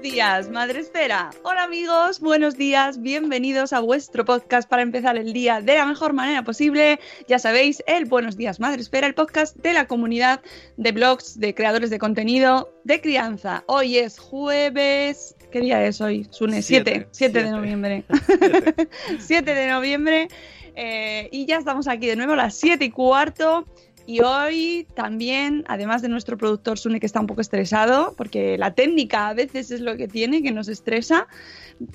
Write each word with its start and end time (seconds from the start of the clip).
Buenos 0.00 0.14
días, 0.14 0.48
Madre 0.48 0.80
Esfera. 0.80 1.28
Hola 1.42 1.64
amigos, 1.64 2.20
buenos 2.20 2.56
días, 2.56 3.02
bienvenidos 3.02 3.74
a 3.74 3.80
vuestro 3.80 4.24
podcast 4.24 4.66
para 4.66 4.80
empezar 4.80 5.18
el 5.18 5.34
día 5.34 5.60
de 5.60 5.74
la 5.74 5.84
mejor 5.84 6.14
manera 6.14 6.42
posible. 6.42 6.98
Ya 7.28 7.38
sabéis, 7.38 7.82
el 7.86 8.06
Buenos 8.06 8.38
días, 8.38 8.60
Madre 8.60 8.80
Esfera, 8.80 9.06
el 9.06 9.12
podcast 9.12 9.54
de 9.56 9.74
la 9.74 9.86
comunidad 9.86 10.40
de 10.78 10.92
blogs, 10.92 11.38
de 11.38 11.54
creadores 11.54 11.90
de 11.90 11.98
contenido, 11.98 12.72
de 12.84 13.02
crianza. 13.02 13.62
Hoy 13.66 13.98
es 13.98 14.18
jueves. 14.18 15.36
¿Qué 15.52 15.60
día 15.60 15.84
es 15.84 16.00
hoy? 16.00 16.26
Sune, 16.30 16.62
7, 16.62 17.08
7 17.10 17.44
de 17.44 17.50
noviembre. 17.50 18.04
7 19.18 19.54
de 19.54 19.66
noviembre. 19.66 20.28
eh, 20.76 21.28
y 21.30 21.44
ya 21.44 21.58
estamos 21.58 21.88
aquí 21.88 22.06
de 22.06 22.16
nuevo 22.16 22.32
a 22.32 22.36
las 22.36 22.54
7 22.54 22.82
y 22.86 22.90
cuarto. 22.90 23.66
Y 24.10 24.22
hoy 24.22 24.88
también, 24.94 25.62
además 25.68 26.02
de 26.02 26.08
nuestro 26.08 26.36
productor 26.36 26.80
Sune, 26.80 26.98
que 26.98 27.06
está 27.06 27.20
un 27.20 27.28
poco 27.28 27.42
estresado, 27.42 28.12
porque 28.16 28.58
la 28.58 28.74
técnica 28.74 29.28
a 29.28 29.34
veces 29.34 29.70
es 29.70 29.80
lo 29.80 29.96
que 29.96 30.08
tiene, 30.08 30.42
que 30.42 30.50
nos 30.50 30.66
estresa, 30.66 31.28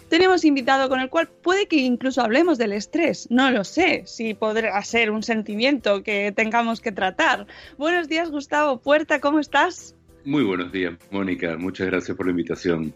tenemos 0.08 0.46
invitado 0.46 0.88
con 0.88 1.02
el 1.02 1.10
cual 1.10 1.28
puede 1.28 1.68
que 1.68 1.76
incluso 1.76 2.22
hablemos 2.22 2.58
del 2.58 2.72
estrés. 2.72 3.28
No 3.30 3.52
lo 3.52 3.66
sé, 3.66 4.04
si 4.06 4.34
podrá 4.34 4.82
ser 4.84 5.12
un 5.12 5.24
sentimiento 5.24 6.04
que 6.04 6.32
tengamos 6.32 6.80
que 6.80 6.94
tratar. 6.94 7.48
Buenos 7.78 8.08
días, 8.08 8.32
Gustavo 8.32 8.78
Puerta, 8.80 9.20
¿cómo 9.20 9.40
estás? 9.40 9.94
Muy 10.24 10.46
buenos 10.46 10.72
días, 10.72 10.94
Mónica. 11.12 11.58
Muchas 11.58 11.88
gracias 11.88 12.16
por 12.16 12.28
la 12.28 12.32
invitación. 12.32 12.94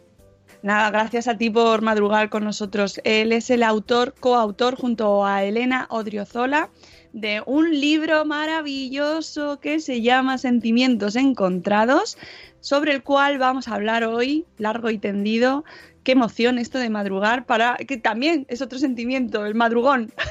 Nada, 0.62 0.92
gracias 0.92 1.28
a 1.28 1.38
ti 1.38 1.50
por 1.50 1.82
madrugar 1.82 2.30
con 2.30 2.46
nosotros. 2.46 3.02
Él 3.04 3.34
es 3.34 3.50
el 3.50 3.64
autor, 3.64 4.14
coautor 4.18 4.76
junto 4.76 5.26
a 5.26 5.44
Elena 5.44 5.88
Odriozola 5.90 6.70
de 7.14 7.42
un 7.46 7.72
libro 7.80 8.26
maravilloso 8.26 9.60
que 9.60 9.80
se 9.80 10.02
llama 10.02 10.38
Sentimientos 10.38 11.16
Encontrados, 11.16 12.18
sobre 12.60 12.94
el 12.94 13.04
cual 13.04 13.38
vamos 13.38 13.68
a 13.68 13.76
hablar 13.76 14.04
hoy, 14.04 14.46
largo 14.58 14.90
y 14.90 14.98
tendido. 15.00 15.64
Qué 16.04 16.14
emoción 16.14 16.58
esto 16.60 16.78
de 16.78 16.90
madrugar 16.90 17.46
para 17.46 17.76
que 17.76 17.98
también 17.98 18.46
es 18.50 18.62
otro 18.62 18.80
sentimiento, 18.80 19.46
el 19.46 19.56
madrugón. 19.56 20.12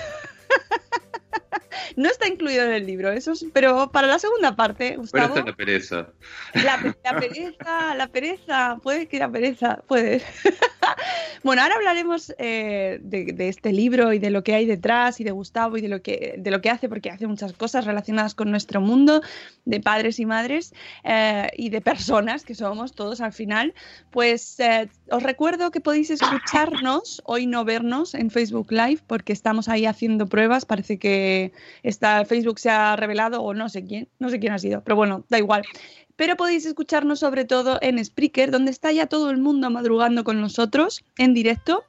No 1.97 2.09
está 2.09 2.29
incluido 2.29 2.65
en 2.65 2.73
el 2.73 2.87
libro, 2.87 3.11
eso 3.11 3.33
es- 3.33 3.45
pero 3.53 3.91
para 3.91 4.07
la 4.07 4.19
segunda 4.19 4.55
parte, 4.55 4.97
Gustavo. 4.97 5.35
la 5.37 5.53
pereza. 5.55 6.09
La, 6.55 6.79
pe- 6.81 6.95
la 7.03 7.19
pereza, 7.19 7.95
la 7.97 8.07
pereza, 8.09 8.79
puede 8.83 9.09
que 9.09 9.19
la 9.19 9.29
pereza, 9.31 9.83
puede. 9.89 10.23
bueno, 11.45 11.63
ahora 11.63 11.77
hablaremos 11.77 12.35
eh, 12.39 12.99
de, 13.03 13.33
de 13.33 13.49
este 13.49 13.73
libro 13.73 14.13
y 14.13 14.19
de 14.19 14.31
lo 14.31 14.43
que 14.43 14.55
hay 14.55 14.67
detrás 14.67 15.21
y 15.21 15.25
de 15.25 15.31
Gustavo 15.31 15.77
y 15.77 15.81
de 15.81 15.89
lo 15.89 16.03
que, 16.03 16.35
de 16.39 16.51
lo 16.51 16.61
que 16.61 16.71
hace, 16.71 16.89
porque 16.89 17.11
hace 17.11 17.27
muchas 17.27 17.53
cosas 17.53 17.85
relacionadas 17.85 18.35
con 18.35 18.51
nuestro 18.51 18.81
mundo, 18.81 19.23
de 19.65 19.81
padres 19.81 20.19
y 20.19 20.27
madres 20.27 20.73
eh, 21.05 21.49
y 21.57 21.71
de 21.71 21.81
personas 21.81 22.45
que 22.45 22.55
somos 22.55 22.93
todos 22.93 23.21
al 23.21 23.33
final. 23.33 23.75
Pues 24.11 24.59
eh, 24.61 24.89
os 25.11 25.23
recuerdo 25.23 25.71
que 25.71 25.81
podéis 25.81 26.11
escucharnos, 26.11 27.23
hoy 27.25 27.47
no 27.47 27.65
vernos 27.65 28.15
en 28.15 28.31
Facebook 28.31 28.71
Live, 28.71 29.01
porque 29.07 29.33
estamos 29.33 29.69
ahí 29.69 29.87
haciendo 29.87 30.27
pruebas. 30.27 30.65
Parece 30.65 30.99
que 30.99 31.53
está, 31.83 32.25
Facebook 32.25 32.59
se 32.59 32.71
ha 32.71 32.97
revelado, 32.97 33.43
o 33.43 33.55
no 33.55 33.69
sé 33.69 33.85
quién, 33.85 34.09
no 34.19 34.31
sé 34.31 34.39
quién 34.39 34.53
ha 34.53 34.59
sido, 34.59 34.83
pero 34.83 34.97
bueno, 34.97 35.25
da 35.29 35.39
igual 35.39 35.63
pero 36.19 36.37
podéis 36.37 36.67
escucharnos 36.67 37.21
sobre 37.21 37.45
todo 37.45 37.79
en 37.81 38.05
Spreaker, 38.05 38.51
donde 38.51 38.73
está 38.73 38.91
ya 38.91 39.07
todo 39.07 39.31
el 39.31 39.39
mundo 39.39 39.71
madrugando 39.71 40.25
con 40.25 40.41
nosotros 40.41 41.05
en 41.17 41.33
directo. 41.33 41.85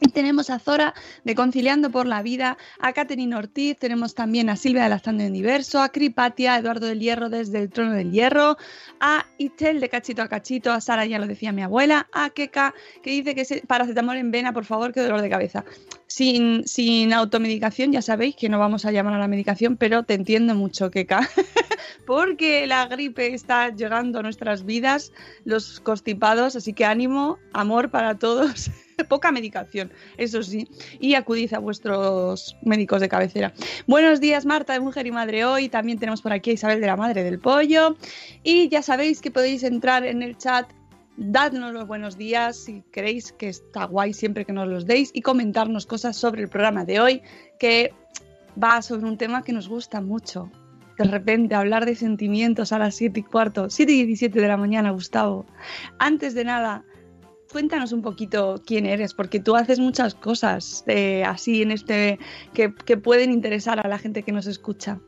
Y 0.00 0.10
tenemos 0.10 0.50
a 0.50 0.58
Zora 0.58 0.94
de 1.24 1.34
Conciliando 1.34 1.90
por 1.90 2.06
la 2.06 2.22
Vida, 2.22 2.56
a 2.78 2.92
Catherine 2.92 3.34
Ortiz, 3.34 3.76
tenemos 3.78 4.14
también 4.14 4.50
a 4.50 4.56
Silvia 4.56 4.84
de 4.84 4.88
Lastando 4.88 5.24
en 5.24 5.32
Diverso, 5.32 5.80
a 5.80 5.88
Cripatia, 5.90 6.54
a 6.54 6.58
Eduardo 6.58 6.86
del 6.86 7.00
Hierro 7.00 7.28
desde 7.28 7.60
el 7.60 7.70
Trono 7.70 7.92
del 7.92 8.12
Hierro, 8.12 8.56
a 9.00 9.26
Itel 9.38 9.80
de 9.80 9.88
Cachito 9.88 10.22
a 10.22 10.28
Cachito, 10.28 10.72
a 10.72 10.80
Sara, 10.80 11.06
ya 11.06 11.18
lo 11.18 11.26
decía 11.26 11.52
mi 11.52 11.62
abuela, 11.62 12.08
a 12.12 12.30
Keka, 12.30 12.74
que 13.02 13.10
dice 13.10 13.34
que 13.34 13.44
se, 13.44 13.62
paracetamol 13.66 14.16
en 14.16 14.30
vena, 14.30 14.52
por 14.52 14.64
favor, 14.64 14.92
que 14.92 15.00
dolor 15.00 15.20
de 15.20 15.30
cabeza. 15.30 15.64
Sin, 16.06 16.66
sin 16.66 17.12
automedicación, 17.12 17.92
ya 17.92 18.02
sabéis 18.02 18.34
que 18.36 18.48
no 18.48 18.58
vamos 18.58 18.84
a 18.84 18.92
llamar 18.92 19.14
a 19.14 19.18
la 19.18 19.28
medicación, 19.28 19.76
pero 19.76 20.04
te 20.04 20.14
entiendo 20.14 20.54
mucho, 20.54 20.90
Keka. 20.90 21.28
porque 22.06 22.66
la 22.66 22.86
gripe 22.86 23.34
está 23.34 23.68
llegando 23.68 24.18
a 24.18 24.22
nuestras 24.22 24.64
vidas, 24.64 25.12
los 25.44 25.80
constipados, 25.80 26.56
así 26.56 26.72
que 26.72 26.84
ánimo, 26.84 27.38
amor 27.52 27.90
para 27.90 28.18
todos. 28.18 28.70
Poca 29.08 29.32
medicación, 29.32 29.90
eso 30.16 30.42
sí, 30.42 30.68
y 31.00 31.14
acudid 31.14 31.52
a 31.54 31.58
vuestros 31.58 32.56
médicos 32.62 33.00
de 33.00 33.08
cabecera. 33.08 33.52
Buenos 33.86 34.20
días, 34.20 34.44
Marta 34.44 34.72
de 34.72 34.80
Mujer 34.80 35.06
y 35.06 35.12
Madre 35.12 35.44
Hoy. 35.44 35.68
También 35.68 35.98
tenemos 35.98 36.22
por 36.22 36.32
aquí 36.32 36.50
a 36.50 36.52
Isabel 36.54 36.80
de 36.80 36.86
la 36.86 36.96
Madre 36.96 37.22
del 37.22 37.38
Pollo. 37.38 37.96
Y 38.42 38.68
ya 38.68 38.82
sabéis 38.82 39.20
que 39.20 39.30
podéis 39.30 39.62
entrar 39.62 40.04
en 40.04 40.22
el 40.22 40.36
chat, 40.36 40.68
dadnos 41.16 41.72
los 41.72 41.86
buenos 41.86 42.16
días 42.16 42.56
si 42.56 42.82
queréis, 42.92 43.32
que 43.32 43.48
está 43.48 43.84
guay 43.84 44.12
siempre 44.12 44.44
que 44.44 44.52
nos 44.52 44.68
los 44.68 44.86
deis, 44.86 45.10
y 45.12 45.22
comentarnos 45.22 45.86
cosas 45.86 46.16
sobre 46.16 46.42
el 46.42 46.48
programa 46.48 46.84
de 46.84 47.00
hoy, 47.00 47.22
que 47.58 47.92
va 48.62 48.82
sobre 48.82 49.06
un 49.06 49.16
tema 49.16 49.42
que 49.42 49.52
nos 49.52 49.68
gusta 49.68 50.00
mucho. 50.00 50.50
De 50.98 51.04
repente, 51.04 51.54
hablar 51.54 51.86
de 51.86 51.94
sentimientos 51.94 52.72
a 52.72 52.78
las 52.80 52.96
7 52.96 53.20
y 53.20 53.22
cuarto, 53.22 53.70
7 53.70 53.92
y 53.92 54.04
17 54.04 54.40
de 54.40 54.48
la 54.48 54.56
mañana, 54.56 54.90
Gustavo. 54.90 55.46
Antes 56.00 56.34
de 56.34 56.42
nada, 56.42 56.82
cuéntanos 57.50 57.92
un 57.92 58.02
poquito 58.02 58.62
quién 58.66 58.86
eres, 58.86 59.14
porque 59.14 59.40
tú 59.40 59.56
haces 59.56 59.78
muchas 59.78 60.14
cosas 60.14 60.84
eh, 60.86 61.24
así 61.24 61.62
en 61.62 61.70
este 61.70 62.18
que, 62.54 62.74
que 62.74 62.96
pueden 62.96 63.32
interesar 63.32 63.84
a 63.84 63.88
la 63.88 63.98
gente 63.98 64.22
que 64.22 64.32
nos 64.32 64.46
escucha. 64.46 65.00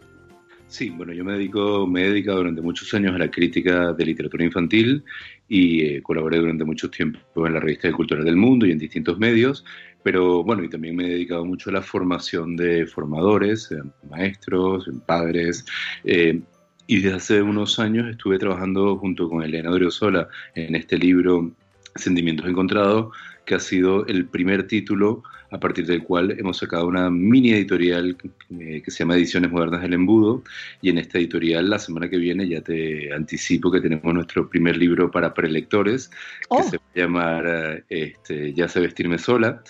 Sí, 0.70 0.88
bueno, 0.90 1.12
yo 1.12 1.24
me 1.24 1.32
dedico, 1.32 1.84
me 1.84 2.04
he 2.04 2.10
dedicado 2.10 2.38
durante 2.38 2.62
muchos 2.62 2.94
años 2.94 3.12
a 3.12 3.18
la 3.18 3.28
crítica 3.28 3.92
de 3.92 4.04
literatura 4.04 4.44
infantil 4.44 5.02
y 5.48 5.80
eh, 5.80 6.00
colaboré 6.00 6.38
durante 6.38 6.64
mucho 6.64 6.88
tiempo 6.88 7.18
en 7.44 7.54
la 7.54 7.60
revista 7.60 7.88
de 7.88 7.94
Cultura 7.94 8.22
del 8.22 8.36
Mundo 8.36 8.66
y 8.66 8.70
en 8.70 8.78
distintos 8.78 9.18
medios. 9.18 9.64
Pero 10.04 10.44
bueno, 10.44 10.62
y 10.62 10.70
también 10.70 10.94
me 10.94 11.06
he 11.06 11.10
dedicado 11.10 11.44
mucho 11.44 11.70
a 11.70 11.72
la 11.72 11.82
formación 11.82 12.54
de 12.54 12.86
formadores, 12.86 13.68
maestros, 14.08 14.88
padres. 15.06 15.64
Eh, 16.04 16.40
y 16.86 17.00
desde 17.00 17.16
hace 17.16 17.42
unos 17.42 17.80
años 17.80 18.08
estuve 18.08 18.38
trabajando 18.38 18.96
junto 18.96 19.28
con 19.28 19.42
Elena 19.42 19.70
Doriosola 19.70 20.28
en 20.54 20.76
este 20.76 20.98
libro 20.98 21.52
Sentimientos 21.94 22.46
Encontrados, 22.46 23.14
que 23.44 23.54
ha 23.54 23.60
sido 23.60 24.06
el 24.06 24.26
primer 24.26 24.66
título 24.66 25.22
a 25.50 25.58
partir 25.58 25.86
del 25.86 26.02
cual 26.04 26.36
hemos 26.38 26.58
sacado 26.58 26.86
una 26.86 27.10
mini 27.10 27.50
editorial 27.52 28.16
eh, 28.60 28.82
que 28.84 28.90
se 28.90 29.00
llama 29.00 29.16
Ediciones 29.16 29.50
Modernas 29.50 29.82
del 29.82 29.94
Embudo. 29.94 30.42
Y 30.80 30.90
en 30.90 30.98
esta 30.98 31.18
editorial, 31.18 31.68
la 31.68 31.78
semana 31.78 32.08
que 32.08 32.18
viene, 32.18 32.48
ya 32.48 32.60
te 32.60 33.12
anticipo 33.12 33.70
que 33.70 33.80
tenemos 33.80 34.14
nuestro 34.14 34.48
primer 34.48 34.76
libro 34.76 35.10
para 35.10 35.34
prelectores, 35.34 36.08
que 36.08 36.46
oh. 36.50 36.62
se 36.62 36.76
va 36.76 36.82
a 36.94 36.98
llamar 36.98 37.46
eh, 37.46 37.84
este, 37.88 38.52
Ya 38.52 38.68
sé 38.68 38.80
vestirme 38.80 39.18
sola. 39.18 39.62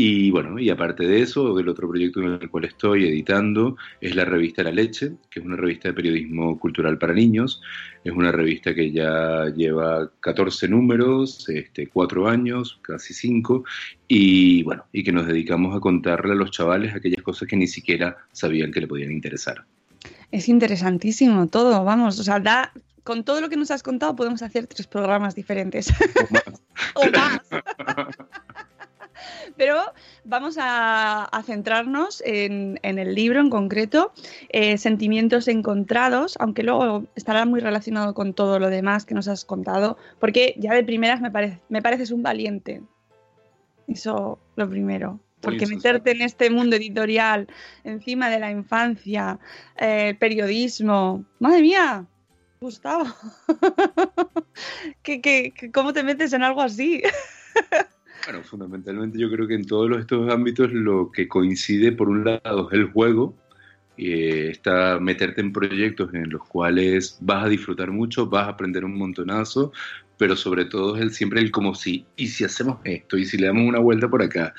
Y 0.00 0.30
bueno, 0.30 0.60
y 0.60 0.70
aparte 0.70 1.08
de 1.08 1.22
eso, 1.22 1.58
el 1.58 1.68
otro 1.68 1.88
proyecto 1.88 2.20
en 2.20 2.34
el 2.40 2.48
cual 2.48 2.66
estoy 2.66 3.08
editando 3.08 3.76
es 4.00 4.14
la 4.14 4.24
revista 4.24 4.62
La 4.62 4.70
Leche, 4.70 5.14
que 5.28 5.40
es 5.40 5.44
una 5.44 5.56
revista 5.56 5.88
de 5.88 5.94
periodismo 5.94 6.56
cultural 6.56 6.98
para 6.98 7.12
niños. 7.12 7.60
Es 8.04 8.12
una 8.12 8.30
revista 8.30 8.72
que 8.76 8.92
ya 8.92 9.46
lleva 9.46 10.08
14 10.20 10.68
números, 10.68 11.48
este, 11.48 11.88
4 11.88 12.28
años, 12.28 12.78
casi 12.80 13.12
5, 13.12 13.64
y 14.06 14.62
bueno, 14.62 14.84
y 14.92 15.02
que 15.02 15.10
nos 15.10 15.26
dedicamos 15.26 15.74
a 15.74 15.80
contarle 15.80 16.30
a 16.30 16.36
los 16.36 16.52
chavales 16.52 16.94
aquellas 16.94 17.24
cosas 17.24 17.48
que 17.48 17.56
ni 17.56 17.66
siquiera 17.66 18.18
sabían 18.30 18.70
que 18.70 18.82
le 18.82 18.86
podían 18.86 19.10
interesar. 19.10 19.64
Es 20.30 20.48
interesantísimo 20.48 21.48
todo, 21.48 21.82
vamos, 21.82 22.20
o 22.20 22.22
sea, 22.22 22.38
da, 22.38 22.72
con 23.02 23.24
todo 23.24 23.40
lo 23.40 23.48
que 23.48 23.56
nos 23.56 23.72
has 23.72 23.82
contado 23.82 24.14
podemos 24.14 24.42
hacer 24.42 24.68
tres 24.68 24.86
programas 24.86 25.34
diferentes. 25.34 25.92
O 26.94 27.10
más. 27.10 27.40
Pero 29.56 29.80
vamos 30.24 30.56
a, 30.58 31.28
centrarnos 31.44 32.22
en, 32.24 32.78
el 32.82 33.14
libro 33.14 33.40
en 33.40 33.50
concreto, 33.50 34.12
eh, 34.50 34.78
Sentimientos 34.78 35.48
Encontrados, 35.48 36.36
aunque 36.40 36.62
luego 36.62 37.04
estará 37.14 37.44
muy 37.46 37.60
relacionado 37.60 38.14
con 38.14 38.34
todo 38.34 38.58
lo 38.58 38.70
demás 38.70 39.04
que 39.04 39.14
nos 39.14 39.28
has 39.28 39.44
contado, 39.44 39.96
porque 40.18 40.54
ya 40.58 40.74
de 40.74 40.84
primeras 40.84 41.20
me, 41.20 41.30
me 41.68 41.82
pareces 41.82 42.10
un 42.10 42.22
valiente. 42.22 42.82
Eso 43.86 44.38
lo 44.56 44.68
primero. 44.68 45.20
Porque 45.40 45.66
meterte 45.66 46.10
en 46.10 46.22
este 46.22 46.50
mundo 46.50 46.76
editorial, 46.76 47.46
encima 47.84 48.28
de 48.28 48.40
la 48.40 48.50
infancia, 48.50 49.38
el 49.76 50.16
periodismo, 50.16 51.24
madre 51.38 51.62
mía, 51.62 52.06
Gustavo, 52.60 53.06
cómo 55.72 55.92
te 55.92 56.02
metes 56.02 56.32
en 56.32 56.42
algo 56.42 56.60
así? 56.60 57.02
Bueno, 58.24 58.42
fundamentalmente 58.42 59.18
yo 59.18 59.30
creo 59.30 59.46
que 59.46 59.54
en 59.54 59.64
todos 59.64 59.98
estos 59.98 60.30
ámbitos 60.32 60.72
lo 60.72 61.10
que 61.10 61.28
coincide 61.28 61.92
por 61.92 62.08
un 62.08 62.24
lado 62.24 62.68
es 62.70 62.74
el 62.74 62.86
juego, 62.86 63.34
eh, 63.96 64.50
está 64.50 65.00
meterte 65.00 65.40
en 65.40 65.52
proyectos 65.52 66.14
en 66.14 66.30
los 66.30 66.44
cuales 66.44 67.18
vas 67.20 67.46
a 67.46 67.48
disfrutar 67.48 67.90
mucho, 67.90 68.26
vas 68.26 68.46
a 68.46 68.50
aprender 68.50 68.84
un 68.84 68.96
montonazo, 68.96 69.72
pero 70.16 70.36
sobre 70.36 70.66
todo 70.66 70.96
es 70.96 71.02
el, 71.02 71.10
siempre 71.10 71.40
el 71.40 71.50
como 71.50 71.74
si, 71.74 72.06
y 72.16 72.28
si 72.28 72.44
hacemos 72.44 72.78
esto, 72.84 73.16
y 73.16 73.24
si 73.24 73.38
le 73.38 73.46
damos 73.46 73.66
una 73.66 73.78
vuelta 73.80 74.08
por 74.08 74.22
acá. 74.22 74.54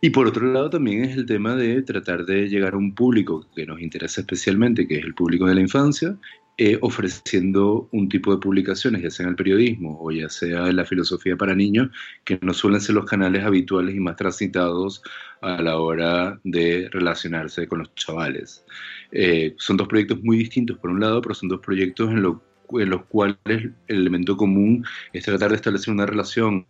Y 0.00 0.10
por 0.10 0.28
otro 0.28 0.52
lado 0.52 0.70
también 0.70 1.04
es 1.04 1.16
el 1.16 1.26
tema 1.26 1.56
de 1.56 1.82
tratar 1.82 2.24
de 2.24 2.48
llegar 2.48 2.74
a 2.74 2.76
un 2.76 2.94
público 2.94 3.48
que 3.54 3.66
nos 3.66 3.80
interesa 3.80 4.20
especialmente, 4.20 4.86
que 4.86 4.98
es 4.98 5.04
el 5.04 5.14
público 5.14 5.46
de 5.46 5.56
la 5.56 5.60
infancia, 5.60 6.16
eh, 6.60 6.76
ofreciendo 6.80 7.88
un 7.92 8.08
tipo 8.08 8.34
de 8.34 8.40
publicaciones, 8.40 9.00
ya 9.00 9.10
sea 9.10 9.22
en 9.22 9.30
el 9.30 9.36
periodismo 9.36 9.96
o 10.02 10.10
ya 10.10 10.28
sea 10.28 10.66
en 10.66 10.74
la 10.74 10.84
filosofía 10.84 11.36
para 11.36 11.54
niños, 11.54 11.88
que 12.24 12.36
no 12.42 12.52
suelen 12.52 12.80
ser 12.80 12.96
los 12.96 13.04
canales 13.04 13.44
habituales 13.44 13.94
y 13.94 14.00
más 14.00 14.16
transitados 14.16 15.00
a 15.40 15.62
la 15.62 15.78
hora 15.78 16.40
de 16.42 16.88
relacionarse 16.90 17.68
con 17.68 17.78
los 17.78 17.94
chavales. 17.94 18.64
Eh, 19.12 19.54
son 19.56 19.76
dos 19.76 19.86
proyectos 19.86 20.20
muy 20.24 20.36
distintos 20.36 20.76
por 20.78 20.90
un 20.90 20.98
lado, 20.98 21.22
pero 21.22 21.36
son 21.36 21.48
dos 21.48 21.60
proyectos 21.60 22.10
en, 22.10 22.22
los 22.22 23.04
cuales 23.06 23.36
el 23.46 23.72
elemento 23.86 24.36
común 24.36 24.84
es 25.12 25.24
tratar 25.24 25.50
de 25.50 25.56
establecer 25.56 25.94
una 25.94 26.06
relación 26.06 26.66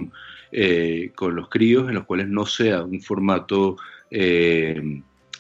eh, 0.53 1.13
con 1.15 1.35
los 1.35 1.49
críos 1.49 1.89
en 1.89 1.95
los 1.95 2.05
cuales 2.05 2.29
no 2.29 2.45
sea 2.45 2.83
un 2.83 3.01
formato 3.01 3.79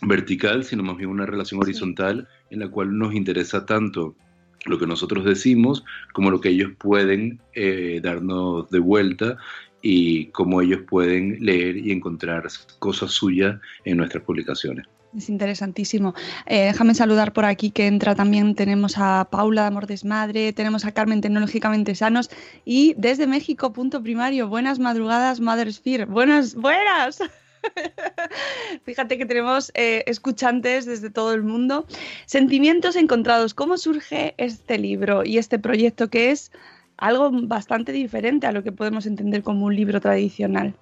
vertical, 0.01 0.65
sino 0.65 0.83
más 0.85 0.97
bien 0.97 1.11
una 1.11 1.27
relación 1.27 1.61
horizontal 1.61 2.27
en 2.49 2.61
la 2.61 2.69
cual 2.69 2.97
nos 2.97 3.15
interesa 3.15 3.67
tanto 3.67 4.17
lo 4.66 4.78
que 4.78 4.87
nosotros 4.87 5.25
decimos, 5.25 5.84
como 6.12 6.31
lo 6.31 6.40
que 6.40 6.50
ellos 6.50 6.72
pueden 6.78 7.40
eh, 7.55 8.00
darnos 8.02 8.70
de 8.70 8.78
vuelta 8.78 9.37
y 9.82 10.26
cómo 10.26 10.60
ellos 10.60 10.81
pueden 10.88 11.38
leer 11.40 11.76
y 11.76 11.93
encontrar 11.93 12.49
cosas 12.78 13.12
suyas 13.12 13.60
en 13.84 13.96
nuestras 13.96 14.25
publicaciones. 14.25 14.87
Es 15.16 15.31
interesantísimo. 15.31 16.14
Eh, 16.46 16.66
déjame 16.66 16.94
saludar 16.94 17.32
por 17.32 17.46
aquí 17.46 17.70
que 17.70 17.87
entra 17.87 18.14
también. 18.14 18.55
Tenemos 18.55 18.99
a 18.99 19.26
Paula 19.31 19.62
de 19.62 19.69
Amor 19.69 19.87
Desmadre, 19.87 20.52
tenemos 20.52 20.84
a 20.84 20.93
Carmen 20.93 21.22
Tecnológicamente 21.22 21.94
Sanos 21.94 22.28
y 22.64 22.94
desde 22.99 23.26
México, 23.26 23.72
punto 23.72 24.02
primario. 24.02 24.49
Buenas 24.49 24.78
madrugadas, 24.78 25.40
Mother 25.40 25.72
Sphere. 25.72 26.05
Buenas, 26.05 26.55
buenas. 26.55 27.20
Fíjate 28.84 29.19
que 29.19 29.26
tenemos 29.26 29.70
eh, 29.75 30.05
escuchantes 30.06 30.87
desde 30.87 31.10
todo 31.10 31.34
el 31.34 31.43
mundo. 31.43 31.87
Sentimientos 32.26 32.96
encontrados. 32.96 33.55
¿Cómo 33.55 33.76
surge 33.76 34.34
este 34.38 34.78
libro 34.78 35.25
y 35.25 35.38
este 35.38 35.58
proyecto 35.58 36.08
que 36.08 36.31
es 36.31 36.52
algo 36.96 37.31
bastante 37.32 37.93
diferente 37.93 38.46
a 38.46 38.52
lo 38.52 38.62
que 38.62 38.72
podemos 38.72 39.06
entender 39.06 39.43
como 39.43 39.66
un 39.66 39.76
libro 39.76 40.00
tradicional? 40.00 40.75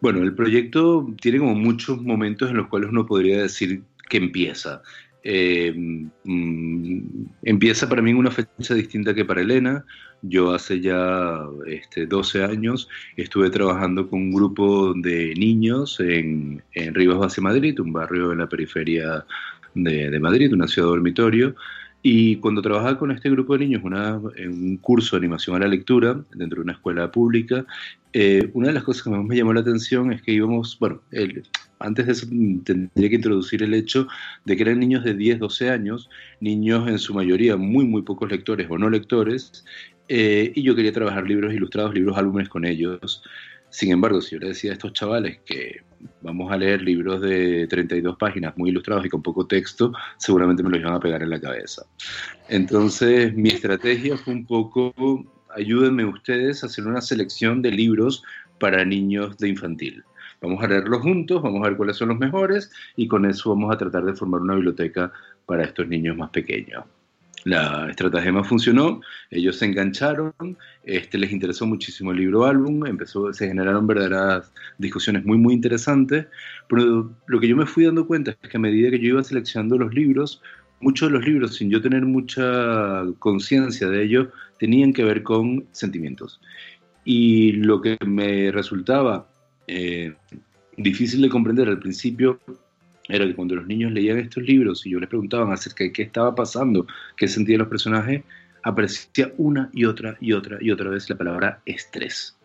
Bueno, 0.00 0.22
el 0.22 0.34
proyecto 0.34 1.06
tiene 1.20 1.38
como 1.38 1.54
muchos 1.54 2.02
momentos 2.02 2.50
en 2.50 2.56
los 2.56 2.68
cuales 2.68 2.90
uno 2.90 3.06
podría 3.06 3.42
decir 3.42 3.82
que 4.10 4.18
empieza. 4.18 4.82
Eh, 5.22 5.72
mm, 6.24 7.00
empieza 7.42 7.88
para 7.88 8.02
mí 8.02 8.10
en 8.10 8.18
una 8.18 8.30
fecha 8.30 8.74
distinta 8.74 9.14
que 9.14 9.24
para 9.24 9.40
Elena. 9.40 9.84
Yo 10.26 10.54
hace 10.54 10.80
ya 10.80 11.46
este, 11.66 12.06
12 12.06 12.44
años 12.44 12.88
estuve 13.16 13.50
trabajando 13.50 14.08
con 14.08 14.20
un 14.20 14.32
grupo 14.32 14.94
de 14.94 15.34
niños 15.34 16.00
en, 16.00 16.62
en 16.72 16.94
Rivas 16.94 17.18
Base 17.18 17.42
Madrid, 17.42 17.78
un 17.78 17.92
barrio 17.92 18.32
en 18.32 18.38
la 18.38 18.48
periferia 18.48 19.26
de, 19.74 20.08
de 20.08 20.20
Madrid, 20.20 20.52
una 20.54 20.66
ciudad 20.66 20.88
dormitorio. 20.88 21.54
Y 22.06 22.36
cuando 22.36 22.60
trabajaba 22.60 22.98
con 22.98 23.10
este 23.10 23.30
grupo 23.30 23.54
de 23.54 23.66
niños 23.66 23.82
en 24.36 24.50
un 24.50 24.76
curso 24.76 25.16
de 25.16 25.20
animación 25.20 25.56
a 25.56 25.60
la 25.60 25.68
lectura 25.68 26.22
dentro 26.34 26.56
de 26.56 26.64
una 26.64 26.72
escuela 26.74 27.10
pública, 27.10 27.64
eh, 28.12 28.50
una 28.52 28.68
de 28.68 28.74
las 28.74 28.84
cosas 28.84 29.02
que 29.02 29.10
más 29.10 29.24
me 29.24 29.34
llamó 29.34 29.54
la 29.54 29.60
atención 29.60 30.12
es 30.12 30.20
que 30.20 30.32
íbamos, 30.32 30.78
bueno, 30.78 31.00
antes 31.78 32.06
de 32.06 32.12
eso 32.12 32.26
tendría 32.62 33.08
que 33.08 33.16
introducir 33.16 33.62
el 33.62 33.72
hecho 33.72 34.06
de 34.44 34.54
que 34.54 34.64
eran 34.64 34.80
niños 34.80 35.02
de 35.02 35.14
10, 35.14 35.38
12 35.38 35.70
años, 35.70 36.10
niños 36.40 36.86
en 36.88 36.98
su 36.98 37.14
mayoría 37.14 37.56
muy, 37.56 37.86
muy 37.86 38.02
pocos 38.02 38.30
lectores 38.30 38.66
o 38.68 38.76
no 38.76 38.90
lectores, 38.90 39.64
eh, 40.08 40.52
y 40.54 40.62
yo 40.62 40.74
quería 40.74 40.92
trabajar 40.92 41.26
libros 41.26 41.52
ilustrados, 41.52 41.94
libros 41.94 42.16
álbumes 42.16 42.48
con 42.48 42.64
ellos. 42.64 43.22
Sin 43.70 43.90
embargo, 43.90 44.20
si 44.20 44.32
yo 44.32 44.38
le 44.38 44.48
decía 44.48 44.70
a 44.70 44.74
estos 44.74 44.92
chavales 44.92 45.40
que 45.44 45.82
vamos 46.22 46.52
a 46.52 46.56
leer 46.56 46.82
libros 46.82 47.20
de 47.20 47.66
32 47.68 48.16
páginas 48.16 48.56
muy 48.56 48.70
ilustrados 48.70 49.04
y 49.06 49.08
con 49.08 49.22
poco 49.22 49.46
texto, 49.46 49.92
seguramente 50.18 50.62
me 50.62 50.70
los 50.70 50.80
iban 50.80 50.94
a 50.94 51.00
pegar 51.00 51.22
en 51.22 51.30
la 51.30 51.40
cabeza. 51.40 51.84
Entonces, 52.48 53.34
mi 53.34 53.48
estrategia 53.48 54.16
fue 54.16 54.34
un 54.34 54.46
poco, 54.46 54.94
ayúdenme 55.56 56.04
ustedes 56.04 56.62
a 56.62 56.66
hacer 56.66 56.86
una 56.86 57.00
selección 57.00 57.62
de 57.62 57.72
libros 57.72 58.22
para 58.60 58.84
niños 58.84 59.36
de 59.38 59.48
infantil. 59.48 60.04
Vamos 60.40 60.62
a 60.62 60.68
leerlos 60.68 61.02
juntos, 61.02 61.42
vamos 61.42 61.64
a 61.64 61.68
ver 61.68 61.76
cuáles 61.76 61.96
son 61.96 62.08
los 62.10 62.18
mejores 62.18 62.70
y 62.96 63.08
con 63.08 63.24
eso 63.24 63.50
vamos 63.50 63.74
a 63.74 63.78
tratar 63.78 64.04
de 64.04 64.14
formar 64.14 64.42
una 64.42 64.54
biblioteca 64.54 65.10
para 65.46 65.64
estos 65.64 65.88
niños 65.88 66.16
más 66.16 66.30
pequeños. 66.30 66.84
La 67.44 67.90
estratagema 67.90 68.42
funcionó, 68.42 69.02
ellos 69.30 69.56
se 69.56 69.66
engancharon, 69.66 70.32
este, 70.82 71.18
les 71.18 71.30
interesó 71.30 71.66
muchísimo 71.66 72.10
el 72.10 72.18
libro 72.18 72.44
álbum, 72.46 72.86
empezó, 72.86 73.32
se 73.34 73.48
generaron 73.48 73.86
verdaderas 73.86 74.50
discusiones 74.78 75.26
muy, 75.26 75.36
muy 75.36 75.52
interesantes, 75.52 76.26
pero 76.68 77.14
lo 77.26 77.40
que 77.40 77.48
yo 77.48 77.54
me 77.54 77.66
fui 77.66 77.84
dando 77.84 78.06
cuenta 78.06 78.30
es 78.30 78.48
que 78.48 78.56
a 78.56 78.60
medida 78.60 78.90
que 78.90 78.98
yo 78.98 79.08
iba 79.08 79.22
seleccionando 79.22 79.76
los 79.76 79.92
libros, 79.92 80.40
muchos 80.80 81.10
de 81.10 81.18
los 81.18 81.26
libros, 81.26 81.54
sin 81.56 81.68
yo 81.68 81.82
tener 81.82 82.06
mucha 82.06 83.04
conciencia 83.18 83.88
de 83.88 84.02
ellos, 84.02 84.28
tenían 84.58 84.94
que 84.94 85.04
ver 85.04 85.22
con 85.22 85.66
sentimientos. 85.72 86.40
Y 87.04 87.52
lo 87.52 87.82
que 87.82 87.98
me 88.06 88.50
resultaba 88.52 89.28
eh, 89.66 90.14
difícil 90.76 91.20
de 91.20 91.28
comprender 91.28 91.68
al 91.68 91.78
principio 91.78 92.40
era 93.08 93.26
que 93.26 93.34
cuando 93.34 93.56
los 93.56 93.66
niños 93.66 93.92
leían 93.92 94.18
estos 94.18 94.42
libros 94.42 94.86
y 94.86 94.90
yo 94.90 95.00
les 95.00 95.08
preguntaba 95.08 95.52
acerca 95.52 95.84
de 95.84 95.92
qué 95.92 96.02
estaba 96.02 96.34
pasando, 96.34 96.86
qué 97.16 97.28
sentían 97.28 97.58
los 97.58 97.68
personajes, 97.68 98.22
aparecía 98.62 99.32
una 99.36 99.68
y 99.72 99.84
otra 99.84 100.16
y 100.20 100.32
otra 100.32 100.58
y 100.60 100.70
otra 100.70 100.90
vez 100.90 101.08
la 101.10 101.16
palabra 101.16 101.60
estrés. 101.66 102.36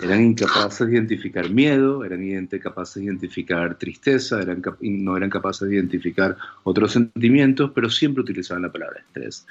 Eran 0.00 0.22
incapaces 0.22 0.86
de 0.86 0.94
identificar 0.94 1.50
miedo, 1.50 2.04
eran 2.04 2.22
incapaces 2.22 2.96
de 2.96 3.04
identificar 3.06 3.76
tristeza, 3.76 4.40
eran, 4.40 4.62
no 4.80 5.16
eran 5.16 5.28
capaces 5.28 5.68
de 5.68 5.74
identificar 5.74 6.36
otros 6.62 6.92
sentimientos, 6.92 7.72
pero 7.74 7.90
siempre 7.90 8.22
utilizaban 8.22 8.62
la 8.62 8.70
palabra 8.70 9.00
estrés. 9.00 9.44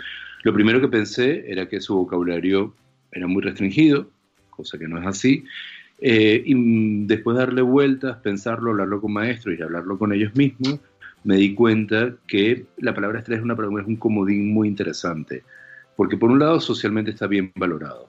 Lo 0.43 0.53
primero 0.53 0.79
que 0.79 0.87
pensé 0.87 1.43
era 1.51 1.67
que 1.67 1.81
su 1.81 1.95
vocabulario 1.95 2.73
era 3.11 3.27
muy 3.27 3.41
restringido, 3.41 4.09
cosa 4.49 4.77
que 4.77 4.87
no 4.87 4.97
es 4.99 5.05
así, 5.05 5.43
Eh, 5.99 6.43
y 6.45 7.05
después 7.05 7.35
de 7.35 7.45
darle 7.45 7.61
vueltas, 7.61 8.17
pensarlo, 8.17 8.71
hablarlo 8.71 9.01
con 9.01 9.13
maestros 9.13 9.57
y 9.57 9.61
hablarlo 9.61 9.97
con 9.97 10.13
ellos 10.13 10.35
mismos, 10.35 10.79
me 11.23 11.37
di 11.37 11.55
cuenta 11.55 12.13
que 12.27 12.65
la 12.77 12.93
palabra 12.93 13.19
estrés 13.19 13.39
es, 13.39 13.43
una, 13.43 13.53
es 13.53 13.87
un 13.87 13.95
comodín 13.95 14.53
muy 14.53 14.67
interesante, 14.67 15.43
porque 15.95 16.17
por 16.17 16.29
un 16.29 16.39
lado 16.39 16.59
socialmente 16.59 17.11
está 17.11 17.27
bien 17.27 17.51
valorado. 17.55 18.07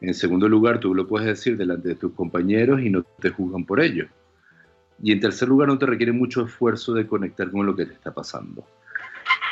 En 0.00 0.14
segundo 0.14 0.48
lugar, 0.48 0.80
tú 0.80 0.94
lo 0.94 1.06
puedes 1.06 1.26
decir 1.26 1.56
delante 1.56 1.88
de 1.88 1.94
tus 1.94 2.12
compañeros 2.12 2.80
y 2.82 2.90
no 2.90 3.02
te 3.02 3.30
juzgan 3.30 3.64
por 3.64 3.80
ello. 3.80 4.06
Y 5.02 5.12
en 5.12 5.20
tercer 5.20 5.48
lugar, 5.48 5.68
no 5.68 5.78
te 5.78 5.86
requiere 5.86 6.12
mucho 6.12 6.44
esfuerzo 6.44 6.94
de 6.94 7.06
conectar 7.06 7.50
con 7.50 7.66
lo 7.66 7.74
que 7.74 7.86
te 7.86 7.94
está 7.94 8.12
pasando. 8.12 8.64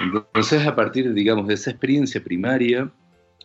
Entonces, 0.00 0.66
a 0.66 0.75
partir, 0.75 1.12
digamos, 1.12 1.47
de 1.47 1.54
esa 1.54 1.71
experiencia 1.71 2.23
primaria, 2.23 2.90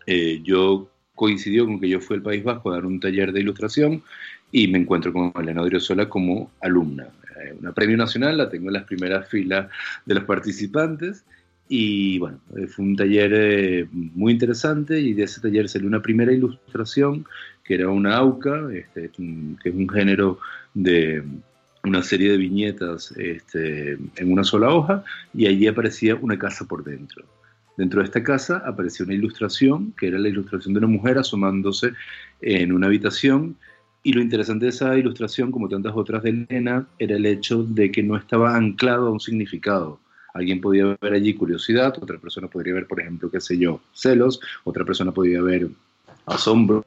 eh, 0.06 0.42
yo 0.44 0.90
coincidió 1.18 1.66
con 1.66 1.80
que 1.80 1.90
yo 1.90 2.00
fui 2.00 2.18
al 2.18 2.22
País 2.22 2.44
Vasco 2.44 2.70
a 2.70 2.76
dar 2.76 2.86
un 2.86 3.00
taller 3.00 3.34
de 3.34 3.42
ilustración 3.42 4.04
y 4.52 4.68
me 4.68 4.78
encuentro 4.78 5.12
con 5.12 5.34
Elena 5.36 5.64
Odriozola 5.64 6.08
como 6.08 6.52
alumna. 6.62 7.08
Eh, 7.44 7.56
una 7.60 7.74
premio 7.74 7.98
nacional, 7.98 8.38
la 8.38 8.50
tengo 8.50 8.68
en 8.68 8.74
las 8.74 8.84
primeras 8.84 9.28
filas 9.28 9.68
de 10.06 10.14
los 10.14 10.26
participantes 10.26 11.26
y 11.68 12.20
bueno, 12.20 12.40
eh, 12.56 12.68
fue 12.68 12.86
un 12.86 12.96
taller 12.96 13.32
eh, 13.34 13.88
muy 13.92 14.32
interesante 14.32 15.00
y 15.00 15.14
de 15.14 15.24
ese 15.24 15.42
taller 15.42 15.68
salió 15.68 15.88
una 15.88 16.04
primera 16.04 16.32
ilustración 16.32 17.26
que 17.64 17.74
era 17.74 17.90
una 17.90 18.16
auca, 18.16 18.70
este, 18.72 19.10
que 19.10 19.70
es 19.70 19.76
un 19.76 19.90
género 19.90 20.40
de 20.76 21.24
una 21.84 22.04
serie 22.04 22.32
de 22.32 22.38
viñetas 22.38 23.12
este, 23.18 23.94
en 23.94 24.32
una 24.32 24.44
sola 24.44 24.70
hoja 24.70 25.04
y 25.34 25.48
allí 25.48 25.66
aparecía 25.66 26.14
una 26.14 26.38
casa 26.38 26.66
por 26.66 26.84
dentro. 26.84 27.26
Dentro 27.77 28.01
de 28.01 28.05
esta 28.05 28.24
casa 28.24 28.63
aparecía 28.65 29.05
una 29.05 29.13
ilustración, 29.13 29.93
que 29.98 30.07
era 30.07 30.17
la 30.17 30.29
ilustración 30.29 30.74
de 30.74 30.79
una 30.79 30.88
mujer 30.88 31.17
asomándose 31.17 31.93
en 32.41 32.74
una 32.74 32.88
habitación. 32.88 33.55
Y 34.03 34.13
lo 34.13 34.22
interesante 34.22 34.65
de 34.65 34.72
esa 34.72 34.98
ilustración, 34.98 35.51
como 35.51 35.69
tantas 35.69 35.93
otras 35.96 36.24
de 36.24 36.29
Elena, 36.29 36.88
era 36.98 37.15
el 37.15 37.25
hecho 37.25 37.63
de 37.63 37.91
que 37.91 38.01
no 38.01 38.17
estaba 38.17 38.55
anclado 38.55 39.07
a 39.07 39.12
un 39.12 39.19
significado. 39.19 40.00
Alguien 40.34 40.60
podía 40.60 40.98
ver 41.01 41.13
allí 41.13 41.34
curiosidad, 41.34 41.96
otra 42.01 42.17
persona 42.17 42.48
podría 42.48 42.74
ver, 42.74 42.88
por 42.88 43.00
ejemplo, 43.00 43.29
qué 43.29 43.39
sé 43.39 43.57
yo, 43.57 43.79
celos, 43.93 44.39
otra 44.63 44.84
persona 44.84 45.12
podría 45.12 45.41
ver 45.41 45.67
asombro. 46.25 46.86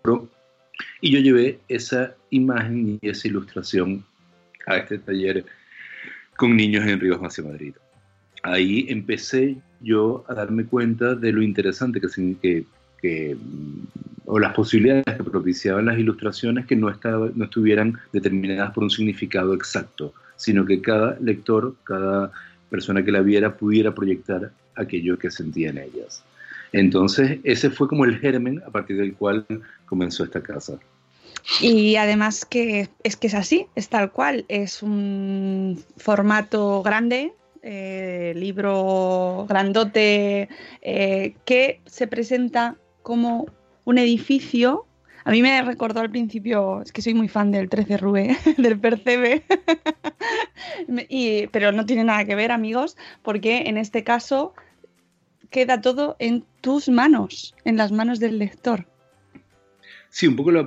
Y 1.00 1.12
yo 1.12 1.20
llevé 1.20 1.60
esa 1.68 2.14
imagen 2.30 2.98
y 3.00 3.08
esa 3.08 3.28
ilustración 3.28 4.04
a 4.66 4.76
este 4.76 4.98
taller 4.98 5.44
con 6.36 6.56
niños 6.56 6.86
en 6.86 7.00
Ríos 7.00 7.20
hacia 7.20 7.44
Madrid 7.44 7.74
ahí 8.42 8.86
empecé 8.88 9.56
yo 9.80 10.24
a 10.28 10.34
darme 10.34 10.64
cuenta 10.64 11.14
de 11.14 11.32
lo 11.32 11.42
interesante 11.42 12.00
que, 12.00 12.64
que, 13.00 13.36
o 14.26 14.38
las 14.38 14.54
posibilidades 14.54 15.04
que 15.16 15.24
propiciaban 15.24 15.86
las 15.86 15.98
ilustraciones 15.98 16.66
que 16.66 16.76
no, 16.76 16.90
estaba, 16.90 17.30
no 17.34 17.44
estuvieran 17.44 17.98
determinadas 18.12 18.72
por 18.72 18.84
un 18.84 18.90
significado 18.90 19.54
exacto, 19.54 20.12
sino 20.36 20.64
que 20.64 20.80
cada 20.80 21.18
lector, 21.20 21.74
cada 21.84 22.30
persona 22.68 23.04
que 23.04 23.12
la 23.12 23.20
viera 23.20 23.56
pudiera 23.56 23.94
proyectar 23.94 24.52
aquello 24.76 25.18
que 25.18 25.30
sentía 25.30 25.70
en 25.70 25.78
ellas. 25.78 26.22
Entonces, 26.72 27.40
ese 27.42 27.70
fue 27.70 27.88
como 27.88 28.04
el 28.04 28.18
germen 28.18 28.62
a 28.66 28.70
partir 28.70 28.96
del 28.96 29.14
cual 29.14 29.44
comenzó 29.86 30.24
esta 30.24 30.40
casa. 30.40 30.78
Y 31.60 31.96
además 31.96 32.44
que 32.44 32.88
es 33.02 33.16
que 33.16 33.26
es 33.26 33.34
así, 33.34 33.66
es 33.74 33.88
tal 33.88 34.12
cual, 34.12 34.44
es 34.48 34.82
un 34.82 35.82
formato 35.96 36.82
grande, 36.82 37.32
eh, 37.62 38.32
libro 38.36 39.46
grandote 39.48 40.48
eh, 40.82 41.34
que 41.44 41.80
se 41.86 42.06
presenta 42.06 42.76
como 43.02 43.46
un 43.84 43.98
edificio. 43.98 44.86
A 45.24 45.30
mí 45.30 45.42
me 45.42 45.60
recordó 45.62 46.00
al 46.00 46.10
principio, 46.10 46.80
es 46.82 46.92
que 46.92 47.02
soy 47.02 47.14
muy 47.14 47.28
fan 47.28 47.50
del 47.50 47.68
13 47.68 47.98
Rue, 47.98 48.36
del 48.56 48.78
Percebe, 48.78 49.44
pero 51.52 51.72
no 51.72 51.84
tiene 51.84 52.04
nada 52.04 52.24
que 52.24 52.34
ver, 52.34 52.50
amigos, 52.50 52.96
porque 53.22 53.64
en 53.66 53.76
este 53.76 54.04
caso 54.04 54.54
queda 55.50 55.80
todo 55.80 56.16
en 56.18 56.44
tus 56.60 56.88
manos, 56.88 57.54
en 57.64 57.76
las 57.76 57.92
manos 57.92 58.20
del 58.20 58.38
lector. 58.38 58.86
Sí, 60.08 60.26
un 60.26 60.34
poco 60.34 60.50
la, 60.50 60.62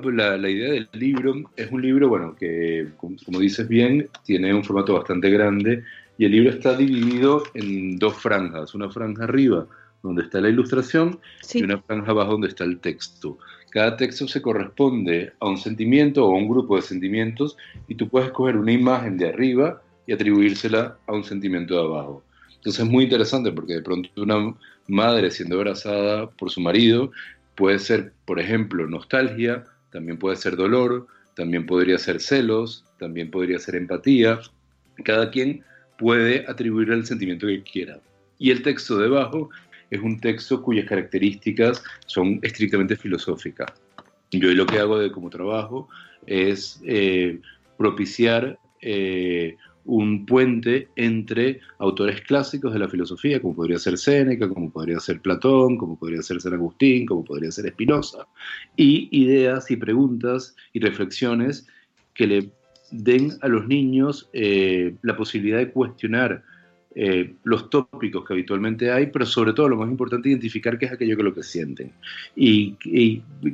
idea 0.50 0.72
del 0.72 0.88
libro 0.94 1.34
es 1.58 1.70
un 1.70 1.82
libro, 1.82 2.08
bueno, 2.08 2.34
que 2.36 2.88
como, 2.98 3.40
dices 3.40 3.68
bien, 3.68 4.08
tiene 4.24 4.54
un 4.54 4.64
formato 4.64 4.94
bastante 4.94 5.30
grande 5.30 5.84
y 6.18 6.26
el 6.26 6.32
libro 6.32 6.50
está 6.52 6.76
dividido 6.76 7.44
en 7.54 7.98
dos 7.98 8.16
franjas, 8.16 8.76
una 8.76 8.90
franja 8.90 9.24
arriba 9.24 9.68
donde 10.04 10.24
está 10.24 10.42
la 10.42 10.50
ilustración 10.50 11.20
y 11.54 11.64
una 11.64 11.82
franja 11.82 12.12
abajo 12.12 12.34
donde 12.34 12.50
está 12.50 12.66
el 12.66 12.80
texto. 12.80 13.38
Cada 13.72 13.96
texto 13.98 14.28
se 14.28 14.42
corresponde 14.42 15.34
a 15.40 15.48
un 15.48 15.58
sentimiento 15.58 16.26
o 16.26 16.36
a 16.36 16.38
un 16.38 16.48
grupo 16.48 16.76
de 16.76 16.82
sentimientos 16.82 17.58
y 17.88 17.96
tú 17.96 18.10
puedes 18.10 18.32
coger 18.32 18.58
una 18.58 18.72
imagen 18.72 19.18
de 19.18 19.30
arriba 19.30 19.82
y 20.06 20.14
atribuírsela 20.14 20.98
a 21.08 21.14
un 21.14 21.24
sentimiento 21.24 21.74
de 21.74 21.82
abajo. 21.82 22.24
Entonces 22.56 22.84
es 22.84 22.90
muy 22.90 23.06
interesante 23.06 23.52
porque 23.52 23.74
de 23.74 23.82
pronto 23.82 24.10
una 24.18 24.54
madre 24.88 25.32
siendo 25.32 25.56
abrazada 25.56 26.30
por 26.30 26.52
su 26.52 26.62
marido 26.62 27.12
puede 27.56 27.80
ser, 27.80 28.14
por 28.26 28.40
ejemplo, 28.40 28.88
nostalgia, 28.88 29.64
también 29.92 30.18
puede 30.18 30.36
ser 30.36 30.56
dolor, 30.56 31.08
también 31.36 31.66
podría 31.66 31.98
ser 31.98 32.20
celos, 32.20 32.86
también 33.00 33.32
podría 33.32 33.58
ser 33.60 33.76
empatía. 33.76 34.40
Cada 35.04 35.32
quien 35.32 35.64
puede 36.04 36.44
atribuirle 36.50 36.96
el 36.96 37.06
sentimiento 37.06 37.48
que 37.48 37.64
quiera. 37.64 37.98
Y 38.38 38.52
el 38.52 38.62
texto 38.62 38.98
debajo 38.98 39.50
es 39.90 40.02
un 40.02 40.20
texto 40.20 40.62
cuyas 40.62 40.86
características 40.86 41.82
son 42.08 42.40
estrictamente 42.42 42.98
filosóficas. 42.98 43.72
Yo 44.30 44.52
lo 44.52 44.66
que 44.66 44.80
hago 44.80 45.00
de, 45.00 45.14
como 45.14 45.30
trabajo 45.30 45.88
es 46.28 46.82
eh, 46.86 47.40
propiciar 47.78 48.60
eh, 48.82 49.56
un 49.86 50.26
puente 50.26 50.90
entre 50.98 51.62
autores 51.80 52.20
clásicos 52.20 52.74
de 52.74 52.80
la 52.80 52.90
filosofía, 52.90 53.42
como 53.42 53.56
podría 53.56 53.80
ser 53.80 53.98
Séneca, 53.98 54.50
como 54.50 54.72
podría 54.72 55.00
ser 55.00 55.22
Platón, 55.22 55.78
como 55.78 55.98
podría 55.98 56.22
ser 56.22 56.42
San 56.42 56.54
Agustín, 56.54 57.06
como 57.06 57.24
podría 57.24 57.50
ser 57.50 57.70
Spinoza, 57.70 58.28
y 58.76 59.08
ideas 59.12 59.72
y 59.72 59.78
preguntas 59.78 60.54
y 60.74 60.82
reflexiones 60.82 61.66
que 62.14 62.28
le 62.28 62.52
den 62.94 63.32
a 63.42 63.48
los 63.48 63.68
niños 63.68 64.30
eh, 64.34 64.96
la 65.02 65.18
posibilidad 65.18 65.58
de 65.58 65.72
cuestionar 65.72 66.44
eh, 66.96 67.34
los 67.44 67.72
tópicos 67.72 68.24
que 68.24 68.34
habitualmente 68.34 68.92
hay, 68.92 69.08
pero 69.08 69.26
sobre 69.26 69.54
todo 69.54 69.68
lo 69.68 69.78
más 69.78 69.90
importante, 69.90 70.30
identificar 70.30 70.78
qué 70.78 70.86
es 70.86 70.92
aquello 70.92 71.18
que 71.18 71.24
lo 71.24 71.34
que 71.34 71.42
sienten 71.42 71.92
y, 72.36 72.74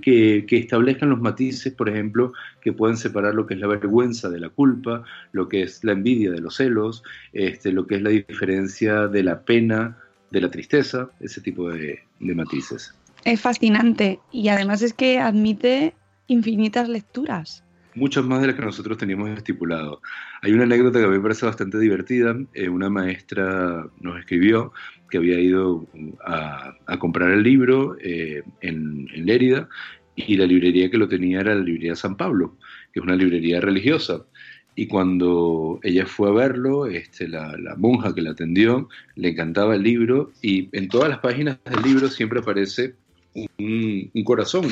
que, 0.02 0.46
establezcan 0.50 1.10
los 1.10 1.22
matices, 1.22 1.72
por 1.74 1.88
ejemplo, 1.88 2.34
que 2.62 2.74
pueden 2.74 2.98
separar 2.98 3.34
lo 3.36 3.48
que 3.48 3.54
es 3.54 3.62
la 3.62 3.68
vergüenza 3.68 4.30
de 4.30 4.42
la 4.42 4.50
culpa, 4.50 5.04
lo 5.32 5.48
que 5.48 5.62
es 5.64 5.86
la 5.86 5.94
envidia 5.94 6.32
de 6.32 6.42
los 6.42 6.58
celos, 6.58 7.02
este, 7.32 7.72
lo 7.72 7.88
que 7.88 7.96
es 7.96 8.02
la 8.02 8.10
diferencia 8.10 9.08
de 9.08 9.24
la 9.24 9.42
pena, 9.44 9.98
de 10.32 10.42
la 10.42 10.52
tristeza, 10.52 11.10
ese 11.22 11.40
tipo 11.40 11.70
de 11.70 12.02
matices. 12.20 12.94
Es 13.24 13.40
fascinante 13.40 14.20
y 14.34 14.50
además 14.50 14.82
es 14.82 14.94
que 14.94 15.20
admite 15.20 15.94
infinitas 16.28 16.90
lecturas 16.90 17.64
muchas 17.96 18.26
más 18.26 18.42
de 18.42 18.48
las 18.48 18.56
que 18.56 18.62
nosotros 18.62 18.98
teníamos 18.98 19.30
estipulado. 19.30 20.02
Hay 20.42 20.54
una 20.54 20.64
anécdota 20.64 21.00
que 21.00 21.06
a 21.06 21.08
mí 21.08 21.18
me 21.18 21.24
parece 21.24 21.46
bastante 21.46 21.80
divertida. 21.80 22.36
Eh, 22.54 22.70
una 22.70 22.90
maestra 22.90 23.88
nos 24.00 24.20
escribió 24.20 24.74
que 25.10 25.18
había 25.18 25.40
ido 25.40 25.88
a, 26.26 26.76
comprar 27.00 27.32
el 27.32 27.44
libro 27.44 27.98
eh, 28.02 28.44
en, 28.62 29.08
Lérida 29.26 29.68
y 30.16 30.38
la 30.38 30.46
librería 30.46 30.90
que 30.90 30.98
lo 30.98 31.08
tenía 31.08 31.40
era 31.42 31.56
la 31.56 31.62
librería 31.62 31.96
San 31.96 32.16
Pablo, 32.16 32.56
que 32.94 33.00
es 33.00 33.04
una 33.04 33.16
librería 33.16 33.60
religiosa. 33.60 34.26
Y 34.76 34.88
cuando 34.88 35.80
ella 35.84 36.06
fue 36.06 36.30
a 36.30 36.34
verlo, 36.34 36.86
este, 36.86 37.28
la, 37.28 37.58
monja 37.78 38.14
que 38.14 38.22
la 38.22 38.32
atendió 38.32 38.88
le 39.16 39.30
encantaba 39.30 39.76
el 39.76 39.84
libro 39.84 40.32
y 40.42 40.70
en 40.72 40.88
todas 40.88 41.10
las 41.10 41.20
páginas 41.20 41.58
del 41.66 41.82
libro 41.82 42.08
siempre 42.08 42.40
aparece 42.40 42.96
un, 43.34 44.10
un 44.14 44.24
corazón 44.24 44.66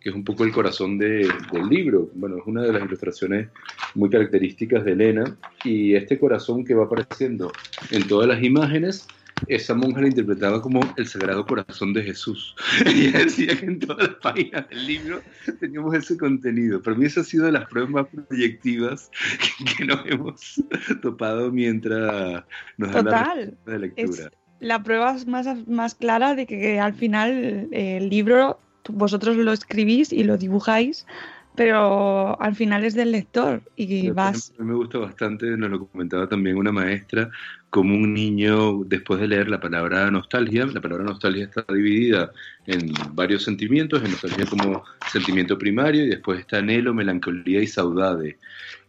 que 0.00 0.08
es 0.08 0.14
un 0.14 0.24
poco 0.24 0.44
el 0.44 0.52
corazón 0.52 0.98
del 0.98 1.28
libro. 1.68 2.10
Bueno, 2.14 2.38
es 2.38 2.42
una 2.46 2.62
de 2.62 2.72
las 2.72 2.84
ilustraciones 2.84 3.48
muy 3.94 4.08
características 4.08 4.84
de 4.84 4.92
Elena 4.92 5.36
y 5.64 5.94
este 5.94 6.18
corazón 6.18 6.64
que 6.64 6.74
va 6.74 6.84
apareciendo 6.84 7.52
en 7.90 8.06
todas 8.08 8.26
las 8.26 8.42
imágenes, 8.42 9.06
esa 9.46 9.74
monja 9.74 10.00
la 10.00 10.08
interpretaba 10.08 10.60
como 10.60 10.80
el 10.96 11.06
Sagrado 11.06 11.46
Corazón 11.46 11.92
de 11.92 12.02
Jesús. 12.02 12.54
Y 12.86 13.10
decía 13.10 13.58
que 13.58 13.66
en 13.66 13.78
todas 13.78 14.08
las 14.08 14.16
páginas 14.16 14.68
del 14.68 14.86
libro 14.86 15.22
teníamos 15.58 15.94
ese 15.94 16.16
contenido. 16.16 16.82
Para 16.82 16.96
mí 16.96 17.06
esa 17.06 17.20
ha 17.20 17.24
sido 17.24 17.46
de 17.46 17.52
las 17.52 17.68
pruebas 17.68 17.90
más 17.90 18.06
proyectivas 18.28 19.10
que, 19.78 19.84
nos 19.84 20.00
hemos 20.06 20.62
topado 21.02 21.50
mientras 21.50 22.44
nos 22.78 22.90
Total. 22.90 23.56
la 23.66 23.72
de 23.72 23.78
lectura. 23.78 24.08
Es 24.08 24.30
la 24.60 24.82
prueba 24.82 25.16
más, 25.26 25.46
más 25.66 25.94
clara 25.94 26.34
de 26.34 26.46
que 26.46 26.78
al 26.78 26.92
final 26.92 27.68
el 27.72 28.10
libro 28.10 28.58
vosotros 28.88 29.36
lo 29.36 29.52
escribís 29.52 30.12
y 30.12 30.24
lo 30.24 30.36
dibujáis, 30.36 31.06
pero 31.54 32.40
al 32.40 32.54
final 32.54 32.84
es 32.84 32.94
del 32.94 33.12
lector 33.12 33.62
y 33.76 34.06
Por 34.06 34.14
vas... 34.14 34.52
a 34.58 34.62
mí 34.62 34.68
me 34.68 34.74
gusta 34.74 34.98
bastante, 34.98 35.46
nos 35.56 35.70
lo 35.70 35.86
comentaba 35.86 36.28
también 36.28 36.56
una 36.56 36.72
maestra, 36.72 37.30
como 37.70 37.94
un 37.94 38.14
niño, 38.14 38.84
después 38.84 39.20
de 39.20 39.28
leer 39.28 39.48
la 39.48 39.60
palabra 39.60 40.10
nostalgia, 40.10 40.66
la 40.66 40.80
palabra 40.80 41.04
nostalgia 41.04 41.44
está 41.44 41.64
dividida 41.72 42.32
en 42.66 42.92
varios 43.12 43.44
sentimientos, 43.44 44.02
en 44.02 44.10
nostalgia 44.10 44.46
como 44.46 44.84
sentimiento 45.12 45.56
primario, 45.56 46.04
y 46.04 46.08
después 46.08 46.40
está 46.40 46.58
anhelo, 46.58 46.92
melancolía 46.92 47.60
y 47.60 47.66
saudade. 47.66 48.38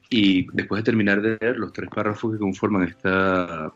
Y 0.10 0.48
después 0.54 0.80
de 0.80 0.84
terminar 0.84 1.22
de 1.22 1.38
leer 1.40 1.58
los 1.58 1.74
tres 1.74 1.90
párrafos 1.94 2.34
que 2.34 2.40
conforman 2.40 2.84
esta, 2.88 3.72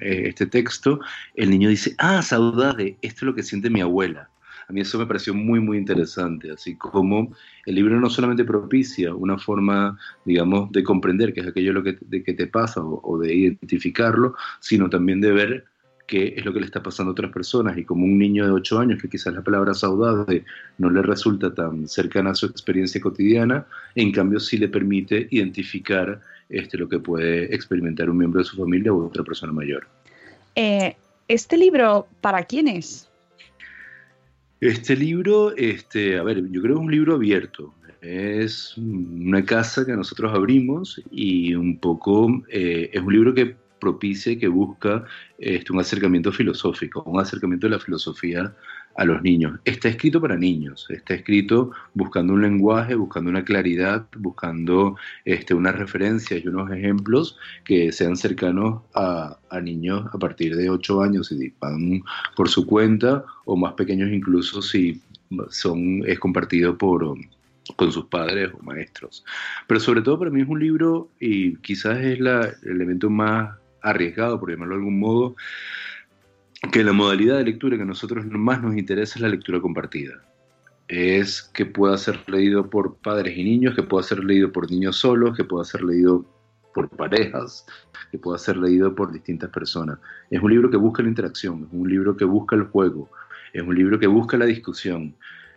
eh, 0.00 0.22
este 0.26 0.46
texto, 0.46 1.00
el 1.34 1.50
niño 1.50 1.68
dice, 1.68 1.94
ah, 1.98 2.22
saudade, 2.22 2.96
esto 3.02 3.18
es 3.18 3.22
lo 3.22 3.34
que 3.34 3.42
siente 3.42 3.70
mi 3.70 3.80
abuela. 3.80 4.29
A 4.70 4.72
mí 4.72 4.82
eso 4.82 5.00
me 5.00 5.06
pareció 5.06 5.34
muy, 5.34 5.58
muy 5.58 5.78
interesante, 5.78 6.52
así 6.52 6.76
como 6.76 7.34
el 7.66 7.74
libro 7.74 7.98
no 7.98 8.08
solamente 8.08 8.44
propicia 8.44 9.12
una 9.12 9.36
forma, 9.36 9.98
digamos, 10.24 10.70
de 10.70 10.84
comprender 10.84 11.32
qué 11.32 11.40
es 11.40 11.48
aquello 11.48 11.72
lo 11.72 11.82
que, 11.82 11.98
de 12.00 12.22
que 12.22 12.34
te 12.34 12.46
pasa 12.46 12.80
o, 12.80 13.00
o 13.02 13.18
de 13.18 13.34
identificarlo, 13.34 14.36
sino 14.60 14.88
también 14.88 15.20
de 15.20 15.32
ver 15.32 15.64
qué 16.06 16.34
es 16.36 16.44
lo 16.44 16.52
que 16.52 16.60
le 16.60 16.66
está 16.66 16.80
pasando 16.84 17.10
a 17.10 17.14
otras 17.14 17.32
personas. 17.32 17.76
Y 17.78 17.84
como 17.84 18.04
un 18.04 18.16
niño 18.16 18.46
de 18.46 18.52
8 18.52 18.78
años, 18.78 19.02
que 19.02 19.08
quizás 19.08 19.34
la 19.34 19.42
palabra 19.42 19.74
saudade 19.74 20.44
no 20.78 20.88
le 20.88 21.02
resulta 21.02 21.52
tan 21.52 21.88
cercana 21.88 22.30
a 22.30 22.34
su 22.36 22.46
experiencia 22.46 23.00
cotidiana, 23.00 23.66
en 23.96 24.12
cambio 24.12 24.38
sí 24.38 24.56
le 24.56 24.68
permite 24.68 25.26
identificar 25.32 26.20
este, 26.48 26.78
lo 26.78 26.88
que 26.88 27.00
puede 27.00 27.52
experimentar 27.52 28.08
un 28.08 28.18
miembro 28.18 28.38
de 28.38 28.44
su 28.44 28.56
familia 28.56 28.92
u 28.92 29.04
otra 29.04 29.24
persona 29.24 29.52
mayor. 29.52 29.88
Eh, 30.54 30.94
¿Este 31.26 31.56
libro 31.56 32.06
para 32.20 32.44
quién 32.44 32.68
es? 32.68 33.09
Este 34.60 34.94
libro, 34.94 35.56
este, 35.56 36.18
a 36.18 36.22
ver, 36.22 36.42
yo 36.50 36.60
creo 36.60 36.74
que 36.74 36.80
es 36.80 36.86
un 36.86 36.90
libro 36.90 37.14
abierto. 37.14 37.74
Es 38.02 38.76
una 38.76 39.44
casa 39.44 39.86
que 39.86 39.92
nosotros 39.92 40.32
abrimos 40.34 41.00
y 41.10 41.54
un 41.54 41.78
poco 41.78 42.42
eh, 42.48 42.90
es 42.92 43.00
un 43.02 43.12
libro 43.12 43.34
que 43.34 43.56
propicia 43.78 44.32
y 44.32 44.38
que 44.38 44.48
busca 44.48 45.04
este, 45.38 45.72
un 45.72 45.80
acercamiento 45.80 46.30
filosófico, 46.30 47.02
un 47.04 47.20
acercamiento 47.20 47.66
de 47.66 47.72
la 47.72 47.78
filosofía 47.78 48.54
a 48.96 49.04
los 49.04 49.22
niños. 49.22 49.58
Está 49.64 49.88
escrito 49.88 50.20
para 50.20 50.36
niños, 50.36 50.86
está 50.90 51.14
escrito 51.14 51.70
buscando 51.94 52.34
un 52.34 52.42
lenguaje, 52.42 52.94
buscando 52.94 53.30
una 53.30 53.44
claridad, 53.44 54.06
buscando 54.16 54.96
este, 55.24 55.54
unas 55.54 55.76
referencias 55.76 56.44
y 56.44 56.48
unos 56.48 56.70
ejemplos 56.70 57.38
que 57.64 57.92
sean 57.92 58.16
cercanos 58.16 58.82
a, 58.94 59.38
a 59.48 59.60
niños 59.60 60.06
a 60.12 60.18
partir 60.18 60.56
de 60.56 60.70
8 60.70 61.02
años 61.02 61.28
si 61.28 61.52
van 61.60 62.02
por 62.36 62.48
su 62.48 62.66
cuenta 62.66 63.24
o 63.44 63.56
más 63.56 63.74
pequeños 63.74 64.10
incluso 64.10 64.60
si 64.62 65.00
son, 65.50 66.02
es 66.06 66.18
compartido 66.18 66.76
por, 66.76 67.16
con 67.76 67.92
sus 67.92 68.06
padres 68.06 68.50
o 68.52 68.62
maestros. 68.62 69.24
Pero 69.66 69.80
sobre 69.80 70.02
todo 70.02 70.18
para 70.18 70.30
mí 70.30 70.42
es 70.42 70.48
un 70.48 70.60
libro 70.60 71.08
y 71.20 71.56
quizás 71.56 71.98
es 71.98 72.20
la, 72.20 72.52
el 72.62 72.70
elemento 72.72 73.10
más 73.10 73.56
arriesgado, 73.82 74.38
por 74.38 74.50
llamarlo 74.50 74.74
de 74.74 74.80
algún 74.80 75.00
modo, 75.00 75.36
que 76.72 76.84
la 76.84 76.92
modalidad 76.92 77.38
de 77.38 77.44
lectura 77.44 77.76
que 77.76 77.82
a 77.82 77.86
nosotros 77.86 78.26
más 78.26 78.62
nos 78.62 78.76
interesa 78.76 79.14
es 79.16 79.22
la 79.22 79.28
lectura 79.28 79.60
compartida. 79.60 80.22
Es 80.88 81.42
que 81.42 81.64
pueda 81.64 81.96
ser 81.96 82.18
leído 82.28 82.68
por 82.68 82.96
padres 82.96 83.36
y 83.36 83.44
niños, 83.44 83.74
que 83.74 83.82
pueda 83.82 84.02
ser 84.02 84.22
leído 84.24 84.52
por 84.52 84.70
niños 84.70 84.96
solos, 84.96 85.36
que 85.36 85.44
pueda 85.44 85.64
ser 85.64 85.82
leído 85.82 86.26
por 86.74 86.88
parejas, 86.90 87.64
que 88.10 88.18
pueda 88.18 88.38
ser 88.38 88.56
leído 88.56 88.94
por 88.94 89.12
distintas 89.12 89.50
personas. 89.50 89.98
Es 90.30 90.42
un 90.42 90.50
libro 90.50 90.70
que 90.70 90.76
busca 90.76 91.02
la 91.02 91.08
interacción, 91.08 91.66
es 91.66 91.72
un 91.72 91.88
libro 91.88 92.16
que 92.16 92.24
busca 92.24 92.56
el 92.56 92.64
juego, 92.64 93.08
es 93.52 93.62
un 93.62 93.74
libro 93.74 93.98
que 93.98 94.06
busca 94.06 94.36
la 94.36 94.46
discusión. 94.46 95.14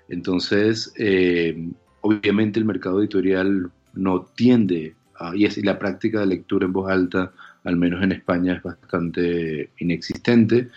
Entonces, 0.08 0.94
eh, 0.98 1.70
obviamente 2.02 2.60
el 2.60 2.66
mercado 2.66 3.02
editorial 3.02 3.72
no 3.94 4.26
tiende 4.36 4.96
a, 5.16 5.36
y, 5.36 5.46
y 5.46 5.62
la 5.64 5.80
práctica 5.80 6.22
de 6.22 6.28
lectura 6.28 6.66
en 6.66 6.74
voz 6.74 6.90
alta 6.90 7.34
al 7.64 7.78
menos 7.78 8.04
en 8.04 8.12
España, 8.12 8.54
es 8.56 8.64
bastante 8.64 9.72
inexistente. 9.80 10.70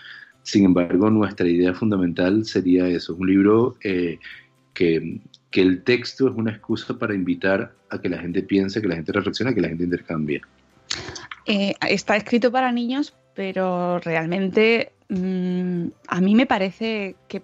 Sin 0.47 0.65
embargo, 0.65 1.11
nuestra 1.11 1.49
idea 1.49 1.75
fundamental 1.75 2.45
sería 2.45 2.87
eso, 2.87 3.15
es 3.15 3.19
un 3.19 3.26
libro 3.26 3.76
eh, 3.83 4.21
que, 4.75 5.19
que, 5.50 5.61
el 5.61 5.83
texto 5.83 6.29
es 6.29 6.37
una 6.37 6.53
excusa 6.53 6.97
para 6.97 7.17
invitar 7.17 7.75
a 7.91 8.00
que 8.00 8.09
la 8.09 8.19
gente 8.19 8.43
piense, 8.43 8.81
que 8.81 8.87
la 8.87 8.95
gente 8.95 9.11
reflexione, 9.11 9.53
que 9.57 9.61
la 9.61 9.71
gente 9.71 9.83
intercambie. 9.83 10.41
Eh, 11.47 11.75
está 11.91 12.15
escrito 12.15 12.53
para 12.53 12.71
niños, 12.71 13.12
pero 13.35 13.99
realmente 13.99 14.93
mmm, 15.09 15.88
a 16.07 16.21
mí 16.21 16.37
me 16.37 16.47
parece 16.47 17.17
que 17.26 17.43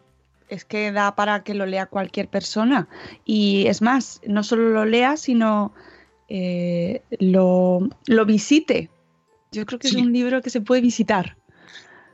es 0.48 0.64
que 0.64 0.92
da 0.92 1.16
para 1.16 1.42
que 1.42 1.54
lo 1.54 1.66
lea 1.66 1.86
cualquier 1.86 2.28
persona. 2.28 2.86
Y 3.24 3.66
es 3.66 3.82
más, 3.82 4.20
no 4.28 4.44
solo 4.44 4.68
lo 4.68 4.84
lea, 4.84 5.16
sino 5.16 5.74
eh, 6.28 7.02
lo, 7.18 7.80
lo 8.06 8.26
visite, 8.26 8.90
yo 9.50 9.66
creo 9.66 9.80
que 9.80 9.88
sí. 9.88 9.96
es 9.96 10.02
un 10.02 10.12
libro 10.12 10.40
que 10.40 10.50
se 10.50 10.60
puede 10.60 10.80
visitar. 10.80 11.36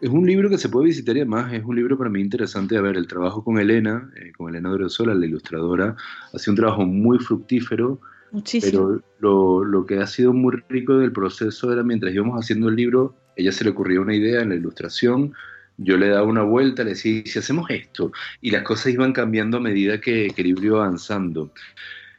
Es 0.01 0.11
un 0.11 0.27
libro 0.27 0.49
que 0.49 0.59
se 0.59 0.69
puede 0.69 0.87
visitar 0.87 1.17
y 1.17 1.21
además 1.21 1.53
es 1.53 1.65
un 1.65 1.75
libro 1.75 1.99
para 1.99 2.11
mí 2.11 2.21
interesante. 2.21 2.77
A 2.77 2.81
ver, 2.81 2.97
el 2.97 3.09
trabajo 3.09 3.43
con 3.43 3.59
Elena, 3.59 4.11
eh, 4.17 4.33
con 4.37 4.51
Elena 4.51 4.69
Doresola, 4.69 5.15
la 5.15 5.27
ilustradora, 5.27 5.97
ha 6.33 6.39
sido 6.39 6.53
un 6.53 6.57
trabajo 6.57 6.85
muy 6.85 7.19
fructífero. 7.19 8.01
Muchísimo. 8.31 8.71
Pero 8.71 9.03
lo, 9.19 9.65
lo, 9.65 9.87
que 9.87 9.99
ha 9.99 10.07
sido 10.07 10.33
muy 10.33 10.63
rico 10.69 10.99
del 10.99 11.13
proceso 11.13 11.73
era 11.73 11.83
mientras 11.83 12.15
íbamos 12.15 12.39
haciendo 12.39 12.69
el 12.69 12.77
libro, 12.77 13.17
ella 13.37 13.53
se 13.53 13.65
le 13.65 13.71
ocurría 13.71 14.01
una 14.01 14.15
idea 14.15 14.43
en 14.43 14.51
la 14.51 14.55
ilustración, 14.55 15.33
yo 15.79 15.97
le 15.97 16.09
daba 16.09 16.27
una 16.27 16.43
vuelta, 16.43 16.85
le 16.85 16.91
decía, 16.91 17.23
si 17.25 17.39
hacemos 17.39 17.71
esto, 17.71 18.13
y 18.41 18.51
las 18.51 18.63
cosas 18.63 18.93
iban 18.93 19.13
cambiando 19.13 19.57
a 19.57 19.61
medida 19.61 20.01
que, 20.01 20.29
que 20.35 20.43
el 20.43 20.49
libro 20.49 20.67
iba 20.67 20.85
avanzando. 20.85 21.53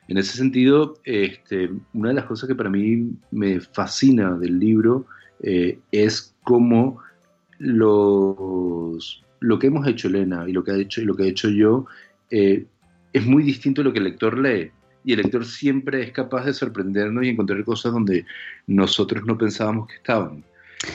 En 0.08 0.18
ese 0.18 0.38
sentido, 0.38 0.96
este, 1.04 1.70
una 1.94 2.10
de 2.10 2.16
las 2.16 2.26
cosas 2.26 2.48
que 2.48 2.56
para 2.56 2.70
mí 2.70 3.12
me 3.30 3.60
fascina 3.60 4.36
del 4.36 4.58
libro 4.58 5.06
eh, 5.42 5.78
es 5.92 6.34
cómo 6.44 7.00
los, 7.60 9.24
lo 9.40 9.60
que 9.60 9.68
hemos 9.68 9.88
hecho 9.88 10.08
Elena 10.08 10.46
y 10.48 10.54
lo 10.54 10.64
que 10.64 10.72
ha 10.72 10.76
hecho, 10.76 11.02
y 11.02 11.06
lo 11.06 11.16
que 11.16 11.24
he 11.24 11.28
hecho 11.30 11.50
yo 11.50 11.86
eh, 12.32 12.66
es 13.14 13.26
muy 13.26 13.44
distinto 13.44 13.82
a 13.82 13.84
lo 13.84 13.94
que 13.94 14.00
el 14.00 14.06
lector 14.06 14.38
lee. 14.38 14.72
Y 15.04 15.14
el 15.14 15.22
lector 15.22 15.46
siempre 15.46 16.04
es 16.04 16.12
capaz 16.12 16.46
de 16.46 16.54
sorprendernos 16.54 17.24
y 17.24 17.30
encontrar 17.30 17.64
cosas 17.64 17.94
donde 17.94 18.26
nosotros 18.68 19.24
no 19.26 19.38
pensábamos 19.38 19.88
que 19.88 19.96
estaban. 19.96 20.44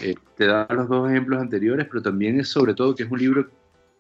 Eh, 0.03 0.15
te 0.37 0.47
da 0.47 0.67
los 0.71 0.89
dos 0.89 1.11
ejemplos 1.11 1.41
anteriores, 1.41 1.87
pero 1.89 2.03
también 2.03 2.39
es 2.39 2.49
sobre 2.49 2.75
todo 2.75 2.95
que 2.95 3.05
es 3.05 3.11
un 3.11 3.19
libro 3.19 3.49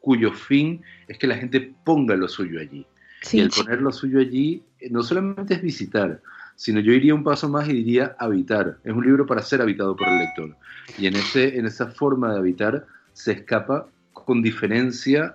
cuyo 0.00 0.32
fin 0.32 0.82
es 1.08 1.18
que 1.18 1.26
la 1.26 1.36
gente 1.36 1.74
ponga 1.84 2.14
lo 2.16 2.28
suyo 2.28 2.60
allí. 2.60 2.86
Sí. 3.22 3.38
Y 3.38 3.40
el 3.40 3.50
poner 3.50 3.80
lo 3.80 3.90
suyo 3.90 4.20
allí 4.20 4.62
no 4.90 5.02
solamente 5.02 5.54
es 5.54 5.62
visitar, 5.62 6.20
sino 6.56 6.80
yo 6.80 6.92
iría 6.92 7.14
un 7.14 7.24
paso 7.24 7.48
más 7.48 7.68
y 7.68 7.72
diría 7.72 8.16
habitar. 8.18 8.78
Es 8.84 8.92
un 8.92 9.04
libro 9.04 9.26
para 9.26 9.42
ser 9.42 9.60
habitado 9.60 9.96
por 9.96 10.08
el 10.08 10.18
lector. 10.18 10.56
Y 10.98 11.06
en, 11.06 11.16
ese, 11.16 11.58
en 11.58 11.66
esa 11.66 11.88
forma 11.88 12.32
de 12.32 12.38
habitar 12.38 12.86
se 13.12 13.32
escapa 13.32 13.86
con 14.12 14.42
diferencia 14.42 15.34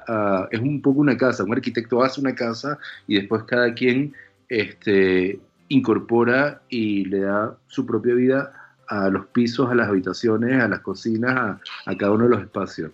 es 0.52 0.60
un 0.60 0.82
poco 0.82 1.00
una 1.00 1.16
casa. 1.16 1.44
Un 1.44 1.54
arquitecto 1.54 2.04
hace 2.04 2.20
una 2.20 2.34
casa 2.34 2.78
y 3.08 3.16
después 3.16 3.44
cada 3.44 3.74
quien 3.74 4.14
este, 4.50 5.40
incorpora 5.70 6.62
y 6.70 7.06
le 7.06 7.22
da 7.22 7.56
su 7.68 7.86
propia 7.86 8.16
vida 8.16 8.52
a 8.88 9.10
los 9.10 9.28
pisos, 9.28 9.70
a 9.70 9.76
las 9.76 9.88
habitaciones, 9.88 10.62
a 10.62 10.68
las 10.68 10.80
cocinas, 10.80 11.60
a, 11.86 11.96
cada 11.98 12.12
uno 12.12 12.24
de 12.24 12.30
los 12.32 12.42
espacios. 12.42 12.92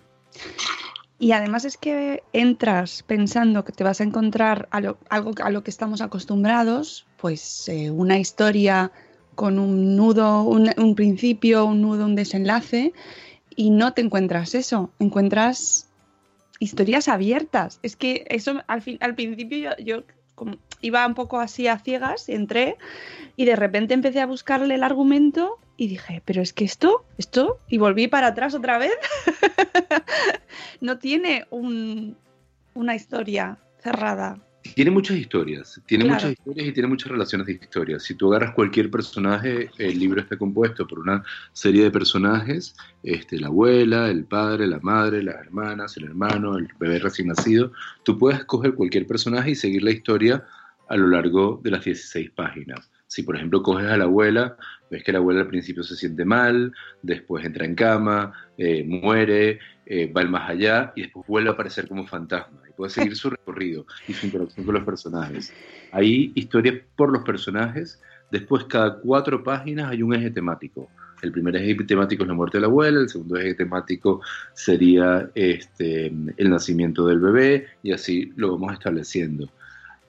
Y 1.18 1.32
además 1.32 1.64
es 1.64 1.78
que 1.78 2.22
entras 2.34 3.02
pensando 3.02 3.64
que 3.64 3.72
te 3.72 3.82
vas 3.82 4.02
a 4.02 4.04
encontrar 4.04 4.68
algo 4.70 4.98
a 5.42 5.50
lo 5.50 5.64
que 5.64 5.70
estamos 5.70 6.02
acostumbrados, 6.02 7.05
pues 7.16 7.68
eh, 7.68 7.90
una 7.90 8.18
historia 8.18 8.92
con 9.34 9.58
un 9.58 9.96
nudo, 9.96 10.42
un, 10.42 10.94
principio, 10.94 11.66
un 11.66 11.82
nudo, 11.82 12.06
un 12.06 12.14
desenlace, 12.14 12.92
y 13.54 13.70
no 13.70 13.92
te 13.92 14.02
encuentras 14.02 14.54
eso, 14.54 14.90
encuentras 14.98 15.88
historias 16.58 17.08
abiertas. 17.08 17.78
Es 17.82 17.96
que 17.96 18.24
eso 18.28 18.62
al, 18.66 18.82
fin, 18.82 18.98
al 19.00 19.14
principio 19.14 19.76
yo, 19.78 20.04
iba 20.80 21.06
un 21.06 21.14
poco 21.14 21.38
así 21.38 21.68
a 21.68 21.78
ciegas, 21.78 22.28
entré 22.28 22.76
y 23.36 23.44
de 23.44 23.56
repente 23.56 23.94
empecé 23.94 24.20
a 24.20 24.26
buscarle 24.26 24.74
el 24.74 24.82
argumento 24.82 25.58
y 25.76 25.88
dije, 25.88 26.22
pero 26.24 26.40
es 26.40 26.52
que 26.52 26.64
esto, 26.64 27.04
esto, 27.18 27.58
y 27.68 27.76
volví 27.76 28.08
para 28.08 28.28
atrás 28.28 28.54
otra 28.54 28.78
vez, 28.78 28.92
no 30.80 30.98
tiene 30.98 31.46
un, 31.50 32.16
una 32.74 32.94
historia 32.94 33.58
cerrada. 33.82 34.38
Tiene 34.74 34.90
muchas 34.90 35.16
historias, 35.16 35.80
tiene 35.86 36.04
claro. 36.04 36.16
muchas 36.16 36.38
historias 36.38 36.68
y 36.68 36.72
tiene 36.72 36.88
muchas 36.88 37.10
relaciones 37.10 37.46
de 37.46 37.54
historias. 37.54 38.02
Si 38.02 38.14
tú 38.14 38.28
agarras 38.28 38.54
cualquier 38.54 38.90
personaje, 38.90 39.70
el 39.78 39.98
libro 39.98 40.20
está 40.20 40.36
compuesto 40.36 40.86
por 40.86 40.98
una 40.98 41.22
serie 41.52 41.84
de 41.84 41.90
personajes, 41.90 42.74
este, 43.02 43.38
la 43.38 43.48
abuela, 43.48 44.08
el 44.08 44.24
padre, 44.24 44.66
la 44.66 44.80
madre, 44.80 45.22
las 45.22 45.36
hermanas, 45.36 45.96
el 45.96 46.04
hermano, 46.04 46.56
el 46.56 46.68
bebé 46.78 46.98
recién 46.98 47.28
nacido. 47.28 47.72
Tú 48.04 48.18
puedes 48.18 48.40
escoger 48.40 48.74
cualquier 48.74 49.06
personaje 49.06 49.50
y 49.50 49.54
seguir 49.54 49.82
la 49.82 49.90
historia 49.90 50.44
a 50.88 50.96
lo 50.96 51.08
largo 51.08 51.60
de 51.62 51.70
las 51.70 51.84
16 51.84 52.30
páginas 52.30 52.90
Si 53.16 53.22
por 53.22 53.34
ejemplo 53.34 53.62
coges 53.62 53.86
a 53.86 53.96
la 53.96 54.04
abuela, 54.04 54.58
ves 54.90 55.02
que 55.02 55.10
la 55.10 55.16
abuela 55.16 55.40
al 55.40 55.46
principio 55.46 55.82
se 55.82 55.96
siente 55.96 56.26
mal, 56.26 56.74
después 57.00 57.46
entra 57.46 57.64
en 57.64 57.74
cama, 57.74 58.34
eh, 58.58 58.84
muere, 58.86 59.58
eh, 59.86 60.12
va 60.12 60.20
al 60.20 60.28
más 60.28 60.50
allá 60.50 60.92
y 60.94 61.04
después 61.04 61.26
vuelve 61.26 61.48
a 61.48 61.52
aparecer 61.54 61.88
como 61.88 62.06
fantasma 62.06 62.60
y 62.68 62.74
puede 62.74 62.90
seguir 62.90 63.16
su 63.16 63.30
recorrido 63.30 63.86
y 64.06 64.12
su 64.12 64.26
interacción 64.26 64.66
con 64.66 64.74
los 64.74 64.84
personajes. 64.84 65.50
Hay 65.92 66.30
historias 66.34 66.74
por 66.94 67.10
los 67.10 67.22
personajes, 67.22 68.02
después 68.30 68.64
cada 68.64 68.98
cuatro 68.98 69.42
páginas 69.42 69.92
hay 69.92 70.02
un 70.02 70.12
eje 70.12 70.30
temático. 70.30 70.90
El 71.22 71.32
primer 71.32 71.56
eje 71.56 71.74
temático 71.84 72.22
es 72.22 72.28
la 72.28 72.34
muerte 72.34 72.58
de 72.58 72.60
la 72.60 72.66
abuela, 72.66 73.00
el 73.00 73.08
segundo 73.08 73.38
eje 73.38 73.54
temático 73.54 74.20
sería 74.52 75.30
este, 75.34 76.12
el 76.36 76.50
nacimiento 76.50 77.06
del 77.06 77.20
bebé 77.20 77.66
y 77.82 77.92
así 77.92 78.30
lo 78.36 78.52
vamos 78.58 78.74
estableciendo. 78.74 79.48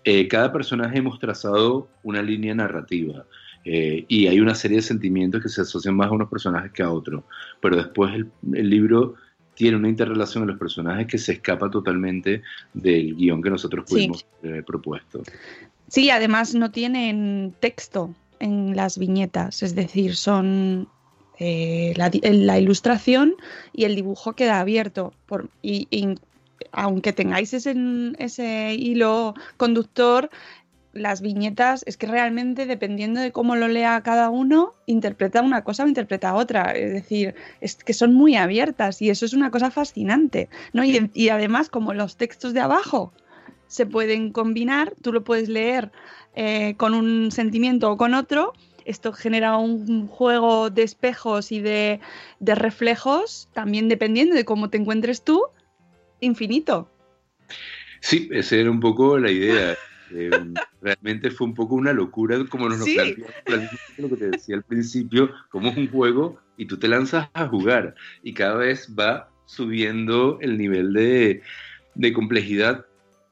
Eh, 0.09 0.25
cada 0.29 0.53
personaje 0.53 0.99
hemos 0.99 1.19
trazado 1.19 1.89
una 2.01 2.21
línea 2.21 2.55
narrativa 2.55 3.25
eh, 3.65 4.05
y 4.07 4.27
hay 4.27 4.39
una 4.39 4.55
serie 4.55 4.77
de 4.77 4.81
sentimientos 4.81 5.43
que 5.43 5.49
se 5.49 5.59
asocian 5.59 5.97
más 5.97 6.07
a 6.07 6.11
unos 6.11 6.29
personajes 6.29 6.71
que 6.71 6.81
a 6.81 6.89
otros, 6.89 7.25
pero 7.61 7.75
después 7.75 8.13
el, 8.15 8.69
libro 8.69 9.15
tiene 9.53 9.75
una 9.75 9.89
interrelación 9.89 10.45
de 10.45 10.53
los 10.53 10.59
personajes 10.59 11.07
que 11.07 11.17
se 11.17 11.33
escapa 11.33 11.69
totalmente 11.69 12.41
del 12.73 13.17
guion 13.17 13.41
que 13.41 13.49
nosotros 13.49 13.83
pudimos 13.85 14.25
haber 14.41 14.63
propuesto. 14.63 15.23
Sí, 15.89 16.09
además 16.09 16.55
no 16.55 16.71
tienen 16.71 17.53
texto 17.59 18.15
en 18.39 18.77
las 18.77 18.97
viñetas, 18.97 19.61
es 19.61 19.75
decir, 19.75 20.15
son 20.15 20.87
eh, 21.37 21.93
la, 21.97 22.57
ilustración 22.57 23.35
y 23.73 23.83
el 23.83 23.95
dibujo 23.95 24.33
queda 24.33 24.61
abierto. 24.61 25.13
Por, 25.25 25.49
y, 25.61 26.15
aunque 26.71 27.13
tengáis 27.13 27.53
ese, 27.53 28.75
hilo 28.75 29.33
conductor, 29.57 30.29
las 30.93 31.21
viñetas 31.21 31.83
es 31.85 31.95
que 31.95 32.07
realmente 32.07 32.65
dependiendo 32.65 33.19
de 33.19 33.31
cómo 33.31 33.55
lo 33.55 33.67
lea 33.67 34.01
cada 34.01 34.29
uno, 34.29 34.73
interpreta 34.87 35.41
una 35.41 35.63
cosa 35.63 35.83
o 35.83 35.87
interpreta 35.87 36.33
otra. 36.33 36.71
Es 36.71 36.91
decir, 36.91 37.35
es 37.61 37.75
que 37.75 37.93
son 37.93 38.13
muy 38.13 38.35
abiertas 38.35 39.01
y 39.01 39.09
eso 39.09 39.25
es 39.25 39.33
una 39.33 39.51
cosa 39.51 39.69
fascinante. 39.69 40.49
¿no? 40.73 40.83
Y, 40.83 41.11
y 41.13 41.29
además, 41.29 41.69
como 41.69 41.93
los 41.93 42.17
textos 42.17 42.53
de 42.53 42.61
abajo 42.61 43.13
se 43.67 43.85
pueden 43.85 44.31
combinar, 44.31 44.93
tú 45.01 45.13
lo 45.13 45.23
puedes 45.23 45.49
leer 45.49 45.91
eh, 46.35 46.75
con 46.77 46.93
un 46.93 47.31
sentimiento 47.31 47.91
o 47.91 47.97
con 47.97 48.13
otro. 48.13 48.53
Esto 48.85 49.11
genera 49.11 49.57
un 49.57 50.07
juego 50.07 50.69
de 50.69 50.83
espejos 50.83 51.51
y 51.51 51.59
de, 51.59 51.99
reflejos, 52.39 53.49
también 53.53 53.89
dependiendo 53.89 54.35
de 54.35 54.45
cómo 54.45 54.69
te 54.69 54.77
encuentres 54.77 55.23
tú, 55.23 55.43
infinito. 56.19 56.89
Sí, 58.01 58.29
esa 58.31 58.55
era 58.55 58.71
un 58.71 58.79
poco 58.79 59.17
la 59.17 59.31
idea. 59.31 59.77
Eh, 60.11 60.29
realmente 60.81 61.31
fue 61.31 61.47
un 61.47 61.53
poco 61.53 61.75
una 61.75 61.93
locura 61.93 62.37
como 62.49 62.69
nos 62.69 62.79
lo 62.79 62.85
lo 63.97 64.09
que 64.09 64.15
te 64.15 64.29
decía 64.29 64.55
al 64.55 64.63
principio, 64.63 65.31
como 65.49 65.69
es 65.69 65.77
un 65.77 65.89
juego 65.89 66.39
y 66.55 66.65
tú 66.65 66.77
te 66.77 66.87
lanzas 66.87 67.29
a 67.33 67.47
jugar 67.47 67.95
y 68.23 68.33
cada 68.33 68.55
vez 68.55 68.93
va 68.97 69.29
subiendo 69.45 70.37
el 70.41 70.57
nivel 70.57 70.93
de, 70.93 71.41
de 71.95 72.13
complejidad 72.13 72.85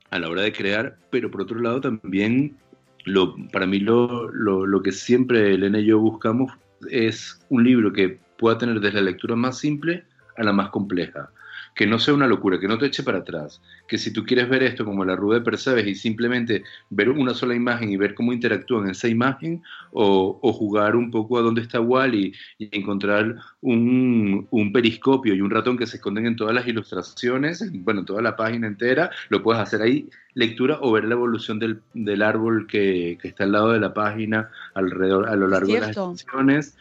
a 0.10 0.19
la 0.19 0.30
hora 0.30 0.43
de 0.43 0.54
crear, 0.54 0.98
pero 1.12 1.32
por 1.32 1.41
otro 1.41 1.60
lado 1.60 1.82
también 1.82 2.58
lo, 3.06 3.36
para 3.52 3.65
mí 3.65 3.80
lo, 3.80 4.30
lo, 4.32 4.82
que 4.82 4.91
siempre 4.91 5.54
Elena 5.54 5.80
y 5.80 5.86
yo 5.86 6.00
buscamos 6.00 6.52
es 6.89 7.39
un 7.50 7.63
libro 7.63 7.93
que 7.93 8.19
pueda 8.38 8.58
tener 8.58 8.80
desde 8.80 8.95
la 8.95 9.10
lectura 9.12 9.36
más 9.36 9.60
simple 9.60 10.04
a 10.38 10.43
la 10.43 10.52
más 10.52 10.69
compleja 10.69 11.30
que 11.76 11.86
no 11.86 12.00
sea 12.00 12.14
una 12.14 12.26
locura, 12.26 12.58
que 12.58 12.70
no 12.70 12.78
te 12.78 12.86
eche 12.86 13.04
para 13.04 13.20
atrás, 13.20 13.62
que 13.86 13.98
si 13.98 14.14
tú 14.14 14.24
quieres 14.24 14.48
ver 14.48 14.64
esto 14.64 14.86
como 14.86 15.04
la 15.04 15.18
rueda 15.18 15.40
de 15.40 15.46
Percebes 15.46 15.86
y 15.86 15.94
simplemente 15.94 16.64
ver 16.90 17.10
una 17.10 17.34
sola 17.34 17.54
imagen 17.54 17.92
y 17.92 17.98
ver 17.98 18.16
cómo 18.16 18.32
interactúan 18.32 18.86
en 18.86 18.92
esa 18.92 19.10
imagen, 19.10 19.62
o, 19.92 20.40
jugar 20.54 20.96
un 20.96 21.12
poco 21.12 21.38
a 21.38 21.42
dónde 21.42 21.62
está 21.62 21.82
Wally 21.82 22.34
y, 22.58 22.76
encontrar 22.78 23.36
un, 23.60 24.48
periscopio 24.74 25.36
y 25.36 25.42
un 25.42 25.52
ratón 25.52 25.78
que 25.78 25.86
se 25.86 25.98
esconden 25.98 26.26
en 26.26 26.38
todas 26.38 26.56
las 26.56 26.66
ilustraciones, 26.66 27.70
bueno, 27.84 28.06
toda 28.06 28.22
la 28.22 28.38
página 28.38 28.68
entera, 28.68 29.12
lo 29.28 29.44
puedes 29.44 29.62
hacer 29.62 29.82
ahí, 29.82 30.10
lectura 30.34 30.80
o 30.82 30.94
ver 30.94 31.04
la 31.04 31.16
evolución 31.16 31.60
del, 31.60 32.22
árbol 32.22 32.68
que, 32.68 33.18
está 33.22 33.44
al 33.44 33.52
lado 33.52 33.74
de 33.74 33.82
la 33.82 33.94
página, 33.94 34.50
alrededor, 34.74 35.28
a 35.28 35.36
lo 35.36 35.50
largo 35.50 35.74
de 35.74 35.82
las 35.82 35.98
ilustraciones. 35.98 36.78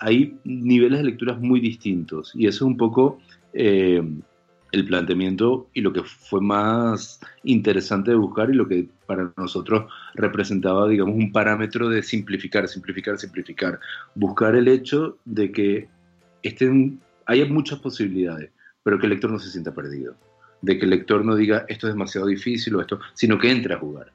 Hay 0.00 0.36
niveles 0.44 1.00
de 1.00 1.04
lecturas 1.04 1.38
muy 1.38 1.60
distintos 1.60 2.32
y 2.34 2.46
eso 2.46 2.56
es 2.56 2.62
un 2.62 2.76
poco 2.76 3.20
eh, 3.52 4.02
el 4.72 4.86
planteamiento 4.86 5.68
y 5.74 5.82
lo 5.82 5.92
que 5.92 6.02
fue 6.02 6.40
más 6.40 7.20
interesante 7.44 8.10
de 8.10 8.16
buscar 8.16 8.50
y 8.50 8.54
lo 8.54 8.66
que 8.66 8.88
para 9.06 9.30
nosotros 9.36 9.92
representaba, 10.14 10.88
digamos, 10.88 11.14
un 11.14 11.30
parámetro 11.30 11.90
de 11.90 12.02
simplificar, 12.02 12.66
simplificar, 12.66 13.18
simplificar. 13.18 13.78
Buscar 14.14 14.56
el 14.56 14.68
hecho 14.68 15.18
de 15.26 15.52
que 15.52 15.88
estén, 16.42 17.00
haya 17.26 17.44
muchas 17.46 17.78
posibilidades, 17.80 18.50
pero 18.82 18.98
que 18.98 19.06
el 19.06 19.10
lector 19.10 19.30
no 19.30 19.38
se 19.38 19.50
sienta 19.50 19.74
perdido. 19.74 20.14
De 20.62 20.78
que 20.78 20.84
el 20.84 20.90
lector 20.90 21.24
no 21.24 21.36
diga 21.36 21.66
esto 21.68 21.86
es 21.86 21.92
demasiado 21.92 22.26
difícil 22.26 22.74
o 22.76 22.80
esto, 22.80 22.98
sino 23.12 23.38
que 23.38 23.50
entre 23.50 23.74
a 23.74 23.78
jugar. 23.78 24.10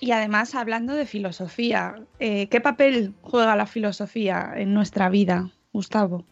Y 0.00 0.12
además, 0.12 0.54
hablando 0.54 0.94
de 0.94 1.06
filosofía, 1.06 1.96
eh, 2.20 2.48
¿qué 2.48 2.60
papel 2.60 3.14
juega 3.20 3.56
la 3.56 3.66
filosofía 3.66 4.52
en 4.54 4.74
nuestra 4.74 5.08
vida, 5.08 5.50
Gustavo? 5.72 6.24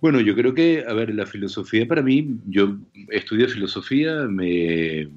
Bueno, 0.00 0.20
yo 0.20 0.34
creo 0.34 0.54
que, 0.54 0.84
a 0.86 0.94
ver, 0.94 1.14
la 1.14 1.26
filosofía 1.26 1.86
para 1.86 2.02
mí, 2.02 2.38
yo 2.46 2.78
estudié 3.08 3.48
filosofía 3.48 4.26
me, 4.28 5.00
en 5.00 5.10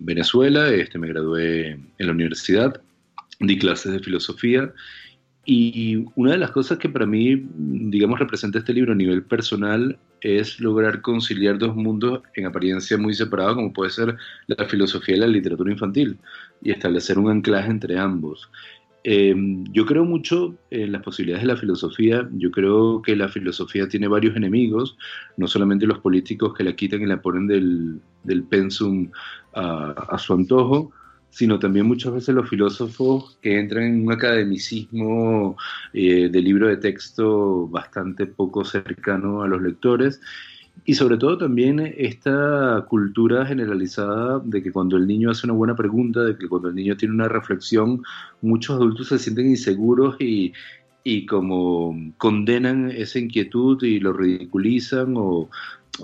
Venezuela, 0.00 0.68
este, 0.70 0.98
me 0.98 1.08
gradué 1.08 1.70
en 1.70 2.06
la 2.06 2.12
universidad, 2.12 2.80
di 3.40 3.58
clases 3.58 3.92
de 3.92 4.00
filosofía 4.00 4.72
y 5.46 6.06
una 6.14 6.32
de 6.32 6.38
las 6.38 6.52
cosas 6.52 6.78
que 6.78 6.88
para 6.88 7.06
mí, 7.06 7.46
digamos, 7.56 8.18
representa 8.18 8.58
este 8.58 8.72
libro 8.72 8.92
a 8.92 8.96
nivel 8.96 9.22
personal 9.22 9.98
es 10.22 10.58
lograr 10.58 11.02
conciliar 11.02 11.58
dos 11.58 11.76
mundos 11.76 12.22
en 12.34 12.46
apariencia 12.46 12.96
muy 12.96 13.12
separados, 13.12 13.56
como 13.56 13.72
puede 13.72 13.90
ser 13.90 14.16
la 14.46 14.64
filosofía 14.64 15.16
y 15.16 15.20
la 15.20 15.26
literatura 15.26 15.70
infantil, 15.70 16.16
y 16.62 16.70
establecer 16.70 17.18
un 17.18 17.30
anclaje 17.30 17.70
entre 17.70 17.98
ambos. 17.98 18.50
Em, 19.06 19.64
yo 19.70 19.84
creo 19.84 20.06
mucho 20.06 20.56
en 20.70 20.90
las 20.90 21.02
posibilidades 21.02 21.46
de 21.46 21.52
la 21.52 21.60
filosofía. 21.60 22.26
Yo 22.32 22.50
creo 22.50 23.02
que 23.02 23.14
la 23.14 23.28
filosofía 23.28 23.86
tiene 23.86 24.08
varios 24.08 24.34
enemigos, 24.34 24.96
no 25.36 25.46
solamente 25.46 25.86
los 25.86 25.98
políticos 25.98 26.54
que 26.54 26.64
la 26.64 26.74
quitan 26.74 27.02
y 27.02 27.06
la 27.06 27.20
ponen 27.20 27.46
del, 27.46 28.00
del 28.22 28.44
pensum 28.44 29.10
a, 29.52 30.16
su 30.18 30.32
antojo, 30.32 30.90
sino 31.28 31.58
también 31.58 31.86
muchas 31.86 32.14
veces 32.14 32.34
los 32.34 32.48
filósofos 32.48 33.38
que 33.42 33.58
entran 33.58 33.84
en 33.84 34.06
un 34.06 34.12
academicismo 34.12 35.56
eh, 35.92 36.30
de 36.30 36.40
libro 36.40 36.68
de 36.68 36.78
texto 36.78 37.68
bastante 37.68 38.26
poco 38.26 38.64
cercano 38.64 39.42
a 39.42 39.48
los 39.48 39.60
lectores 39.60 40.20
y 40.86 40.94
sobre 40.94 41.16
todo 41.16 41.38
también 41.38 41.80
esta 41.96 42.84
cultura 42.88 43.46
generalizada 43.46 44.40
de 44.44 44.62
que 44.62 44.70
cuando 44.70 44.98
el 44.98 45.06
niño 45.06 45.30
hace 45.30 45.46
una 45.46 45.54
buena 45.54 45.74
pregunta, 45.74 46.20
de 46.22 46.36
que 46.36 46.46
cuando 46.46 46.68
el 46.68 46.74
niño 46.74 46.96
tiene 46.96 47.14
una 47.14 47.28
reflexión, 47.28 48.02
muchos 48.42 48.76
adultos 48.76 49.08
se 49.08 49.18
sienten 49.18 49.48
inseguros 49.48 50.16
y, 50.20 50.52
como 51.26 51.94
condenan 52.18 52.90
esa 52.90 53.18
inquietud 53.18 53.82
y 53.82 53.98
lo 53.98 54.12
ridiculizan 54.12 55.14
o, 55.16 55.48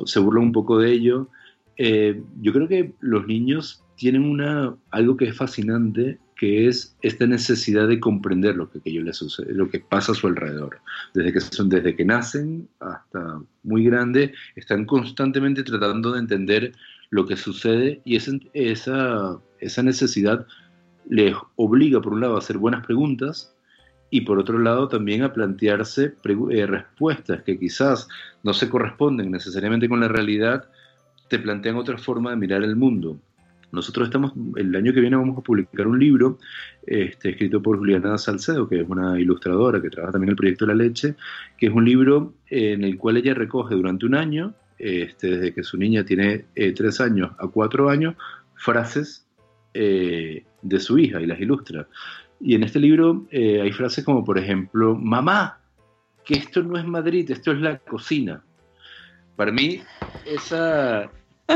se 0.07 0.21
burlan 0.21 0.45
un 0.45 0.53
poco 0.53 0.79
de 0.79 0.93
ello. 0.93 1.29
Eh, 1.77 2.23
yo 2.41 2.53
creo 2.53 2.69
que 2.69 2.93
los 3.01 3.27
niños 3.27 3.83
tienen 3.97 4.25
una, 4.25 4.75
algo 4.91 5.17
que 5.17 5.27
es 5.27 5.37
fascinante 5.37 6.19
que 6.41 6.69
es 6.69 6.97
esta 7.03 7.27
necesidad 7.27 7.87
de 7.87 8.01
comprender 8.01 8.57
lo 8.57 8.71
que 8.71 8.81
les 8.83 9.19
sucede, 9.19 9.53
lo 9.53 9.69
que 9.69 9.79
pasa 9.79 10.13
a 10.13 10.15
su 10.15 10.27
alrededor. 10.27 10.79
Desde 11.13 11.35
que, 11.35 11.41
son, 11.43 11.69
desde 11.69 11.95
que 11.95 12.07
nacen 12.07 12.67
hasta 12.81 13.43
muy 13.63 13.85
grande, 13.85 14.33
están 14.57 14.87
constantemente 14.87 15.63
tratando 15.65 16.13
de 16.13 16.21
entender 16.21 16.73
lo 17.11 17.27
que 17.27 17.37
sucede 17.37 18.01
y 18.07 18.17
esa, 18.17 18.33
esa, 18.55 19.39
esa 19.59 19.83
necesidad 19.83 20.47
les 21.11 21.37
obliga, 21.57 22.01
por 22.01 22.15
un 22.15 22.23
lado, 22.23 22.37
a 22.37 22.39
hacer 22.39 22.57
buenas 22.57 22.87
preguntas 22.87 23.55
y 24.09 24.23
por 24.23 24.39
otro 24.39 24.59
lado 24.59 24.89
también 24.89 25.23
a 25.23 25.35
plantearse 25.35 26.15
eh, 26.25 26.67
respuestas 26.67 27.43
que 27.43 27.59
quizás 27.59 28.09
no 28.43 28.55
se 28.55 28.71
corresponden 28.71 29.31
necesariamente 29.31 29.91
con 29.91 30.01
la 30.01 30.09
realidad, 30.09 30.71
te 31.29 31.39
plantean 31.39 31.77
otra 31.77 31.99
forma 31.99 32.31
de 32.31 32.37
mirar 32.37 32.63
el 32.63 32.77
mundo. 32.77 33.21
Nosotros 33.73 34.09
estamos, 34.09 34.33
el 34.57 34.75
año 34.75 34.93
que 34.93 35.01
viene 35.01 35.17
vamos 35.17 35.39
a 35.39 35.43
publicar 35.43 35.87
un 35.87 35.99
libro 35.99 36.39
este, 36.87 37.31
escrito 37.31 37.63
por 37.63 37.79
Juliana 37.79 38.19
Salcedo, 38.19 38.69
que 38.69 38.81
es 38.81 38.89
una 38.89 39.21
ilustradora 39.21 39.81
que 39.81 39.91
trabaja 39.91 40.13
también 40.13 40.29
en 40.29 40.33
el 40.33 40.37
proyecto 40.37 40.67
la 40.67 40.75
leche, 40.75 41.15
que 41.57 41.67
es 41.67 41.73
un 41.73 41.85
libro 41.85 42.35
en 42.49 42.83
el 42.85 42.97
cual 42.99 43.17
ella 43.17 43.35
recoge 43.35 43.75
durante 43.75 44.07
un 44.07 44.15
año, 44.15 44.55
este, 44.79 45.31
desde 45.31 45.55
que 45.55 45.63
su 45.63 45.77
niña 45.77 46.05
tiene 46.05 46.47
eh, 46.55 46.73
tres 46.73 47.01
años 47.01 47.31
a 47.39 47.47
cuatro 47.49 47.91
años, 47.91 48.15
frases 48.55 49.27
eh, 49.75 50.45
de 50.63 50.81
su 50.81 50.99
hija 50.99 51.21
y 51.21 51.27
las 51.27 51.41
ilustra. 51.41 51.87
Y 52.41 52.55
en 52.55 52.63
este 52.63 52.81
libro 52.81 53.27
eh, 53.31 53.61
hay 53.61 53.73
frases 53.73 54.05
como, 54.05 54.25
por 54.25 54.39
ejemplo, 54.39 54.97
mamá, 54.97 55.61
que 56.25 56.35
esto 56.35 56.63
no 56.63 56.79
es 56.79 56.85
Madrid, 56.85 57.31
esto 57.31 57.53
es 57.53 57.61
la 57.61 57.79
cocina. 57.79 58.43
Para 59.37 59.53
mí, 59.53 59.81
esa, 60.27 61.11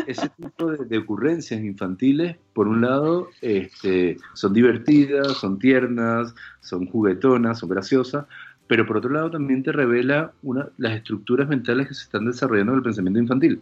ese 0.07 0.28
tipo 0.30 0.72
de, 0.72 0.98
ocurrencias 0.98 1.61
infantiles, 1.61 2.37
por 2.52 2.68
un 2.68 2.80
lado, 2.80 3.28
este, 3.40 4.16
son 4.35 4.52
divertidas, 4.52 5.28
son 5.38 5.59
tiernas, 5.59 6.35
son 6.61 6.87
juguetonas, 6.87 7.59
son 7.59 7.68
graciosas, 7.68 8.26
pero 8.66 8.87
por 8.87 8.98
otro 8.98 9.11
lado 9.11 9.30
también 9.30 9.62
te 9.62 9.72
revela 9.72 10.33
una, 10.42 10.68
las 10.78 10.96
estructuras 10.96 11.48
mentales 11.48 11.88
que 11.88 11.94
se 11.94 12.04
están 12.04 12.26
desarrollando 12.26 12.72
en 12.72 12.78
el 12.78 12.85
pensamiento 12.85 13.20
infantil. 13.20 13.61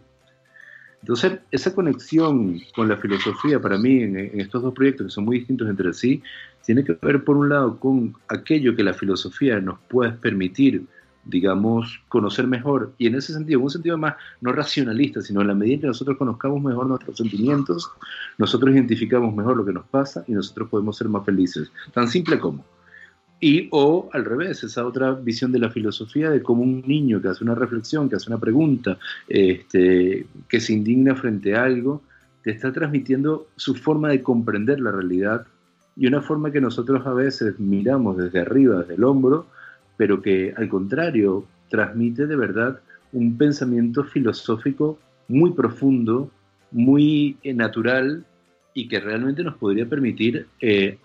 Entonces, 1.03 1.39
esa 1.51 1.75
conexión 1.75 2.61
con 2.73 2.87
la 2.87 2.95
filosofía 2.95 3.59
para 3.59 3.77
mí 3.77 4.03
en, 4.03 4.39
estos 4.39 4.63
dos 4.63 4.73
proyectos 4.73 5.07
que 5.07 5.11
son 5.11 5.25
muy 5.25 5.39
distintos 5.39 5.69
entre 5.69 5.91
sí, 5.93 6.23
tiene 6.65 6.85
que 6.85 6.97
ver 7.01 7.25
por 7.25 7.35
un 7.35 7.49
lado 7.49 7.77
con 7.77 8.15
aquello 8.29 8.73
que 8.73 8.83
la 8.83 8.93
filosofía 8.93 9.59
nos 9.59 9.79
puede 9.89 10.13
permitir, 10.13 10.85
digamos, 11.25 12.01
conocer 12.09 12.47
mejor, 12.47 12.93
y 12.97 13.07
en 13.07 13.15
ese 13.15 13.33
sentido, 13.33 13.59
en 13.59 13.63
un 13.65 13.69
sentido 13.69 13.97
más 13.97 14.15
no 14.41 14.51
racionalista, 14.51 15.21
sino 15.21 15.41
en 15.41 15.47
la 15.47 15.55
medida 15.55 15.75
en 15.75 15.81
que 15.81 15.87
nosotros 15.87 16.17
conozcamos 16.17 16.61
mejor 16.61 16.87
nuestros 16.87 17.17
sentimientos, 17.17 17.89
nosotros 18.37 18.73
identificamos 18.73 19.33
mejor 19.33 19.57
lo 19.57 19.65
que 19.65 19.73
nos 19.73 19.85
pasa 19.85 20.23
y 20.27 20.33
nosotros 20.33 20.69
podemos 20.69 20.97
ser 20.97 21.09
más 21.09 21.25
felices. 21.25 21.71
Tan 21.93 22.07
simple 22.07 22.39
como. 22.39 22.65
Y 23.39 23.67
o 23.71 24.09
al 24.13 24.23
revés, 24.23 24.63
esa 24.63 24.85
otra 24.85 25.11
visión 25.11 25.51
de 25.51 25.59
la 25.59 25.69
filosofía 25.69 26.29
de 26.29 26.41
cómo 26.41 26.63
un 26.63 26.81
niño 26.87 27.21
que 27.21 27.27
hace 27.27 27.43
una 27.43 27.55
reflexión, 27.55 28.09
que 28.09 28.15
hace 28.15 28.29
una 28.29 28.39
pregunta, 28.39 28.97
este, 29.27 30.25
que 30.47 30.61
se 30.61 30.71
indigna 30.71 31.15
frente 31.15 31.55
a 31.55 31.63
algo, 31.63 32.01
te 32.41 32.51
está 32.51 32.71
transmitiendo 32.71 33.47
su 33.55 33.75
forma 33.75 34.09
de 34.09 34.21
comprender 34.21 34.79
la 34.79 34.91
realidad 34.91 35.45
y 35.95 36.07
una 36.07 36.21
forma 36.21 36.51
que 36.51 36.61
nosotros 36.61 37.05
a 37.05 37.13
veces 37.13 37.59
miramos 37.59 38.17
desde 38.17 38.39
arriba, 38.39 38.79
desde 38.79 38.95
el 38.95 39.03
hombro, 39.03 39.47
pero 39.97 40.21
que 40.21 40.53
al 40.55 40.69
contrario 40.69 41.45
transmite 41.69 42.27
de 42.27 42.35
verdad 42.35 42.79
un 43.11 43.37
pensamiento 43.37 44.03
filosófico 44.03 44.99
muy 45.27 45.51
profundo, 45.51 46.29
muy 46.71 47.37
eh, 47.43 47.53
natural 47.53 48.25
y 48.73 48.87
que 48.87 48.99
realmente 48.99 49.43
nos 49.43 49.55
podría 49.55 49.87
permitir 49.87 50.47
eh, 50.59 50.97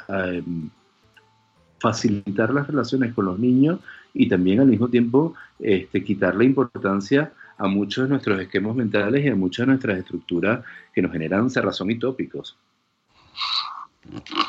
facilitar 1.78 2.52
las 2.52 2.66
relaciones 2.66 3.12
con 3.12 3.26
los 3.26 3.38
niños 3.38 3.80
y 4.14 4.28
también 4.28 4.60
al 4.60 4.66
mismo 4.66 4.88
tiempo 4.88 5.34
este, 5.58 6.02
quitarle 6.02 6.44
importancia 6.44 7.32
a 7.58 7.68
muchos 7.68 8.04
de 8.04 8.10
nuestros 8.10 8.40
esquemas 8.40 8.74
mentales 8.74 9.24
y 9.24 9.28
a 9.28 9.34
muchas 9.34 9.66
de 9.66 9.72
nuestras 9.72 9.98
estructuras 9.98 10.64
que 10.94 11.02
nos 11.02 11.12
generan 11.12 11.50
cerrazón 11.50 11.90
y 11.90 11.98
tópicos. 11.98 12.56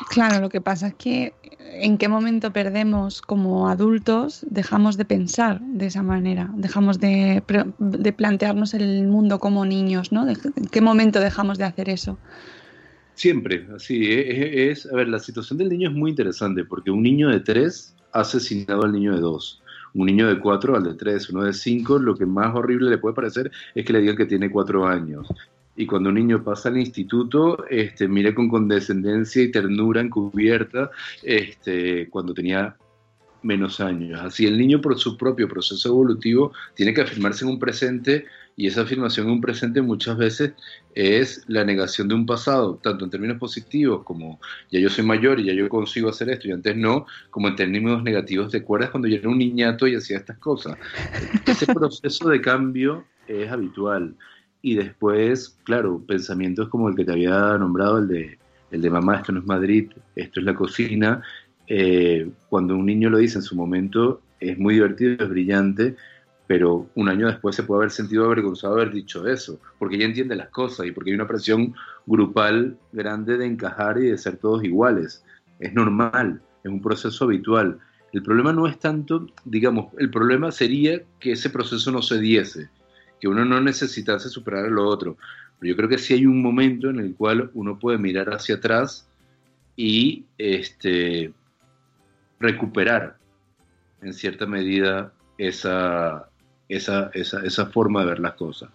Claro, 0.08 0.40
lo 0.40 0.48
que 0.48 0.60
pasa 0.60 0.88
es 0.88 0.94
que 0.94 1.34
en 1.58 1.98
qué 1.98 2.08
momento 2.08 2.52
perdemos 2.52 3.22
como 3.22 3.68
adultos, 3.68 4.44
dejamos 4.48 4.96
de 4.96 5.04
pensar 5.04 5.60
de 5.60 5.86
esa 5.86 6.02
manera, 6.02 6.50
dejamos 6.54 6.98
de, 6.98 7.42
de 7.78 8.12
plantearnos 8.12 8.74
el 8.74 9.06
mundo 9.06 9.38
como 9.38 9.64
niños, 9.64 10.12
¿no? 10.12 10.28
¿En 10.28 10.36
qué 10.70 10.80
momento 10.80 11.20
dejamos 11.20 11.58
de 11.58 11.64
hacer 11.64 11.88
eso? 11.88 12.18
Siempre, 13.14 13.68
así. 13.76 14.08
Es, 14.10 14.86
a 14.86 14.96
ver, 14.96 15.08
la 15.08 15.18
situación 15.18 15.58
del 15.58 15.68
niño 15.68 15.90
es 15.90 15.94
muy 15.94 16.10
interesante 16.10 16.64
porque 16.64 16.90
un 16.90 17.02
niño 17.02 17.28
de 17.28 17.40
tres 17.40 17.94
ha 18.12 18.20
asesinado 18.20 18.84
al 18.84 18.92
niño 18.92 19.14
de 19.14 19.20
dos. 19.20 19.62
Un 19.92 20.06
niño 20.06 20.26
de 20.28 20.38
cuatro 20.38 20.76
al 20.76 20.84
de 20.84 20.94
tres, 20.94 21.28
uno 21.30 21.42
de 21.44 21.52
cinco, 21.52 21.98
lo 21.98 22.16
que 22.16 22.24
más 22.24 22.54
horrible 22.54 22.88
le 22.88 22.98
puede 22.98 23.14
parecer 23.14 23.50
es 23.74 23.84
que 23.84 23.92
le 23.92 24.00
digan 24.00 24.16
que 24.16 24.24
tiene 24.24 24.50
cuatro 24.50 24.86
años. 24.86 25.28
Y 25.80 25.86
cuando 25.86 26.10
un 26.10 26.16
niño 26.16 26.44
pasa 26.44 26.68
al 26.68 26.76
instituto, 26.76 27.64
este, 27.70 28.06
mire 28.06 28.34
con 28.34 28.50
condescendencia 28.50 29.42
y 29.42 29.50
ternura 29.50 30.02
encubierta 30.02 30.90
este, 31.22 32.06
cuando 32.10 32.34
tenía 32.34 32.76
menos 33.42 33.80
años. 33.80 34.20
Así 34.20 34.46
el 34.46 34.58
niño 34.58 34.82
por 34.82 34.98
su 34.98 35.16
propio 35.16 35.48
proceso 35.48 35.88
evolutivo 35.88 36.52
tiene 36.74 36.92
que 36.92 37.00
afirmarse 37.00 37.46
en 37.46 37.52
un 37.52 37.58
presente 37.58 38.26
y 38.56 38.66
esa 38.66 38.82
afirmación 38.82 39.28
en 39.28 39.32
un 39.32 39.40
presente 39.40 39.80
muchas 39.80 40.18
veces 40.18 40.52
es 40.94 41.44
la 41.48 41.64
negación 41.64 42.08
de 42.08 42.14
un 42.14 42.26
pasado, 42.26 42.78
tanto 42.82 43.06
en 43.06 43.10
términos 43.10 43.38
positivos 43.38 44.04
como 44.04 44.38
ya 44.70 44.80
yo 44.80 44.90
soy 44.90 45.06
mayor 45.06 45.40
y 45.40 45.44
ya 45.44 45.54
yo 45.54 45.66
consigo 45.70 46.10
hacer 46.10 46.28
esto 46.28 46.46
y 46.48 46.52
antes 46.52 46.76
no, 46.76 47.06
como 47.30 47.48
en 47.48 47.56
términos 47.56 48.02
negativos. 48.02 48.52
¿Te 48.52 48.58
acuerdas 48.58 48.90
cuando 48.90 49.08
yo 49.08 49.16
era 49.16 49.30
un 49.30 49.38
niñato 49.38 49.86
y 49.86 49.94
hacía 49.94 50.18
estas 50.18 50.36
cosas? 50.36 50.76
Ese 51.46 51.64
proceso 51.72 52.28
de 52.28 52.42
cambio 52.42 53.06
es 53.26 53.50
habitual. 53.50 54.14
Y 54.62 54.74
después, 54.74 55.58
claro, 55.64 56.02
pensamientos 56.06 56.68
como 56.68 56.88
el 56.88 56.94
que 56.94 57.04
te 57.04 57.12
había 57.12 57.56
nombrado, 57.58 57.98
el 57.98 58.08
de, 58.08 58.38
el 58.70 58.82
de 58.82 58.90
mamá, 58.90 59.16
esto 59.16 59.32
no 59.32 59.40
es 59.40 59.46
Madrid, 59.46 59.90
esto 60.14 60.40
es 60.40 60.46
la 60.46 60.54
cocina. 60.54 61.22
Eh, 61.66 62.30
cuando 62.48 62.76
un 62.76 62.86
niño 62.86 63.10
lo 63.10 63.18
dice 63.18 63.38
en 63.38 63.42
su 63.42 63.56
momento, 63.56 64.20
es 64.38 64.58
muy 64.58 64.74
divertido, 64.74 65.24
es 65.24 65.30
brillante, 65.30 65.96
pero 66.46 66.88
un 66.96 67.08
año 67.08 67.28
después 67.28 67.54
se 67.54 67.62
puede 67.62 67.82
haber 67.82 67.90
sentido 67.92 68.24
avergonzado 68.24 68.74
de 68.74 68.82
haber 68.82 68.94
dicho 68.94 69.26
eso, 69.26 69.60
porque 69.78 69.98
ya 69.98 70.04
entiende 70.04 70.34
las 70.34 70.48
cosas 70.48 70.86
y 70.86 70.90
porque 70.90 71.10
hay 71.10 71.14
una 71.14 71.28
presión 71.28 71.74
grupal 72.06 72.76
grande 72.92 73.38
de 73.38 73.46
encajar 73.46 73.98
y 73.98 74.10
de 74.10 74.18
ser 74.18 74.36
todos 74.36 74.64
iguales. 74.64 75.24
Es 75.60 75.72
normal, 75.72 76.42
es 76.64 76.70
un 76.70 76.82
proceso 76.82 77.24
habitual. 77.24 77.78
El 78.12 78.24
problema 78.24 78.52
no 78.52 78.66
es 78.66 78.78
tanto, 78.80 79.28
digamos, 79.44 79.92
el 79.98 80.10
problema 80.10 80.50
sería 80.50 81.00
que 81.20 81.32
ese 81.32 81.50
proceso 81.50 81.92
no 81.92 82.02
se 82.02 82.18
diese, 82.18 82.68
que 83.20 83.28
uno 83.28 83.44
no 83.44 83.60
necesitase 83.60 84.28
superar 84.28 84.64
a 84.64 84.70
lo 84.70 84.86
otro. 84.86 85.16
Pero 85.58 85.70
yo 85.70 85.76
creo 85.76 85.88
que 85.88 85.98
sí 85.98 86.14
hay 86.14 86.26
un 86.26 86.40
momento 86.42 86.88
en 86.90 87.00
el 87.00 87.14
cual 87.14 87.50
uno 87.54 87.78
puede 87.78 87.98
mirar 87.98 88.32
hacia 88.32 88.56
atrás 88.56 89.06
y 89.76 90.24
este, 90.38 91.32
recuperar 92.38 93.16
en 94.02 94.14
cierta 94.14 94.46
medida 94.46 95.12
esa, 95.36 96.28
esa, 96.68 97.10
esa, 97.12 97.44
esa 97.44 97.66
forma 97.66 98.00
de 98.00 98.06
ver 98.06 98.20
las 98.20 98.34
cosas. 98.34 98.70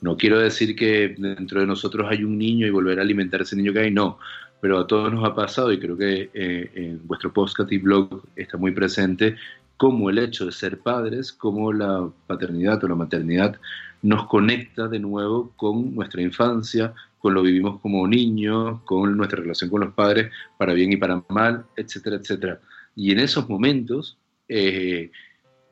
No 0.00 0.16
quiero 0.16 0.38
decir 0.38 0.74
que 0.74 1.14
dentro 1.18 1.60
de 1.60 1.66
nosotros 1.66 2.06
hay 2.10 2.24
un 2.24 2.38
niño 2.38 2.66
y 2.66 2.70
volver 2.70 2.98
a 2.98 3.02
alimentar 3.02 3.42
ese 3.42 3.56
niño 3.56 3.74
que 3.74 3.80
hay, 3.80 3.90
no, 3.90 4.18
pero 4.60 4.78
a 4.78 4.86
todos 4.86 5.12
nos 5.12 5.24
ha 5.24 5.34
pasado 5.34 5.72
y 5.72 5.78
creo 5.78 5.96
que 5.96 6.30
eh, 6.32 6.70
en 6.74 7.06
vuestro 7.06 7.32
podcast 7.32 7.70
y 7.70 7.78
blog 7.78 8.22
está 8.36 8.56
muy 8.56 8.72
presente 8.72 9.36
cómo 9.76 10.10
el 10.10 10.18
hecho 10.18 10.46
de 10.46 10.52
ser 10.52 10.78
padres, 10.78 11.32
cómo 11.32 11.72
la 11.72 12.06
paternidad 12.26 12.84
o 12.84 12.88
la 12.88 12.94
maternidad 12.94 13.58
nos 14.02 14.26
conecta 14.26 14.88
de 14.88 14.98
nuevo 14.98 15.52
con 15.56 15.94
nuestra 15.94 16.22
infancia, 16.22 16.94
con 17.18 17.34
lo 17.34 17.42
vivimos 17.42 17.80
como 17.80 18.06
niños, 18.08 18.80
con 18.84 19.16
nuestra 19.16 19.40
relación 19.40 19.70
con 19.70 19.80
los 19.80 19.94
padres, 19.94 20.32
para 20.58 20.72
bien 20.72 20.92
y 20.92 20.96
para 20.96 21.22
mal, 21.28 21.66
etcétera, 21.76 22.16
etcétera. 22.16 22.60
Y 22.96 23.12
en 23.12 23.18
esos 23.18 23.48
momentos 23.48 24.16
eh, 24.48 25.10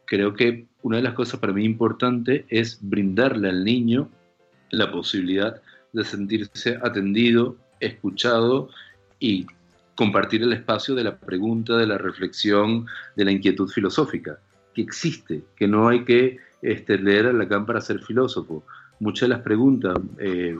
creo 0.04 0.34
que 0.34 0.66
una 0.82 0.98
de 0.98 1.02
las 1.02 1.14
cosas 1.14 1.40
para 1.40 1.52
mí 1.52 1.64
importante 1.64 2.44
es 2.48 2.78
brindarle 2.80 3.48
al 3.48 3.64
niño 3.64 4.10
la 4.70 4.92
posibilidad 4.92 5.60
de 5.92 6.04
sentirse 6.04 6.78
atendido, 6.82 7.56
escuchado 7.80 8.68
y 9.18 9.46
compartir 9.94 10.42
el 10.42 10.52
espacio 10.52 10.94
de 10.94 11.04
la 11.04 11.18
pregunta, 11.18 11.76
de 11.76 11.86
la 11.86 11.98
reflexión, 11.98 12.86
de 13.16 13.24
la 13.24 13.32
inquietud 13.32 13.68
filosófica, 13.68 14.38
que 14.74 14.82
existe, 14.82 15.42
que 15.56 15.66
no 15.66 15.88
hay 15.88 16.04
que 16.04 16.38
este, 16.62 16.98
leer 16.98 17.26
a 17.26 17.32
Lacan 17.32 17.66
para 17.66 17.80
ser 17.80 18.00
filósofo. 18.00 18.64
Muchas 19.00 19.28
de 19.28 19.34
las 19.34 19.42
preguntas, 19.42 19.96
eh, 20.18 20.58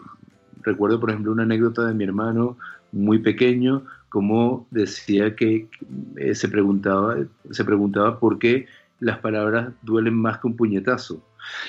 recuerdo 0.63 1.01
por 1.01 1.11
ejemplo 1.11 1.33
una 1.33 1.43
anécdota 1.43 1.87
de 1.87 1.95
mi 1.95 2.05
hermano 2.05 2.57
muy 2.93 3.19
pequeño, 3.19 3.85
como 4.09 4.67
decía 4.71 5.35
que 5.37 5.69
eh, 6.17 6.35
se, 6.35 6.49
preguntaba, 6.49 7.17
se 7.51 7.65
preguntaba 7.65 8.19
por 8.19 8.39
qué 8.39 8.67
las 9.01 9.19
palabras 9.19 9.73
duelen 9.83 10.15
más 10.15 10.39
que 10.39 10.47
un 10.47 10.57
puñetazo. 10.57 11.23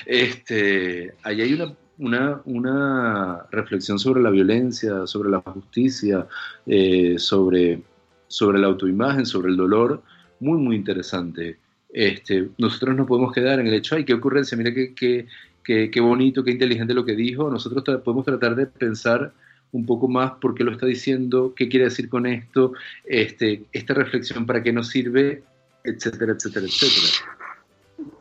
Este, 0.06 1.14
ahí 1.22 1.40
hay 1.40 1.54
una, 1.98 2.40
una, 2.44 3.46
reflexión 3.50 3.98
sobre 3.98 4.22
la 4.22 4.30
violencia, 4.30 5.06
sobre 5.06 5.30
la 5.30 5.40
justicia, 5.40 6.26
eh, 6.66 7.16
sobre, 7.18 7.82
sobre 8.28 8.58
la 8.58 8.68
autoimagen, 8.68 9.26
sobre 9.26 9.50
el 9.50 9.56
dolor, 9.56 10.02
muy, 10.40 10.58
muy 10.58 10.76
interesante. 10.76 11.58
Este, 11.92 12.48
nosotros 12.58 12.96
no 12.96 13.06
podemos 13.06 13.32
quedar 13.32 13.60
en 13.60 13.66
el 13.66 13.74
hecho, 13.74 13.96
ay, 13.96 14.04
qué 14.04 14.14
ocurrencia, 14.14 14.56
mira 14.56 14.72
qué, 14.72 14.94
qué, 14.94 15.26
qué, 15.64 15.90
qué 15.90 16.00
bonito, 16.00 16.44
qué 16.44 16.52
inteligente 16.52 16.94
lo 16.94 17.04
que 17.04 17.16
dijo. 17.16 17.50
Nosotros 17.50 17.84
podemos 18.04 18.24
tratar 18.24 18.54
de 18.54 18.66
pensar 18.66 19.32
un 19.72 19.86
poco 19.86 20.08
más 20.08 20.32
por 20.40 20.54
qué 20.54 20.64
lo 20.64 20.72
está 20.72 20.86
diciendo, 20.86 21.54
qué 21.54 21.68
quiere 21.68 21.84
decir 21.84 22.08
con 22.08 22.26
esto, 22.26 22.72
este, 23.04 23.64
esta 23.72 23.94
reflexión 23.94 24.46
para 24.46 24.62
qué 24.62 24.72
nos 24.72 24.88
sirve 24.88 25.42
etcétera, 25.84 26.32
etcétera, 26.32 26.66
etcétera. 26.66 27.36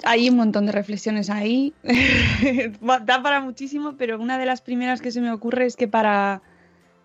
Hay 0.04 0.30
un 0.30 0.36
montón 0.36 0.66
de 0.66 0.72
reflexiones 0.72 1.30
ahí, 1.30 1.74
da 2.82 3.24
para 3.24 3.42
muchísimo, 3.42 3.96
pero 3.98 4.20
una 4.20 4.38
de 4.38 4.46
las 4.46 4.62
primeras 4.62 5.02
que 5.02 5.12
se 5.12 5.22
me 5.22 5.32
ocurre 5.32 5.66
es 5.66 5.76
que 5.76 5.88
para, 5.88 6.42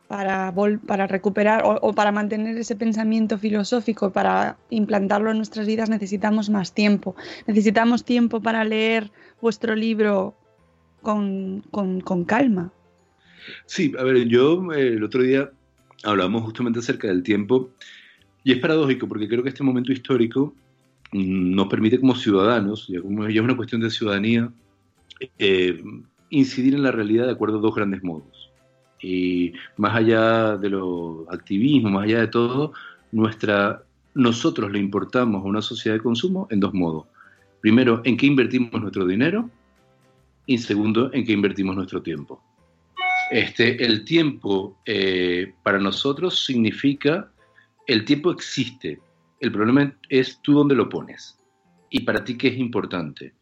para, 0.09 0.55
para 0.87 1.07
recuperar 1.07 1.63
o, 1.65 1.93
para 1.93 2.13
mantener 2.13 2.57
ese 2.57 2.77
pensamiento 2.77 3.39
filosófico, 3.39 4.13
para 4.13 4.57
implantarlo 4.71 5.31
en 5.31 5.39
nuestras 5.39 5.67
vidas, 5.67 5.89
necesitamos 5.91 6.51
más 6.51 6.75
tiempo. 6.75 7.17
Necesitamos 7.47 8.05
tiempo 8.05 8.41
para 8.41 8.65
leer 8.65 9.11
vuestro 9.41 9.75
libro 9.75 10.35
con, 11.03 11.63
con 11.71 12.25
calma. 12.25 12.73
Sí, 13.67 13.93
a 13.99 14.05
ver, 14.05 14.27
yo 14.29 14.73
eh, 14.73 14.95
el 14.95 15.05
otro 15.05 15.23
día 15.23 15.51
hablamos 16.05 16.43
justamente 16.43 16.79
acerca 16.79 17.09
del 17.09 17.23
tiempo 17.23 17.71
y 18.43 18.53
es 18.53 18.59
paradójico 18.59 19.09
porque 19.09 19.29
creo 19.29 19.43
que 19.43 19.49
este 19.49 19.63
momento 19.63 19.93
histórico 19.93 20.55
mm, 21.13 21.55
nos 21.55 21.69
permite 21.69 21.99
como 21.99 22.15
ciudadanos, 22.15 22.87
ya, 22.89 23.01
como, 23.01 23.29
ya 23.29 23.41
es 23.41 23.45
una 23.45 23.57
cuestión 23.57 23.81
de 23.81 23.91
ciudadanía, 23.91 24.51
eh, 25.39 25.83
incidir 26.31 26.75
en 26.75 26.83
la 26.83 26.91
realidad 26.91 27.27
de 27.27 27.33
acuerdo 27.33 27.59
a 27.59 27.63
dos 27.63 27.75
grandes 27.75 28.03
modos. 28.03 28.44
Y 29.05 29.53
más 29.77 29.95
allá 29.95 30.57
de 30.57 30.71
los 30.71 31.29
activismos, 31.29 31.93
más 31.93 32.05
allá 32.05 32.21
de 32.21 32.29
todo, 32.29 32.73
nuestra, 33.13 33.83
nosotros 34.15 34.73
le 34.73 34.79
importamos 34.79 35.45
a 35.45 35.47
una 35.47 35.61
sociedad 35.61 35.99
de 35.99 36.03
consumo 36.03 36.49
en 36.51 36.61
dos 36.61 36.73
modos. 36.73 37.05
Primero, 37.61 38.01
en 38.05 38.17
qué 38.17 38.25
invertimos 38.25 38.81
nuestro 38.81 39.05
dinero 39.07 39.51
y 40.47 40.57
segundo, 40.57 41.13
en 41.13 41.27
qué 41.27 41.33
invertimos 41.33 41.77
nuestro 41.77 42.01
tiempo. 42.01 42.43
Este, 43.31 43.85
el 43.85 44.07
tiempo 44.07 44.79
eh, 44.87 45.53
para 45.63 45.79
nosotros 45.79 46.43
significa, 46.43 47.31
el 47.87 48.07
tiempo 48.07 48.31
existe, 48.31 49.01
el 49.41 49.53
problema 49.53 49.95
es 50.09 50.41
tú 50.41 50.55
dónde 50.55 50.75
lo 50.75 50.89
pones 50.89 51.39
y 51.91 52.01
para 52.01 52.25
ti 52.25 52.39
qué 52.39 52.49
es 52.49 52.57
importante 52.57 53.35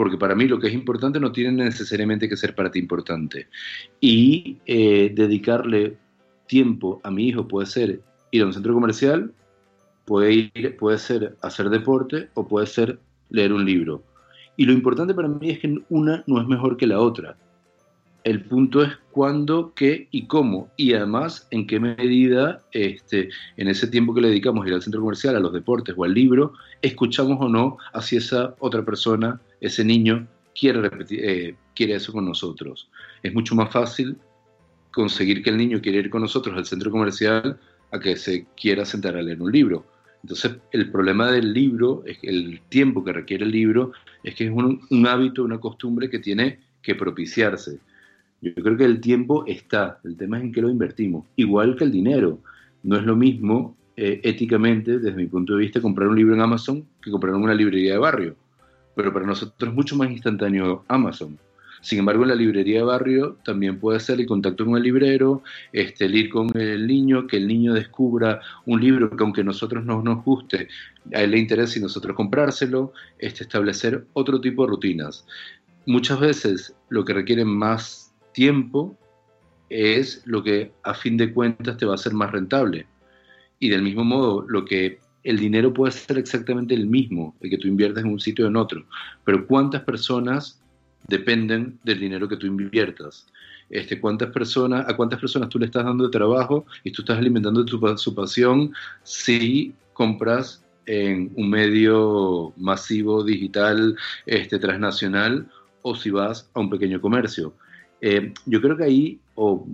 porque 0.00 0.16
para 0.16 0.34
mí 0.34 0.48
lo 0.48 0.58
que 0.58 0.68
es 0.68 0.72
importante 0.72 1.20
no 1.20 1.30
tiene 1.30 1.62
necesariamente 1.62 2.26
que 2.26 2.34
ser 2.34 2.54
para 2.54 2.70
ti 2.70 2.78
importante. 2.78 3.48
Y 4.00 4.56
eh, 4.64 5.12
dedicarle 5.14 5.98
tiempo 6.46 7.02
a 7.04 7.10
mi 7.10 7.28
hijo 7.28 7.46
puede 7.46 7.66
ser 7.66 8.00
ir 8.30 8.40
a 8.40 8.46
un 8.46 8.54
centro 8.54 8.72
comercial, 8.72 9.34
puede, 10.06 10.32
ir, 10.54 10.76
puede 10.78 10.96
ser 10.96 11.36
hacer 11.42 11.68
deporte 11.68 12.30
o 12.32 12.48
puede 12.48 12.66
ser 12.66 12.98
leer 13.28 13.52
un 13.52 13.66
libro. 13.66 14.02
Y 14.56 14.64
lo 14.64 14.72
importante 14.72 15.12
para 15.12 15.28
mí 15.28 15.50
es 15.50 15.58
que 15.58 15.82
una 15.90 16.24
no 16.26 16.40
es 16.40 16.48
mejor 16.48 16.78
que 16.78 16.86
la 16.86 16.98
otra. 16.98 17.36
El 18.24 18.44
punto 18.44 18.82
es 18.82 18.92
cuándo, 19.10 19.72
qué 19.74 20.08
y 20.10 20.26
cómo. 20.26 20.70
Y 20.76 20.92
además 20.94 21.48
en 21.50 21.66
qué 21.66 21.80
medida 21.80 22.60
este, 22.72 23.30
en 23.56 23.68
ese 23.68 23.86
tiempo 23.86 24.14
que 24.14 24.20
le 24.20 24.28
dedicamos 24.28 24.64
a 24.64 24.68
ir 24.68 24.74
al 24.74 24.82
centro 24.82 25.00
comercial, 25.00 25.36
a 25.36 25.40
los 25.40 25.52
deportes 25.52 25.94
o 25.96 26.04
al 26.04 26.14
libro, 26.14 26.52
escuchamos 26.82 27.38
o 27.40 27.48
no 27.48 27.78
hacia 27.92 28.18
esa 28.18 28.54
otra 28.58 28.84
persona 28.84 29.40
ese 29.60 29.84
niño 29.84 30.26
quiere, 30.58 30.80
repetir, 30.80 31.20
eh, 31.22 31.54
quiere 31.74 31.94
eso 31.94 32.12
con 32.12 32.24
nosotros. 32.24 32.88
Es 33.22 33.32
mucho 33.32 33.54
más 33.54 33.72
fácil 33.72 34.16
conseguir 34.90 35.42
que 35.42 35.50
el 35.50 35.56
niño 35.56 35.80
quiera 35.80 35.98
ir 35.98 36.10
con 36.10 36.22
nosotros 36.22 36.56
al 36.56 36.66
centro 36.66 36.90
comercial 36.90 37.58
a 37.92 37.98
que 37.98 38.16
se 38.16 38.46
quiera 38.56 38.84
sentar 38.84 39.16
a 39.16 39.22
leer 39.22 39.40
un 39.40 39.52
libro. 39.52 39.84
Entonces, 40.22 40.56
el 40.72 40.90
problema 40.90 41.30
del 41.30 41.52
libro, 41.52 42.02
es 42.06 42.18
el 42.22 42.60
tiempo 42.68 43.02
que 43.04 43.12
requiere 43.12 43.44
el 43.44 43.52
libro, 43.52 43.92
es 44.22 44.34
que 44.34 44.44
es 44.44 44.50
un, 44.50 45.06
hábito, 45.06 45.42
una 45.44 45.58
costumbre 45.58 46.10
que 46.10 46.18
tiene 46.18 46.60
que 46.82 46.94
propiciarse. 46.94 47.78
Yo 48.42 48.54
creo 48.54 48.76
que 48.76 48.84
el 48.84 49.00
tiempo 49.00 49.44
está, 49.46 50.00
el 50.04 50.16
tema 50.16 50.38
es 50.38 50.44
en 50.44 50.52
qué 50.52 50.62
lo 50.62 50.70
invertimos, 50.70 51.26
igual 51.36 51.76
que 51.76 51.84
el 51.84 51.92
dinero. 51.92 52.38
No 52.82 52.96
es 52.96 53.04
lo 53.04 53.14
mismo 53.14 53.76
eh, 53.96 54.20
éticamente, 54.24 54.98
desde 54.98 55.16
mi 55.16 55.26
punto 55.26 55.54
de 55.54 55.60
vista, 55.60 55.80
comprar 55.80 56.08
un 56.08 56.16
libro 56.16 56.34
en 56.34 56.40
Amazon 56.40 56.84
que 57.02 57.10
comprar 57.10 57.34
en 57.34 57.42
una 57.42 57.54
librería 57.54 57.92
de 57.92 57.98
barrio 57.98 58.36
pero 58.94 59.12
para 59.12 59.26
nosotros 59.26 59.70
es 59.70 59.74
mucho 59.74 59.96
más 59.96 60.10
instantáneo 60.10 60.84
Amazon. 60.88 61.38
Sin 61.82 62.00
embargo, 62.00 62.24
en 62.24 62.28
la 62.28 62.34
librería 62.34 62.80
de 62.80 62.84
barrio 62.84 63.38
también 63.42 63.80
puede 63.80 63.98
ser 64.00 64.20
el 64.20 64.26
contacto 64.26 64.66
con 64.66 64.76
el 64.76 64.82
librero, 64.82 65.42
este, 65.72 66.04
el 66.04 66.14
ir 66.14 66.28
con 66.28 66.54
el 66.54 66.86
niño, 66.86 67.26
que 67.26 67.38
el 67.38 67.48
niño 67.48 67.72
descubra 67.72 68.42
un 68.66 68.82
libro 68.82 69.08
que 69.16 69.24
aunque 69.24 69.40
a 69.40 69.44
nosotros 69.44 69.86
no 69.86 70.02
nos 70.02 70.22
guste, 70.22 70.68
a 71.14 71.22
él 71.22 71.30
le 71.30 71.38
interesa 71.38 71.78
y 71.78 71.82
nosotros 71.82 72.14
comprárselo, 72.14 72.92
este, 73.18 73.44
establecer 73.44 74.04
otro 74.12 74.38
tipo 74.42 74.64
de 74.64 74.70
rutinas. 74.72 75.26
Muchas 75.86 76.20
veces 76.20 76.74
lo 76.90 77.02
que 77.06 77.14
requiere 77.14 77.46
más 77.46 78.09
tiempo 78.32 78.96
es 79.68 80.22
lo 80.26 80.42
que 80.42 80.72
a 80.82 80.94
fin 80.94 81.16
de 81.16 81.32
cuentas 81.32 81.76
te 81.76 81.86
va 81.86 81.94
a 81.94 81.98
ser 81.98 82.12
más 82.12 82.30
rentable. 82.32 82.86
Y 83.58 83.68
del 83.68 83.82
mismo 83.82 84.04
modo, 84.04 84.44
lo 84.48 84.64
que 84.64 84.98
el 85.22 85.38
dinero 85.38 85.72
puede 85.72 85.92
ser 85.92 86.18
exactamente 86.18 86.74
el 86.74 86.86
mismo, 86.86 87.36
el 87.40 87.50
que 87.50 87.58
tú 87.58 87.68
inviertes 87.68 88.04
en 88.04 88.10
un 88.10 88.20
sitio 88.20 88.46
o 88.46 88.48
en 88.48 88.56
otro, 88.56 88.84
pero 89.24 89.46
¿cuántas 89.46 89.82
personas 89.82 90.60
dependen 91.06 91.78
del 91.84 92.00
dinero 92.00 92.28
que 92.28 92.36
tú 92.36 92.46
inviertas? 92.46 93.26
Este, 93.68 94.00
¿cuántas 94.00 94.30
personas, 94.30 94.88
¿A 94.88 94.96
cuántas 94.96 95.20
personas 95.20 95.48
tú 95.48 95.58
le 95.58 95.66
estás 95.66 95.84
dando 95.84 96.04
de 96.04 96.10
trabajo 96.10 96.66
y 96.82 96.90
tú 96.90 97.02
estás 97.02 97.18
alimentando 97.18 97.64
tu, 97.64 97.78
su 97.96 98.14
pasión 98.14 98.72
si 99.04 99.74
compras 99.92 100.64
en 100.86 101.30
un 101.36 101.50
medio 101.50 102.52
masivo, 102.56 103.22
digital, 103.22 103.96
este, 104.26 104.58
transnacional, 104.58 105.46
o 105.82 105.94
si 105.94 106.10
vas 106.10 106.50
a 106.54 106.60
un 106.60 106.70
pequeño 106.70 107.00
comercio? 107.00 107.54
Eh, 108.00 108.32
yo 108.46 108.60
creo 108.60 108.76
que 108.76 108.84
ahí, 108.84 109.20
o 109.34 109.66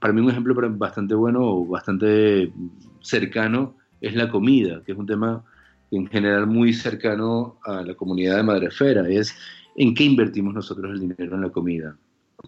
para 0.00 0.12
mí 0.12 0.20
un 0.20 0.30
ejemplo 0.30 0.54
bastante 0.70 1.14
bueno 1.14 1.40
o 1.42 1.66
bastante 1.66 2.52
cercano, 3.00 3.76
es 4.00 4.14
la 4.14 4.28
comida, 4.28 4.82
que 4.84 4.92
es 4.92 4.98
un 4.98 5.06
tema 5.06 5.44
en 5.90 6.06
general 6.06 6.46
muy 6.46 6.72
cercano 6.72 7.58
a 7.64 7.82
la 7.82 7.94
comunidad 7.94 8.36
de 8.36 8.42
Madrefera, 8.42 9.08
es 9.08 9.34
en 9.76 9.94
qué 9.94 10.04
invertimos 10.04 10.54
nosotros 10.54 10.92
el 10.92 11.00
dinero 11.00 11.34
en 11.34 11.42
la 11.42 11.50
comida, 11.50 11.96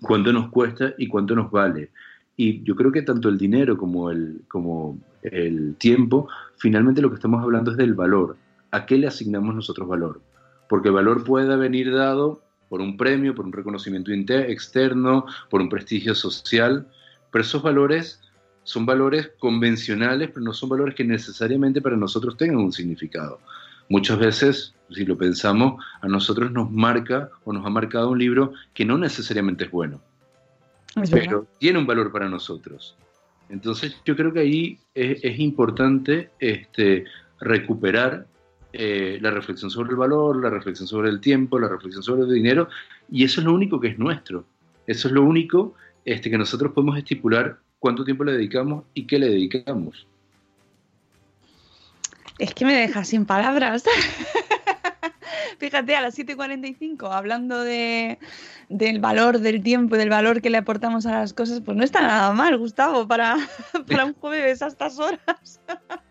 cuánto 0.02 0.32
nos 0.32 0.50
cuesta 0.50 0.94
y 0.98 1.06
cuánto 1.06 1.34
nos 1.34 1.50
vale. 1.50 1.90
Y 2.36 2.62
yo 2.64 2.76
creo 2.76 2.92
que 2.92 3.02
tanto 3.02 3.28
el 3.28 3.38
dinero 3.38 3.78
como 3.78 4.10
el, 4.10 4.42
como 4.48 4.98
el 5.22 5.76
tiempo, 5.76 6.28
finalmente 6.58 7.00
lo 7.00 7.08
que 7.08 7.16
estamos 7.16 7.42
hablando 7.42 7.70
es 7.70 7.76
del 7.76 7.94
valor. 7.94 8.36
¿A 8.70 8.84
qué 8.84 8.98
le 8.98 9.06
asignamos 9.06 9.54
nosotros 9.54 9.88
valor? 9.88 10.20
Porque 10.68 10.88
el 10.88 10.94
valor 10.94 11.24
puede 11.24 11.56
venir 11.56 11.94
dado 11.94 12.42
por 12.68 12.80
un 12.80 12.96
premio, 12.96 13.34
por 13.34 13.46
un 13.46 13.52
reconocimiento 13.52 14.12
externo, 14.12 15.26
por 15.50 15.60
un 15.60 15.68
prestigio 15.68 16.14
social, 16.14 16.86
pero 17.30 17.42
esos 17.42 17.62
valores 17.62 18.20
son 18.64 18.84
valores 18.84 19.30
convencionales, 19.38 20.30
pero 20.32 20.44
no 20.44 20.52
son 20.52 20.68
valores 20.68 20.94
que 20.94 21.04
necesariamente 21.04 21.80
para 21.80 21.96
nosotros 21.96 22.36
tengan 22.36 22.58
un 22.58 22.72
significado. 22.72 23.38
Muchas 23.88 24.18
veces, 24.18 24.74
si 24.90 25.04
lo 25.04 25.16
pensamos, 25.16 25.82
a 26.00 26.08
nosotros 26.08 26.50
nos 26.50 26.70
marca 26.72 27.30
o 27.44 27.52
nos 27.52 27.64
ha 27.64 27.70
marcado 27.70 28.10
un 28.10 28.18
libro 28.18 28.52
que 28.74 28.84
no 28.84 28.98
necesariamente 28.98 29.64
es 29.64 29.70
bueno, 29.70 30.00
pero 31.10 31.46
tiene 31.58 31.78
un 31.78 31.86
valor 31.86 32.10
para 32.10 32.28
nosotros. 32.28 32.96
Entonces 33.48 33.96
yo 34.04 34.16
creo 34.16 34.32
que 34.32 34.40
ahí 34.40 34.78
es, 34.94 35.38
importante 35.38 36.30
este, 36.40 37.04
recuperar 37.38 38.26
eh, 38.78 39.18
la 39.20 39.30
reflexión 39.30 39.70
sobre 39.70 39.90
el 39.90 39.96
valor, 39.96 40.42
la 40.42 40.50
reflexión 40.50 40.86
sobre 40.86 41.08
el 41.08 41.20
tiempo, 41.20 41.58
la 41.58 41.68
reflexión 41.68 42.02
sobre 42.02 42.22
el 42.22 42.32
dinero, 42.32 42.68
y 43.10 43.24
eso 43.24 43.40
es 43.40 43.46
lo 43.46 43.54
único 43.54 43.80
que 43.80 43.88
es 43.88 43.98
nuestro. 43.98 44.44
Eso 44.86 45.08
es 45.08 45.14
lo 45.14 45.22
único 45.22 45.74
este, 46.04 46.30
que 46.30 46.38
nosotros 46.38 46.72
podemos 46.72 46.96
estipular 46.98 47.58
cuánto 47.78 48.04
tiempo 48.04 48.24
le 48.24 48.32
dedicamos 48.32 48.84
y 48.94 49.06
qué 49.06 49.18
le 49.18 49.28
dedicamos. 49.28 50.06
Es 52.38 52.52
que 52.52 52.64
me 52.64 52.74
dejas 52.74 53.08
sin 53.08 53.24
palabras. 53.24 53.84
Fíjate, 55.58 55.96
a 55.96 56.02
las 56.02 56.18
7.45, 56.18 57.10
hablando 57.10 57.62
de, 57.62 58.18
del 58.68 59.00
valor 59.00 59.38
del 59.38 59.62
tiempo 59.62 59.96
y 59.96 59.98
del 59.98 60.10
valor 60.10 60.42
que 60.42 60.50
le 60.50 60.58
aportamos 60.58 61.06
a 61.06 61.12
las 61.12 61.32
cosas, 61.32 61.62
pues 61.62 61.76
no 61.76 61.82
está 61.82 62.02
nada 62.02 62.32
mal, 62.32 62.58
Gustavo, 62.58 63.08
para, 63.08 63.36
para 63.88 64.04
un 64.04 64.12
jueves 64.14 64.60
a 64.62 64.66
estas 64.66 64.98
horas. 64.98 65.60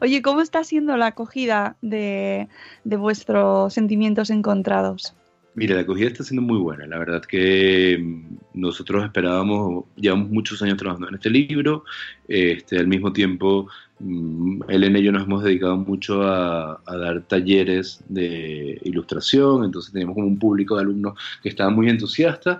Oye, 0.00 0.22
¿cómo 0.22 0.40
está 0.40 0.64
siendo 0.64 0.96
la 0.96 1.08
acogida 1.08 1.76
de, 1.82 2.48
de 2.84 2.96
vuestros 2.96 3.74
sentimientos 3.74 4.30
encontrados? 4.30 5.14
Mira, 5.58 5.74
la 5.74 5.80
acogida 5.80 6.06
está 6.06 6.22
siendo 6.22 6.42
muy 6.42 6.58
buena. 6.58 6.86
La 6.86 6.98
verdad 6.98 7.20
que 7.22 7.98
mm, 7.98 8.60
nosotros 8.60 9.04
esperábamos, 9.04 9.86
llevamos 9.96 10.30
muchos 10.30 10.62
años 10.62 10.76
trabajando 10.76 11.08
en 11.08 11.16
este 11.16 11.30
libro. 11.30 11.82
Este, 12.28 12.78
al 12.78 12.86
mismo 12.86 13.12
tiempo, 13.12 13.66
mm, 13.98 14.62
Elena 14.68 15.00
y 15.00 15.02
yo 15.02 15.10
nos 15.10 15.24
hemos 15.24 15.42
dedicado 15.42 15.76
mucho 15.76 16.22
a, 16.22 16.80
dar 16.86 17.22
talleres 17.22 18.04
de 18.08 18.78
ilustración, 18.84 19.64
entonces 19.64 19.92
teníamos 19.92 20.14
como 20.14 20.28
un 20.28 20.38
público 20.38 20.76
de 20.76 20.82
alumnos 20.82 21.18
que 21.42 21.48
estaban 21.48 21.74
muy 21.74 21.88
entusiastas. 21.88 22.58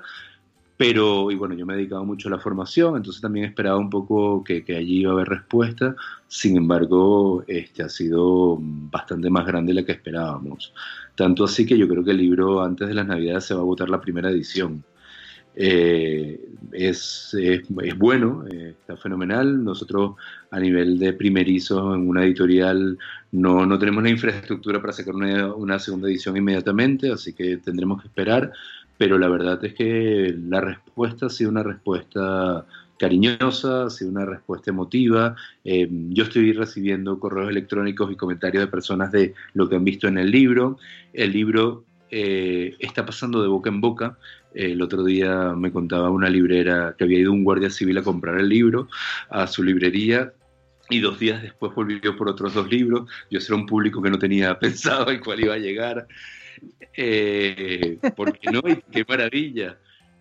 Pero, 0.79 1.33
y 1.33 1.35
bueno, 1.35 1.57
yo 1.57 1.67
me 1.67 1.75
he 1.75 1.77
dedicado 1.77 2.05
mucho 2.05 2.29
a 2.29 2.31
la 2.31 2.39
formación, 2.39 2.97
entonces 2.97 3.21
también 3.21 3.47
esperaba 3.47 3.79
un 3.79 3.91
poco 3.91 4.45
que, 4.45 4.65
que, 4.65 4.77
allí 4.77 5.01
iba 5.01 5.11
a 5.11 5.15
haber 5.15 5.29
respuesta. 5.29 5.97
Sin 6.29 6.57
embargo, 6.57 7.43
este 7.49 7.83
ha 7.83 7.89
sido 7.89 8.57
bastante 8.61 9.29
más 9.29 9.45
grande 9.45 9.75
de 9.75 9.81
la 9.81 9.85
que 9.85 9.93
esperábamos. 9.93 10.73
Tanto 11.17 11.45
así 11.45 11.67
que 11.67 11.77
yo 11.77 11.89
creo 11.89 12.05
que 12.05 12.13
el 12.13 12.19
libro 12.19 12.63
antes 12.63 12.87
de 12.87 12.95
las 12.95 13.09
Navidades 13.09 13.45
se 13.47 13.55
va 13.55 13.61
a 13.61 13.65
votar 13.65 13.91
la 13.91 14.01
primera 14.01 14.31
edición. 14.31 14.85
Eh, 15.61 16.41
es, 16.71 17.35
es, 17.35 17.63
bueno, 17.99 18.45
eh, 18.49 18.77
está 18.81 18.97
fenomenal. 18.97 19.65
Nosotros 19.65 20.15
a 20.53 20.61
nivel 20.61 20.97
de 21.01 21.13
primerizo 21.13 21.93
en 21.97 22.09
una 22.09 22.25
editorial 22.25 22.97
no, 23.33 23.67
no 23.67 23.79
tenemos 23.81 24.05
la 24.05 24.11
infraestructura 24.11 24.81
para 24.81 24.93
sacar 24.93 25.17
una, 25.17 25.53
una, 25.53 25.81
segunda 25.81 26.09
edición 26.09 26.37
inmediatamente, 26.37 27.11
así 27.11 27.33
que 27.33 27.57
tendremos 27.57 28.01
que 28.01 28.07
esperar, 28.07 28.53
pero 28.99 29.17
la 29.17 29.29
verdad 29.29 29.65
es 29.65 29.75
que 29.75 30.37
la 30.49 30.61
respuesta 30.61 31.27
ha 31.27 31.31
sido 31.31 31.51
una 31.51 31.63
respuesta 31.63 32.67
cariñosa, 32.99 33.85
ha 33.85 33.91
sido 33.91 34.11
una 34.11 34.27
respuesta 34.27 34.71
emotiva. 34.71 35.37
Eh, 35.65 35.89
yo 35.91 36.25
estoy 36.25 36.53
recibiendo 36.53 37.19
correos 37.19 37.49
electrónicos 37.49 38.11
y 38.13 38.17
comentarios 38.17 38.65
de 38.65 38.67
personas 38.67 39.13
de 39.13 39.35
lo 39.55 39.69
que 39.69 39.77
han 39.77 39.85
visto 39.85 40.09
en 40.09 40.19
el 40.19 40.31
libro. 40.31 40.79
El 41.13 41.33
libro 41.33 41.85
eh, 42.11 42.75
está 42.81 43.07
pasando 43.07 43.41
de 43.41 43.49
boca 43.49 43.71
en 43.71 43.81
boca. 43.81 44.19
El 44.53 44.83
otro 44.83 45.05
día 45.05 45.55
me 45.57 45.71
contaba 45.71 46.11
una 46.11 46.29
librera 46.29 46.97
que 46.99 47.05
había 47.05 47.21
ido 47.21 47.33
un 47.33 47.45
guardia 47.45 47.71
civil 47.71 47.99
a 47.99 48.03
comprar 48.03 48.39
el 48.41 48.49
libro 48.49 48.89
a 49.31 49.47
su 49.47 49.63
librería 49.63 50.33
y 50.91 51.01
dos 51.01 51.19
días 51.19 51.43
después 51.43 51.75
volvió 51.75 52.17
por 52.17 52.29
otros 52.29 52.55
dos 52.55 52.69
libros. 52.71 53.09
Yo 53.31 53.39
era 53.39 53.55
un 53.55 53.67
público 53.67 54.03
que 54.03 54.11
no 54.11 54.19
tenía 54.19 54.59
pensado 54.61 55.11
el 55.11 55.21
cual 55.21 55.41
iba 55.41 55.55
a 55.55 55.59
llegar. 55.59 56.07
Eh, 56.97 57.99
porque 58.17 58.51
no, 58.51 58.61
y 58.69 58.77
qué 58.91 59.05
maravilla. 59.09 59.79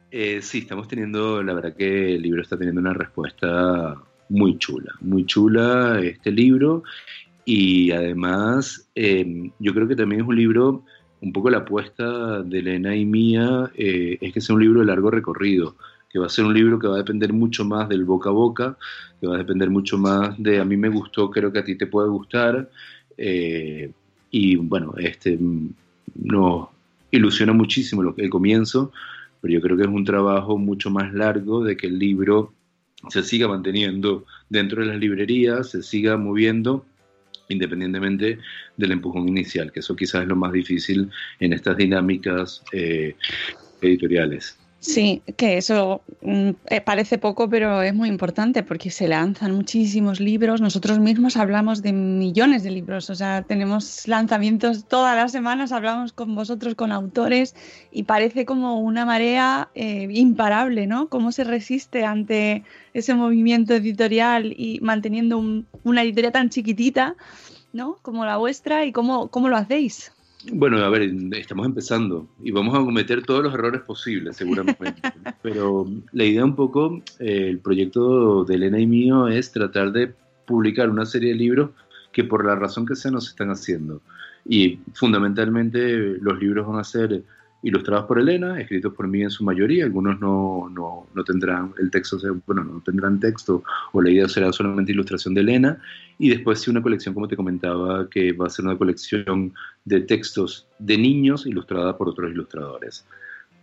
Eh, 0.10 0.42
sí, 0.42 0.60
estamos 0.60 0.88
teniendo, 0.88 1.44
la 1.44 1.54
verdad 1.54 1.76
que 1.76 2.16
el 2.16 2.22
libro 2.22 2.42
está 2.42 2.58
teniendo 2.58 2.80
una 2.80 2.94
respuesta 2.94 3.96
muy 4.30 4.58
chula, 4.58 4.94
muy 5.02 5.26
chula 5.26 6.00
este 6.02 6.32
libro 6.32 6.84
y 7.46 7.92
además 7.92 8.90
em, 8.96 9.52
yo 9.60 9.74
creo 9.74 9.88
que 9.88 9.96
también 9.96 10.22
es 10.22 10.28
un 10.28 10.36
libro, 10.36 10.84
un 11.22 11.34
poco 11.34 11.50
la 11.50 11.60
apuesta 11.60 12.44
de 12.44 12.60
Elena 12.60 12.96
y 12.96 13.06
mía 13.06 13.72
eh, 13.76 14.18
es 14.22 14.34
que 14.34 14.42
sea 14.42 14.56
un 14.56 14.62
libro 14.62 14.82
de 14.82 14.86
largo 14.86 15.12
recorrido, 15.12 15.76
que 16.10 16.20
va 16.20 16.28
a 16.28 16.30
ser 16.30 16.46
un 16.46 16.54
libro 16.54 16.80
que 16.80 16.88
va 16.88 16.96
a 16.96 17.00
depender 17.00 17.34
mucho 17.34 17.66
más 17.66 17.90
del 17.90 18.06
boca 18.06 18.30
a 18.30 18.34
boca, 18.34 18.78
que 19.20 19.28
va 19.28 19.36
a 19.36 19.40
depender 19.40 19.70
mucho 19.70 19.98
más 19.98 20.42
de 20.42 20.60
a 20.60 20.66
mí 20.66 20.78
me 20.78 20.90
gustó, 20.90 21.30
creo 21.30 21.52
que 21.52 21.60
a 21.60 21.64
ti 21.64 21.76
te 21.76 21.88
puede 21.88 22.10
gustar 22.10 22.70
eh, 23.18 23.92
y 24.32 24.56
bueno, 24.58 24.94
este 24.98 25.38
nos 26.16 26.70
ilusiona 27.12 27.54
muchísimo 27.54 28.14
el 28.18 28.30
comienzo 28.30 28.92
pero 29.42 29.54
yo 29.54 29.62
creo 29.62 29.78
que 29.78 29.84
es 29.84 29.90
un 29.90 30.06
trabajo 30.06 30.58
mucho 30.58 30.90
más 30.90 31.14
largo 31.14 31.64
de 31.64 31.78
que 31.78 31.88
el 31.88 32.00
libro 32.00 32.54
se 33.10 33.24
siga 33.24 33.48
manteniendo 33.48 34.26
dentro 34.50 34.82
de 34.82 34.88
las 34.88 34.98
librerías, 34.98 35.70
se 35.70 35.84
siga 35.84 36.18
moviendo 36.18 36.86
independientemente 37.50 38.40
del 38.76 38.92
empujón 38.92 39.30
inicial, 39.30 39.72
que 39.72 39.80
eso 39.80 39.96
quizás 39.96 40.24
es 40.24 40.28
lo 40.28 40.36
más 40.36 40.52
difícil 40.52 41.10
en 41.40 41.54
estas 41.54 41.78
dinámicas 41.78 42.62
eh, 42.74 43.16
editoriales. 43.82 44.58
Sí, 44.80 45.24
que 45.38 45.58
eso 45.58 46.02
mm, 46.22 46.50
eh, 46.68 46.82
parece 46.82 47.18
poco, 47.18 47.50
pero 47.50 47.82
es 47.82 47.96
muy 47.96 48.10
importante 48.10 48.62
porque 48.62 48.92
se 48.92 49.08
lanzan 49.08 49.56
muchísimos 49.56 50.20
libros. 50.20 50.62
Nosotros 50.62 51.00
mismos 51.00 51.36
hablamos 51.36 51.82
de 51.82 51.94
millones 51.94 52.62
de 52.62 52.70
libros, 52.72 53.10
o 53.10 53.16
sea, 53.16 53.42
tenemos 53.42 54.08
lanzamientos 54.08 54.86
todas 54.88 55.16
las 55.16 55.32
semanas, 55.32 55.72
hablamos 55.72 56.14
con 56.14 56.36
vosotros, 56.36 56.76
con 56.76 56.92
autores, 56.92 57.56
y 57.92 58.04
parece 58.04 58.46
como 58.46 58.80
una 58.80 59.04
marea 59.04 59.70
eh, 59.74 60.08
imparable, 60.12 60.86
¿no? 60.86 61.10
¿Cómo 61.10 61.32
se 61.32 61.44
resiste 61.44 62.06
ante 62.06 62.64
ese 62.94 63.16
movimiento 63.16 63.74
editorial 63.74 64.54
y 64.56 64.80
manteniendo 64.82 65.40
una 65.84 66.04
editorial 66.04 66.34
tan 66.34 66.50
chiquitita, 66.50 67.16
¿no? 67.74 67.98
Como 68.04 68.26
la 68.26 68.38
vuestra, 68.38 68.86
y 68.86 68.92
cómo, 68.92 69.30
cómo 69.30 69.50
lo 69.50 69.58
hacéis? 69.58 70.12
Bueno, 70.52 70.78
a 70.78 70.90
ver, 70.90 71.12
estamos 71.34 71.66
empezando 71.66 72.28
y 72.44 72.52
vamos 72.52 72.76
a 72.76 72.80
cometer 72.80 73.24
todos 73.24 73.44
los 73.44 73.54
errores 73.54 73.82
posibles, 73.82 74.38
seguramente. 74.38 74.94
Pero 75.42 75.88
la 76.12 76.24
idea 76.24 76.46
un 76.46 76.56
poco, 76.56 77.02
eh, 77.20 77.48
el 77.50 77.60
proyecto 77.60 78.46
de 78.46 78.56
Elena 78.56 78.80
y 78.80 78.86
mío 78.86 79.28
es 79.28 79.52
tratar 79.52 79.92
de 79.92 80.14
publicar 80.46 80.90
una 80.90 81.06
serie 81.06 81.32
de 81.32 81.36
libros 81.36 81.72
que 82.12 82.24
por 82.24 82.46
la 82.46 82.56
razón 82.56 82.86
que 82.86 82.96
sea 82.96 83.12
nos 83.12 83.28
están 83.28 83.50
haciendo. 83.50 84.02
Y 84.46 84.80
fundamentalmente 84.94 86.18
los 86.22 86.40
libros 86.40 86.68
van 86.68 86.80
a 86.80 86.84
ser 86.84 87.24
ilustrados 87.64 88.06
por 88.06 88.20
Elena, 88.20 88.60
escritos 88.60 88.94
por 88.94 89.08
mí 89.08 89.24
en 89.24 89.30
su 89.30 89.44
mayoría, 89.44 89.86
algunos 89.86 90.20
no, 90.20 90.70
no, 90.70 91.08
no 91.14 91.24
tendrán 91.24 91.74
el 91.80 91.90
texto, 91.90 92.18
bueno, 92.46 92.64
no 92.64 92.82
tendrán 92.82 93.20
texto 93.20 93.64
o 93.94 94.02
la 94.02 94.12
idea 94.12 94.30
será 94.30 94.54
solamente 94.54 94.92
ilustración 94.92 95.34
de 95.34 95.42
Elena, 95.42 95.82
y 96.20 96.30
después 96.30 96.60
sí 96.60 96.70
una 96.70 96.82
colección, 96.82 97.14
como 97.14 97.28
te 97.28 97.36
comentaba, 97.36 98.10
que 98.10 98.32
va 98.34 98.48
a 98.48 98.50
ser 98.50 98.66
una 98.66 98.78
colección 98.78 99.54
de 99.86 100.02
textos 100.02 100.68
de 100.80 100.98
niños 100.98 101.46
ilustrada 101.46 101.98
por 101.98 102.10
otros 102.10 102.32
ilustradores. 102.32 103.06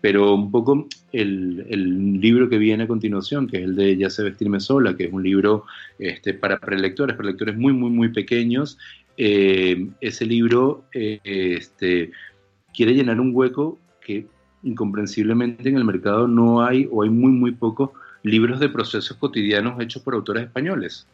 Pero 0.01 0.35
un 0.35 0.51
poco 0.51 0.87
el, 1.13 1.65
el, 1.71 2.21
libro 2.21 2.51
que 2.51 2.59
viene 2.59 2.85
a 2.85 2.87
continuación, 2.87 3.47
que 3.47 3.57
es 3.57 3.65
el 3.65 3.75
de 3.75 3.97
Ya 3.97 4.11
sé 4.11 4.23
vestirme 4.23 4.61
sola, 4.61 4.95
que 4.95 5.05
es 5.05 5.13
un 5.13 5.23
libro 5.23 5.65
este, 5.99 6.35
para 6.35 6.59
prelectores, 6.59 7.17
prelectores 7.17 7.57
muy, 7.57 7.73
muy, 7.73 7.89
muy 7.89 8.11
pequeños, 8.11 8.77
eh, 9.17 9.89
ese 10.01 10.27
libro 10.27 10.85
eh, 10.93 11.21
este, 11.25 12.11
quiere 12.75 12.95
llenar 12.95 13.21
un 13.21 13.31
hueco 13.33 13.79
que 14.05 14.27
incomprensiblemente 14.63 15.69
en 15.69 15.77
el 15.77 15.85
mercado 15.85 16.29
no 16.29 16.63
hay 16.63 16.89
o 16.91 17.03
hay 17.03 17.11
muy, 17.11 17.33
muy 17.33 17.53
pocos 17.53 17.91
libros 18.23 18.61
de 18.61 18.69
procesos 18.69 19.17
cotidianos 19.17 19.81
hechos 19.81 20.03
por 20.03 20.15
autores 20.15 20.45
españoles. 20.45 21.07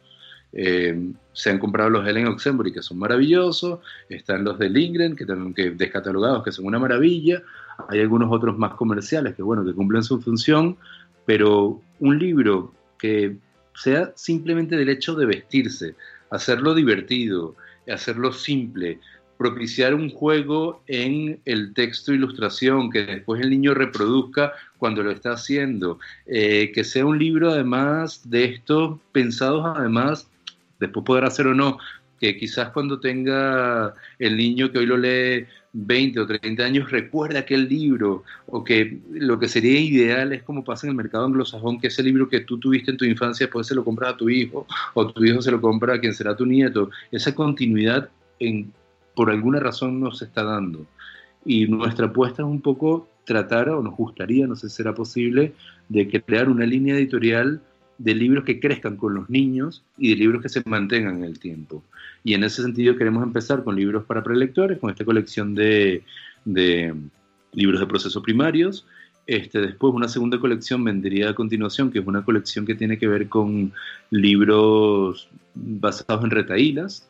Eh, 0.53 1.13
se 1.33 1.51
han 1.51 1.59
comprado 1.59 1.91
los 1.91 2.05
de 2.05 2.11
Ellen 2.11 2.27
Oxenbury, 2.27 2.73
que 2.73 2.83
son 2.83 2.99
maravillosos, 2.99 3.81
están 4.09 4.45
los 4.45 4.59
de 4.59 4.69
Lindgren, 4.69 5.17
que 5.17 5.25
también 5.25 5.55
que 5.55 5.71
descatalogados, 5.71 6.43
que 6.43 6.53
son 6.53 6.67
una 6.67 6.79
maravilla, 6.79 7.43
hay 7.89 8.01
algunos 8.01 8.31
otros 8.33 8.59
más 8.59 8.75
comerciales 8.75 9.35
que, 9.35 9.43
bueno, 9.43 9.65
que 9.65 9.73
cumplen 9.73 10.03
su 10.03 10.21
función, 10.21 10.77
pero 11.25 11.81
un 12.01 12.19
libro 12.19 12.75
que 12.99 13.37
sea 13.75 14.13
simplemente 14.17 14.77
del 14.77 14.89
hecho 14.89 15.15
de 15.15 15.27
vestirse, 15.27 15.95
hacerlo 16.31 16.75
divertido, 16.75 17.55
hacerlo 17.89 18.33
simple, 18.33 19.01
propiciar 19.41 19.95
un 19.95 20.11
juego 20.11 20.83
en 20.87 21.41
el 21.47 21.73
texto 21.73 22.13
ilustración 22.13 22.91
que 22.91 23.07
después 23.07 23.41
el 23.41 23.49
niño 23.49 23.73
reproduzca 23.73 24.53
cuando 24.77 25.03
lo 25.03 25.11
está 25.11 25.33
haciendo, 25.33 25.99
eh, 26.27 26.71
que 26.75 26.85
sea 26.85 27.07
un 27.07 27.19
libro 27.19 27.49
además 27.49 28.29
de 28.29 28.45
estos 28.45 29.01
pensados 29.13 29.65
además, 29.65 30.29
después 30.79 31.07
poder 31.07 31.25
hacer 31.25 31.47
o 31.47 31.55
no, 31.55 31.79
que 32.21 32.37
quizás 32.37 32.69
cuando 32.69 33.01
tenga 33.01 33.95
el 34.19 34.37
niño 34.37 34.71
que 34.71 34.81
hoy 34.81 34.85
lo 34.85 34.99
lee 34.99 35.47
20 35.73 36.21
o 36.21 36.27
30 36.27 36.63
años 36.63 36.91
recuerda 36.91 37.39
aquel 37.39 37.67
libro, 37.67 38.25
o 38.47 38.63
que 38.63 38.99
lo 39.11 39.39
que 39.39 39.49
sería 39.49 39.81
ideal 39.81 40.35
es 40.35 40.43
como 40.43 40.65
pasa 40.65 40.87
en 40.87 40.91
el 40.91 40.97
mercado 40.99 41.25
anglosajón, 41.25 41.81
que 41.81 41.87
ese 41.87 42.03
libro 42.03 42.29
que 42.29 42.41
tú 42.41 42.59
tuviste 42.59 42.91
en 42.91 42.99
tu 42.99 43.07
infancia 43.07 43.47
después 43.47 43.67
se 43.67 43.75
lo 43.75 43.87
compras 43.87 44.13
a 44.13 44.17
tu 44.19 44.29
hijo, 44.29 44.67
o 44.93 45.11
tu 45.11 45.25
hijo 45.25 45.41
se 45.41 45.51
lo 45.51 45.63
compra 45.63 45.95
a 45.95 45.99
quien 45.99 46.13
será 46.13 46.37
tu 46.37 46.45
nieto. 46.45 46.91
Esa 47.11 47.35
continuidad 47.35 48.11
en 48.39 48.71
por 49.21 49.31
alguna 49.31 49.61
razón 49.61 50.01
no 50.01 50.13
se 50.13 50.25
está 50.25 50.45
dando. 50.45 50.87
Y 51.45 51.67
nuestra 51.67 52.07
apuesta 52.07 52.41
es 52.41 52.49
un 52.49 52.63
poco 52.63 53.07
tratar, 53.27 53.69
o 53.69 53.83
nos 53.83 53.95
gustaría, 53.95 54.47
no 54.47 54.57
sé 54.57 54.71
si 54.71 54.77
será 54.77 54.95
posible, 54.95 55.53
de 55.91 56.09
crear 56.09 56.49
una 56.49 56.65
línea 56.65 56.97
editorial 56.97 57.61
de 57.99 58.15
libros 58.15 58.47
que 58.47 58.59
crezcan 58.59 58.97
con 58.97 59.13
los 59.13 59.29
niños 59.29 59.83
y 59.99 60.09
de 60.09 60.17
libros 60.17 60.41
que 60.41 60.49
se 60.49 60.63
mantengan 60.65 61.19
en 61.19 61.25
el 61.25 61.39
tiempo. 61.39 61.85
Y 62.25 62.33
en 62.33 62.45
ese 62.45 62.63
sentido 62.63 62.97
queremos 62.97 63.23
empezar 63.23 63.63
con 63.63 63.77
libros 63.77 64.07
para 64.07 64.23
prelectores, 64.23 64.79
con 64.79 64.89
esta 64.89 65.05
colección 65.05 65.55
de, 65.55 66.03
de 66.47 66.95
libros 67.53 67.79
de 67.79 67.87
procesos 67.87 68.23
primarios. 68.23 68.87
Este, 69.27 69.61
después 69.61 69.93
una 69.93 70.09
segunda 70.09 70.41
colección 70.41 70.83
vendría 70.83 71.29
a 71.29 71.35
continuación, 71.35 71.91
que 71.91 71.99
es 71.99 72.07
una 72.07 72.25
colección 72.25 72.65
que 72.65 72.75
tiene 72.75 72.97
que 72.97 73.07
ver 73.07 73.29
con 73.29 73.75
libros 74.09 75.29
basados 75.55 76.25
en 76.25 76.31
retaílas, 76.31 77.07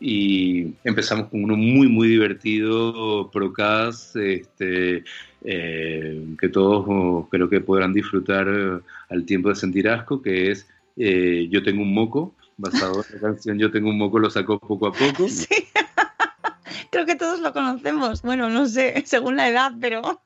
y 0.00 0.74
empezamos 0.84 1.28
con 1.28 1.44
uno 1.44 1.56
muy, 1.56 1.88
muy 1.88 2.08
divertido, 2.08 3.30
Procast, 3.30 4.16
este, 4.16 5.04
eh, 5.44 6.24
que 6.38 6.48
todos 6.48 7.28
creo 7.30 7.48
que 7.48 7.60
podrán 7.60 7.92
disfrutar 7.92 8.48
eh, 8.48 8.80
al 9.10 9.24
tiempo 9.24 9.50
de 9.50 9.54
sentir 9.54 9.88
asco, 9.88 10.20
que 10.20 10.50
es 10.50 10.68
eh, 10.96 11.48
Yo 11.50 11.62
tengo 11.62 11.82
un 11.82 11.94
moco, 11.94 12.34
basado 12.56 13.04
en 13.08 13.14
la 13.14 13.20
canción 13.20 13.58
Yo 13.58 13.70
tengo 13.70 13.90
un 13.90 13.98
moco, 13.98 14.18
lo 14.18 14.30
sacó 14.30 14.58
poco 14.58 14.88
a 14.88 14.92
poco. 14.92 15.26
Sí. 15.28 15.48
Creo 16.90 17.06
que 17.06 17.16
todos 17.16 17.40
lo 17.40 17.52
conocemos. 17.52 18.22
Bueno, 18.22 18.48
no 18.48 18.66
sé, 18.66 19.02
según 19.04 19.36
la 19.36 19.48
edad, 19.48 19.72
pero. 19.80 20.22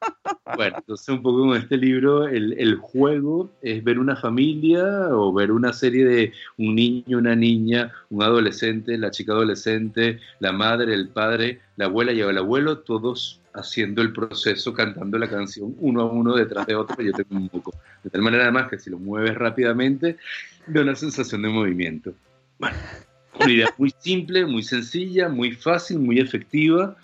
Bueno, 0.56 0.76
entonces 0.78 1.08
un 1.08 1.22
poco 1.22 1.40
con 1.40 1.56
este 1.56 1.76
libro, 1.76 2.26
el, 2.26 2.54
el, 2.58 2.76
juego 2.76 3.50
es 3.60 3.82
ver 3.84 3.98
una 3.98 4.16
familia 4.16 5.08
o 5.10 5.32
ver 5.32 5.52
una 5.52 5.72
serie 5.72 6.04
de 6.04 6.32
un 6.56 6.74
niño, 6.74 7.18
una 7.18 7.34
niña, 7.34 7.92
un 8.10 8.22
adolescente, 8.22 8.96
la 8.96 9.10
chica 9.10 9.32
adolescente, 9.32 10.20
la 10.40 10.52
madre, 10.52 10.94
el 10.94 11.08
padre, 11.08 11.60
la 11.76 11.86
abuela 11.86 12.12
y 12.12 12.20
el 12.20 12.38
abuelo, 12.38 12.78
todos 12.78 13.40
haciendo 13.52 14.02
el 14.02 14.12
proceso, 14.12 14.72
cantando 14.72 15.18
la 15.18 15.28
canción 15.28 15.74
uno 15.80 16.02
a 16.02 16.04
uno 16.06 16.34
detrás 16.34 16.66
de 16.66 16.76
otro, 16.76 17.02
yo 17.02 17.12
tengo 17.12 17.36
un 17.36 17.48
poco. 17.48 17.72
De 18.02 18.10
tal 18.10 18.22
manera 18.22 18.44
además 18.44 18.68
que 18.68 18.78
si 18.78 18.90
lo 18.90 18.98
mueves 18.98 19.34
rápidamente, 19.34 20.16
da 20.66 20.82
una 20.82 20.94
sensación 20.94 21.42
de 21.42 21.48
movimiento. 21.48 22.14
Bueno, 22.58 22.76
una 23.40 23.52
idea 23.52 23.74
muy 23.76 23.92
simple, 23.98 24.46
muy 24.46 24.62
sencilla, 24.62 25.28
muy 25.28 25.52
fácil, 25.52 25.98
muy 25.98 26.20
efectiva 26.20 26.96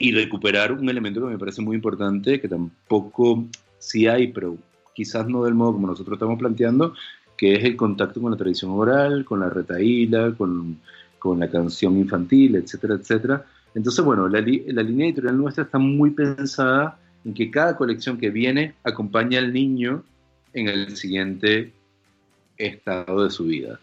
y 0.00 0.12
recuperar 0.12 0.72
un 0.72 0.88
elemento 0.88 1.20
que 1.20 1.26
me 1.26 1.38
parece 1.38 1.60
muy 1.60 1.76
importante, 1.76 2.40
que 2.40 2.48
tampoco 2.48 3.44
sí 3.78 4.06
hay, 4.06 4.28
pero 4.28 4.56
quizás 4.94 5.28
no 5.28 5.44
del 5.44 5.54
modo 5.54 5.74
como 5.74 5.86
nosotros 5.86 6.16
estamos 6.16 6.38
planteando, 6.38 6.94
que 7.36 7.54
es 7.54 7.64
el 7.64 7.76
contacto 7.76 8.18
con 8.18 8.30
la 8.30 8.36
tradición 8.38 8.70
oral, 8.70 9.26
con 9.26 9.40
la 9.40 9.50
retaíla, 9.50 10.32
con, 10.38 10.78
con 11.18 11.38
la 11.38 11.50
canción 11.50 11.98
infantil, 11.98 12.56
etcétera, 12.56 12.94
etcétera. 12.94 13.44
Entonces, 13.74 14.02
bueno, 14.02 14.26
la, 14.26 14.40
la, 14.40 14.82
línea 14.82 15.06
editorial 15.06 15.36
nuestra 15.36 15.64
está 15.64 15.78
muy 15.78 16.10
pensada 16.10 16.98
en 17.26 17.34
que 17.34 17.50
cada 17.50 17.76
colección 17.76 18.16
que 18.16 18.30
viene 18.30 18.74
acompaña 18.82 19.38
al 19.38 19.52
niño 19.52 20.02
en 20.54 20.68
el 20.68 20.96
siguiente 20.96 21.74
estado 22.56 23.24
de 23.24 23.30
su 23.30 23.44
vida 23.44 23.78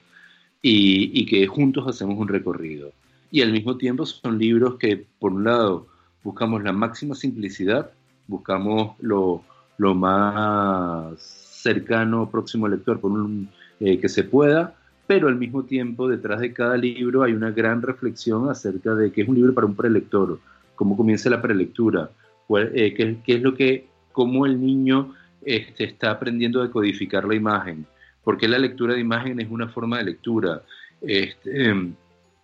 y, 0.63 1.26
que 1.28 1.45
juntos 1.45 1.88
hacemos 1.88 2.18
un 2.18 2.28
recorrido. 2.28 2.91
Y 3.30 3.41
al 3.41 3.51
mismo 3.51 3.78
tiempo 3.78 4.05
son 4.05 4.39
libros 4.39 4.78
que, 4.78 5.05
por 5.20 5.32
un 5.32 5.43
lado, 5.43 5.88
buscamos 6.24 6.63
la 6.63 6.74
máxima 6.74 7.15
simplicidad, 7.15 7.91
buscamos 8.28 8.95
lo, 8.99 9.43
lo 9.78 9.95
más 9.95 11.20
cercano, 11.20 12.30
próximo 12.30 12.65
al 12.65 12.74
lector, 12.74 12.99
por 12.99 13.11
un, 13.11 13.49
eh, 13.80 13.99
que 13.99 14.09
se 14.09 14.24
pueda, 14.24 14.76
pero 15.05 15.28
al 15.28 15.36
mismo 15.36 15.63
tiempo 15.63 16.07
detrás 16.07 16.41
de 16.41 16.53
cada 16.53 16.78
libro 16.78 17.24
hay 17.24 17.34
una 17.34 17.51
gran 17.51 17.82
reflexión 17.82 18.49
acerca 18.49 18.93
de 18.93 19.11
qué 19.11 19.22
es 19.22 19.28
un 19.28 19.36
libro 19.36 19.53
para 19.53 19.68
un 19.68 19.76
prelector, 19.76 20.39
cómo 20.76 20.97
comienza 20.97 21.30
la 21.30 21.41
prelectura, 21.41 22.09
eh, 22.49 22.93
qué, 22.93 23.18
qué, 23.26 23.36
es 23.36 23.41
lo 23.41 23.53
que, 23.53 23.88
cómo 24.11 24.45
el 24.45 24.59
niño 24.59 25.13
este, 25.43 25.86
está 25.86 26.11
aprendiendo 26.11 26.59
a 26.59 26.65
decodificar 26.65 27.26
la 27.26 27.36
imagen, 27.36 27.86
porque 28.24 28.47
la 28.47 28.59
lectura 28.59 28.93
de 28.93 28.99
imagen 28.99 29.39
es 29.39 29.49
una 29.49 29.70
forma 29.70 29.97
de 29.99 30.03
lectura, 30.05 30.61
este, 31.01 31.93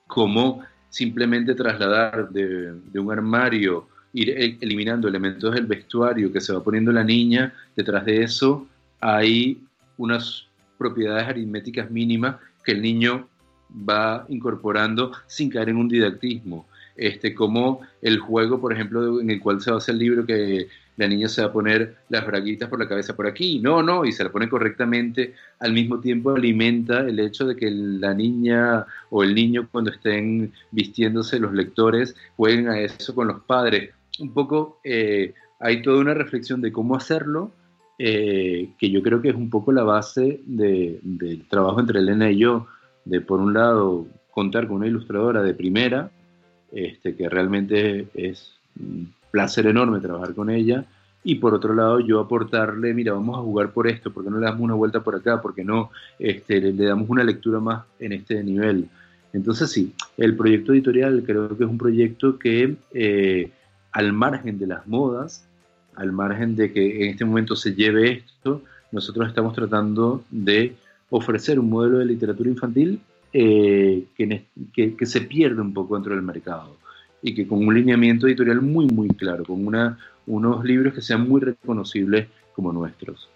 como 0.08 0.62
simplemente 0.94 1.56
trasladar 1.56 2.30
de, 2.30 2.72
de 2.72 3.00
un 3.00 3.12
armario, 3.12 3.88
ir 4.14 4.30
eliminando 4.62 5.08
elementos 5.08 5.52
del 5.56 5.66
vestuario 5.66 6.32
que 6.32 6.40
se 6.40 6.54
va 6.54 6.64
poniendo 6.64 6.92
la 6.92 7.04
niña, 7.04 7.52
detrás 7.76 8.06
de 8.06 8.22
eso 8.22 8.68
hay 9.00 9.60
unas 9.98 10.46
propiedades 10.78 11.28
aritméticas 11.28 11.90
mínimas 11.90 12.36
que 12.64 12.74
el 12.74 12.84
niño 12.84 13.28
va 13.90 14.24
incorporando 14.30 15.14
sin 15.26 15.50
caer 15.50 15.70
en 15.70 15.78
un 15.78 15.90
didactismo. 15.90 16.68
Este, 16.96 17.34
como 17.34 17.82
el 18.02 18.20
juego, 18.20 18.62
por 18.62 18.72
ejemplo, 18.72 19.20
en 19.20 19.30
el 19.30 19.40
cual 19.40 19.62
se 19.62 19.72
basa 19.72 19.92
el 19.92 19.98
libro, 19.98 20.26
que 20.26 20.68
la 20.98 21.08
niña 21.08 21.28
se 21.28 21.42
va 21.42 21.48
a 21.48 21.54
poner 21.54 21.96
las 22.10 22.26
braguitas 22.26 22.70
por 22.70 22.80
la 22.80 22.88
cabeza 22.88 23.16
por 23.16 23.26
aquí, 23.26 23.60
no, 23.60 23.82
no, 23.82 24.06
y 24.06 24.12
se 24.12 24.24
la 24.24 24.32
pone 24.32 24.48
correctamente, 24.48 25.34
al 25.60 25.74
mismo 25.74 26.00
tiempo 26.00 26.32
alimenta 26.32 27.00
el 27.00 27.20
hecho 27.20 27.46
de 27.46 27.56
que 27.56 27.72
la 27.72 28.14
niña 28.14 28.86
o 29.10 29.24
el 29.24 29.34
niño 29.34 29.68
cuando 29.72 29.92
estén 29.92 30.52
vistiéndose 30.72 31.40
los 31.40 31.54
lectores 31.54 32.16
jueguen 32.36 32.70
a 32.70 32.80
eso 32.80 33.16
con 33.16 33.28
los 33.28 33.42
padres. 33.42 33.92
Un 34.20 34.34
poco 34.34 34.80
eh, 34.84 35.34
hay 35.60 35.82
toda 35.82 36.00
una 36.00 36.14
reflexión 36.14 36.62
de 36.62 36.72
cómo 36.72 36.96
hacerlo, 36.96 37.52
eh, 37.98 38.70
que 38.78 38.92
yo 38.92 39.02
creo 39.02 39.22
que 39.22 39.30
es 39.30 39.36
un 39.36 39.50
poco 39.50 39.72
la 39.72 39.84
base 39.84 40.42
del 40.46 41.46
trabajo 41.50 41.80
entre 41.80 42.00
Elena 42.00 42.30
y 42.30 42.38
yo, 42.38 42.68
de 43.06 43.22
por 43.22 43.40
un 43.40 43.54
lado 43.54 44.08
contar 44.32 44.68
con 44.68 44.78
una 44.78 44.88
ilustradora 44.88 45.42
de 45.42 45.54
primera, 45.54 46.12
este, 46.74 47.16
que 47.16 47.30
realmente 47.30 48.08
es 48.14 48.54
un 48.80 49.14
placer 49.32 49.68
enorme 49.68 50.00
trabajar 50.00 50.34
con 50.34 50.50
ella, 50.50 50.86
y 51.24 51.36
por 51.36 51.54
otro 51.54 51.74
lado 51.74 52.00
yo 52.00 52.20
aportarle, 52.20 52.94
mira, 52.94 53.14
vamos 53.14 53.38
a 53.38 53.42
jugar 53.42 53.72
por 53.72 53.88
esto, 53.88 54.12
porque 54.12 54.30
no 54.30 54.40
le 54.40 54.46
damos 54.46 54.62
una 54.62 54.74
vuelta 54.74 55.02
por 55.04 55.16
acá? 55.16 55.42
porque 55.42 55.64
no 55.64 55.90
este, 56.20 56.60
le, 56.60 56.74
damos 56.74 57.10
una 57.10 57.24
lectura 57.24 57.60
más 57.60 57.84
en 58.00 58.14
este 58.14 58.44
nivel? 58.44 58.90
Entonces 59.32 59.72
sí, 59.72 59.94
el 60.18 60.36
proyecto 60.36 60.74
editorial 60.74 61.24
creo 61.26 61.58
que 61.58 61.64
es 61.64 61.70
un 61.70 61.78
proyecto 61.78 62.38
que 62.38 62.76
eh, 62.94 63.52
al 63.92 64.14
margen 64.14 64.60
de 64.60 64.68
las 64.68 64.86
modas, 64.86 65.46
al 65.96 66.12
margen 66.12 66.56
de 66.56 66.72
que 66.74 67.06
en 67.06 67.12
este 67.12 67.26
momento 67.26 67.56
se 67.56 67.74
lleve 67.74 68.12
esto, 68.12 68.62
nosotros 68.92 69.28
estamos 69.28 69.54
tratando 69.54 70.24
de 70.30 70.76
ofrecer 71.10 71.60
un 71.60 71.70
modelo 71.70 72.00
de 72.00 72.06
literatura 72.06 72.50
infantil 72.50 73.00
eh, 73.36 74.06
que, 74.16 74.96
que, 74.96 75.06
se 75.08 75.22
pierde 75.22 75.60
un 75.60 75.74
poco 75.74 75.96
dentro 75.96 76.14
del 76.14 76.24
mercado 76.24 76.78
y 77.20 77.34
que 77.34 77.48
con 77.48 77.66
un 77.66 77.74
lineamiento 77.74 78.28
editorial 78.28 78.62
muy, 78.62 78.86
muy 78.86 79.08
claro, 79.10 79.44
con 79.44 79.66
una, 79.66 79.98
unos 80.28 80.64
libros 80.64 80.94
que 80.94 81.02
sean 81.02 81.28
muy 81.28 81.42
reconocibles 81.42 82.28
como 82.56 82.72
nuestros. 82.72 83.32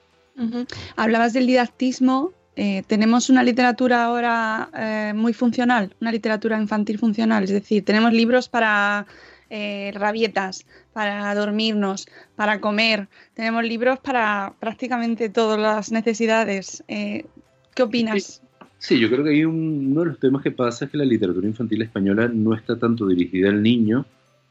Hablabas 0.95 1.33
del 1.33 1.47
didactismo. 1.47 2.31
Eh, 2.55 2.83
tenemos 2.85 3.31
una 3.31 3.41
literatura 3.41 4.03
ahora 4.03 4.69
eh, 4.77 5.13
muy 5.15 5.33
funcional, 5.33 5.95
una 5.99 6.11
literatura 6.11 6.61
infantil 6.61 6.99
funcional, 6.99 7.43
es 7.43 7.49
decir, 7.51 7.83
tenemos 7.83 8.13
libros 8.13 8.49
para 8.49 9.07
rabietas, 9.49 10.67
para 10.93 11.33
dormirnos, 11.33 12.07
para 12.35 12.59
comer. 12.59 13.07
Tenemos 13.33 13.63
libros 13.63 13.97
para 13.99 14.53
prácticamente 14.59 15.29
todas 15.29 15.57
las 15.57 15.91
necesidades. 15.91 16.83
¿Qué 16.87 17.83
opinas? 17.83 18.41
Sí, 18.79 18.99
yo 18.99 19.09
creo 19.09 19.23
que 19.23 19.31
hay 19.31 19.45
uno 19.45 20.01
de 20.01 20.05
los 20.07 20.19
temas 20.19 20.43
que 20.43 20.51
pasa 20.51 20.85
es 20.85 20.91
que 20.91 20.97
la 20.97 21.05
literatura 21.05 21.47
infantil 21.47 21.81
española 21.81 22.29
no 22.31 22.53
está 22.53 22.77
tanto 22.77 23.07
dirigida 23.07 23.49
al 23.49 23.61
niño 23.63 24.05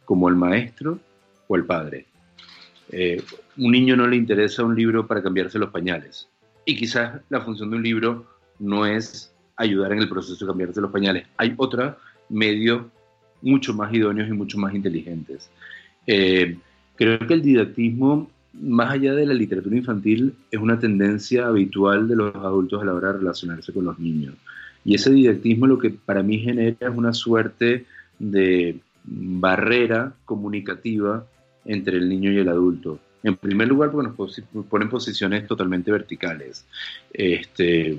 como 0.04 0.28
al 0.28 0.36
maestro 0.36 0.98
o 1.46 1.54
al 1.54 1.64
padre. 1.64 2.06
Eh, 2.90 3.22
un 3.56 3.72
niño 3.72 3.96
no 3.96 4.06
le 4.06 4.16
interesa 4.16 4.64
un 4.64 4.74
libro 4.74 5.06
para 5.06 5.22
cambiarse 5.22 5.58
los 5.58 5.70
pañales. 5.70 6.28
Y 6.64 6.76
quizás 6.76 7.20
la 7.28 7.40
función 7.40 7.70
de 7.70 7.76
un 7.76 7.82
libro 7.82 8.26
no 8.58 8.84
es 8.86 9.32
ayudar 9.56 9.92
en 9.92 10.00
el 10.00 10.08
proceso 10.08 10.44
de 10.44 10.50
cambiarse 10.50 10.80
los 10.80 10.90
pañales. 10.90 11.26
Hay 11.36 11.54
otros 11.56 11.94
medios 12.28 12.86
mucho 13.42 13.74
más 13.74 13.92
idóneos 13.94 14.28
y 14.28 14.32
mucho 14.32 14.58
más 14.58 14.74
inteligentes. 14.74 15.50
Eh, 16.06 16.56
creo 16.96 17.18
que 17.18 17.34
el 17.34 17.42
didactismo 17.42 18.30
más 18.60 18.92
allá 18.92 19.14
de 19.14 19.26
la 19.26 19.34
literatura 19.34 19.76
infantil, 19.76 20.34
es 20.50 20.60
una 20.60 20.78
tendencia 20.78 21.46
habitual 21.46 22.08
de 22.08 22.16
los 22.16 22.34
adultos 22.34 22.82
a 22.82 22.84
la 22.84 22.94
hora 22.94 23.12
de 23.12 23.18
relacionarse 23.18 23.72
con 23.72 23.84
los 23.84 23.98
niños. 23.98 24.34
Y 24.84 24.94
ese 24.94 25.10
didactismo 25.10 25.66
lo 25.66 25.78
que 25.78 25.90
para 25.90 26.22
mí 26.22 26.38
genera 26.38 26.76
es 26.80 26.96
una 26.96 27.12
suerte 27.12 27.86
de 28.18 28.78
barrera 29.04 30.12
comunicativa 30.24 31.26
entre 31.64 31.98
el 31.98 32.08
niño 32.08 32.32
y 32.32 32.38
el 32.38 32.48
adulto. 32.48 33.00
En 33.22 33.34
primer 33.34 33.66
lugar, 33.66 33.90
porque 33.90 34.42
nos 34.52 34.66
ponen 34.66 34.88
posiciones 34.88 35.46
totalmente 35.48 35.90
verticales. 35.90 36.64
Este, 37.12 37.96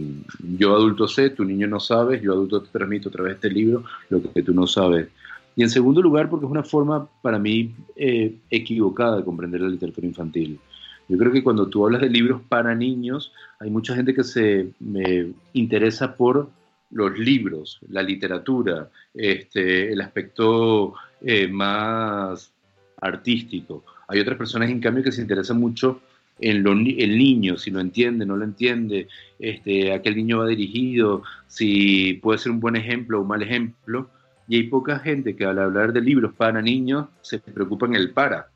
yo 0.57 0.73
adulto 0.73 1.07
sé, 1.07 1.31
tu 1.31 1.43
niño 1.43 1.67
no 1.67 1.81
sabes, 1.81 2.21
yo 2.21 2.31
adulto 2.31 2.61
te 2.61 2.69
transmito 2.69 3.09
a 3.09 3.11
través 3.11 3.31
de 3.31 3.35
este 3.35 3.49
libro 3.49 3.83
lo 4.09 4.21
que 4.21 4.41
tú 4.41 4.53
no 4.53 4.65
sabes. 4.67 5.09
Y 5.57 5.63
en 5.63 5.69
segundo 5.71 6.03
lugar, 6.03 6.29
porque 6.29 6.45
es 6.45 6.51
una 6.51 6.63
forma 6.63 7.09
para 7.21 7.39
mí 7.39 7.73
eh, 7.95 8.35
equivocada 8.49 9.17
de 9.17 9.23
comprender 9.23 9.59
la 9.59 9.69
literatura 9.69 10.05
infantil. 10.05 10.59
Yo 11.09 11.17
creo 11.17 11.31
que 11.31 11.43
cuando 11.43 11.67
tú 11.67 11.83
hablas 11.83 12.01
de 12.01 12.09
libros 12.09 12.41
para 12.47 12.75
niños, 12.75 13.33
hay 13.59 13.71
mucha 13.71 13.95
gente 13.95 14.13
que 14.13 14.23
se 14.23 14.69
interesa 15.53 16.15
por 16.15 16.49
los 16.91 17.17
libros, 17.17 17.79
la 17.89 18.03
literatura, 18.03 18.89
este, 19.15 19.91
el 19.91 19.99
aspecto 20.01 20.93
eh, 21.21 21.47
más 21.47 22.51
artístico. 23.01 23.83
Hay 24.07 24.19
otras 24.19 24.37
personas, 24.37 24.69
en 24.69 24.79
cambio, 24.79 25.03
que 25.03 25.11
se 25.11 25.21
interesan 25.21 25.59
mucho 25.59 26.01
en 26.39 26.67
el 26.67 27.17
niño, 27.17 27.57
si 27.57 27.71
lo 27.71 27.79
entiende, 27.79 28.27
no 28.27 28.37
lo 28.37 28.45
entiende, 28.45 29.07
este, 29.39 29.91
a 29.91 30.03
qué 30.03 30.13
niño 30.13 30.37
va 30.37 30.45
dirigido, 30.45 31.23
si 31.47 32.13
puede 32.21 32.37
ser 32.37 32.51
un 32.51 32.59
buen 32.59 32.75
ejemplo 32.75 33.17
o 33.17 33.21
un 33.23 33.27
mal 33.27 33.41
ejemplo. 33.41 34.11
Y 34.47 34.57
hay 34.57 34.63
poca 34.63 34.99
gente 34.99 35.35
que 35.35 35.45
al 35.45 35.59
hablar 35.59 35.93
de 35.93 36.01
libros 36.01 36.33
para 36.33 36.61
niños 36.61 37.07
se 37.21 37.39
preocupa 37.39 37.85
en 37.85 37.95
el 37.95 38.11
para. 38.11 38.49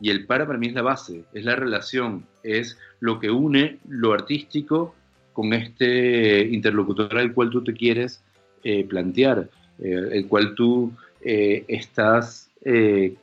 Y 0.00 0.10
el 0.10 0.26
para 0.26 0.46
para 0.46 0.58
mí 0.58 0.68
es 0.68 0.74
la 0.74 0.82
base, 0.82 1.24
es 1.32 1.44
la 1.44 1.56
relación, 1.56 2.26
es 2.42 2.78
lo 3.00 3.18
que 3.18 3.30
une 3.30 3.78
lo 3.88 4.12
artístico 4.12 4.94
con 5.32 5.52
este 5.52 6.46
interlocutor 6.46 7.16
al 7.18 7.32
cual 7.32 7.50
tú 7.50 7.64
te 7.64 7.72
quieres 7.72 8.22
eh, 8.62 8.84
plantear, 8.84 9.48
eh, 9.78 10.08
el 10.12 10.26
cual 10.28 10.54
tú 10.54 10.92
eh, 11.22 11.64
estás, 11.68 12.50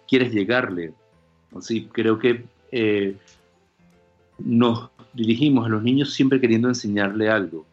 quieres 0.08 0.32
llegarle. 0.32 0.93
Así 1.54 1.89
creo 1.91 2.18
que 2.18 2.45
nos 4.39 4.89
dirigimos 5.14 5.66
a 5.66 5.70
los 5.70 5.84
niños 5.84 6.14
siempre 6.14 6.39
queriendo 6.39 6.70
enseñarle 6.70 7.30
algo 7.30 7.66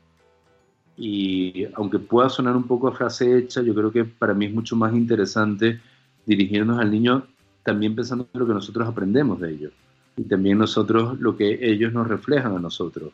y 1.03 1.66
aunque 1.76 1.98
pueda 1.98 2.28
sonar 2.28 2.55
un 2.55 2.64
poco 2.64 2.86
a 2.86 2.92
frase 2.92 3.38
hecha, 3.38 3.62
yo 3.62 3.74
creo 3.74 3.90
que 3.90 4.05
para 4.05 4.34
mí 4.34 4.44
es 4.44 4.53
mucho 4.53 4.76
más 4.76 4.92
interesante 4.92 5.80
dirigirnos 6.26 6.78
al 6.78 6.90
niño 6.90 7.24
también 7.62 7.96
pensando 7.96 8.28
en 8.30 8.38
lo 8.38 8.46
que 8.46 8.53
nosotros 8.53 8.86
aprendemos 8.86 9.40
de 9.40 9.51
ellos 9.51 9.72
y 10.18 10.24
también 10.24 10.59
nosotros 10.59 11.18
lo 11.18 11.38
que 11.38 11.59
ellos 11.62 11.94
nos 11.94 12.07
reflejan 12.07 12.55
a 12.55 12.59
nosotros. 12.59 13.12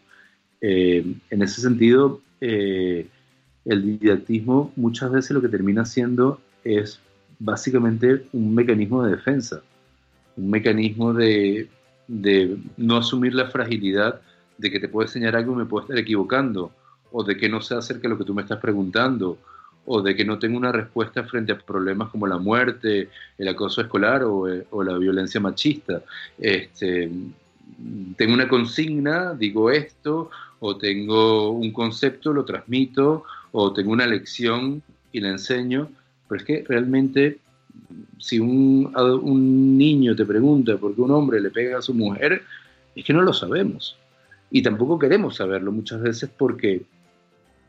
Eh, 0.61 1.15
en 1.31 1.43
ese 1.43 1.61
sentido, 1.61 2.21
eh, 2.41 3.07
el 3.65 4.01
didactismo 4.01 4.73
muchas 4.75 5.13
veces 5.13 5.31
lo 5.31 5.41
que 5.41 5.49
termina 5.49 5.85
siendo 5.85 6.41
es 6.65 6.99
básicamente 7.39 8.27
un 8.33 8.53
mecanismo 8.53 9.05
de 9.05 9.13
defensa, 9.13 9.63
un 10.37 10.51
mecanismo 10.51 11.15
de, 11.15 11.69
de 12.09 12.57
no 12.77 12.97
asumir 12.97 13.33
la 13.33 13.49
fragilidad 13.49 14.21
de 14.59 14.73
que 14.73 14.81
te 14.81 14.89
puedo 14.89 15.07
enseñar 15.07 15.37
algo 15.37 15.53
y 15.53 15.57
me 15.59 15.67
puedo 15.67 15.85
estar 15.85 15.99
equivocando, 15.99 16.73
o 17.13 17.25
de 17.25 17.37
que 17.37 17.49
no 17.49 17.61
sé 17.61 17.75
acerca 17.75 18.03
de 18.03 18.09
lo 18.11 18.19
que 18.19 18.25
tú 18.25 18.35
me 18.35 18.43
estás 18.43 18.59
preguntando, 18.59 19.39
o 19.87 20.03
de 20.03 20.15
que 20.17 20.25
no 20.25 20.39
tengo 20.39 20.57
una 20.57 20.73
respuesta 20.73 21.23
frente 21.25 21.53
a 21.53 21.59
problemas 21.59 22.11
como 22.11 22.27
la 22.27 22.39
muerte, 22.39 23.09
el 23.39 23.49
acoso 23.49 23.81
escolar 23.81 24.25
o, 24.25 24.49
eh, 24.49 24.67
la 24.85 24.99
violencia 24.99 25.41
machista. 25.41 26.03
Este, 26.39 27.11
tengo 28.17 28.35
una 28.35 28.49
consigna, 28.49 29.35
digo 29.35 29.71
esto, 29.71 30.31
o 30.59 30.77
tengo 30.77 31.51
un 31.53 31.73
concepto, 31.73 32.33
lo 32.33 32.45
transmito, 32.45 33.25
o 33.53 33.73
tengo 33.73 33.93
una 33.93 34.07
lección 34.07 34.83
y 35.13 35.21
la 35.21 35.31
enseño, 35.31 35.89
pero 36.29 36.41
es 36.41 36.47
que 36.47 36.65
realmente 36.69 37.39
si 38.19 38.41
un, 38.41 38.93
un 38.97 39.79
niño 39.79 40.17
te 40.17 40.25
pregunta 40.25 40.77
por 40.79 40.95
qué 40.95 41.01
un 41.01 41.13
hombre 41.13 41.41
le 41.41 41.51
pega 41.51 41.79
a 41.79 41.83
su 41.83 41.95
mujer, 41.95 42.43
es 42.95 43.05
que 43.05 43.13
no 43.13 43.23
lo 43.23 43.33
sabemos. 43.33 43.97
Y 44.51 44.63
tampoco 44.63 44.99
queremos 44.99 45.37
saberlo 45.37 45.71
muchas 45.71 46.01
veces 46.01 46.31
porque 46.37 46.83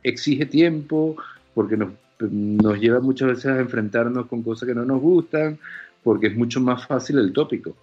exige 0.10 0.45
tiempo, 0.45 1.16
porque 1.53 1.78
nos, 1.78 1.89
nos 2.20 2.80
lleva 2.80 2.99
muchas 2.99 3.30
veces 3.30 3.45
a 3.47 3.60
enfrentarnos 3.60 4.28
con 4.28 4.43
cosas 4.43 4.68
que 4.68 4.76
no 4.76 4.86
nos 4.86 5.01
gustan, 5.01 5.60
porque 6.03 6.28
es 6.28 6.36
mucho 6.36 6.60
más 6.60 6.86
fácil 6.88 7.20
el 7.20 7.34
tópico. 7.34 7.76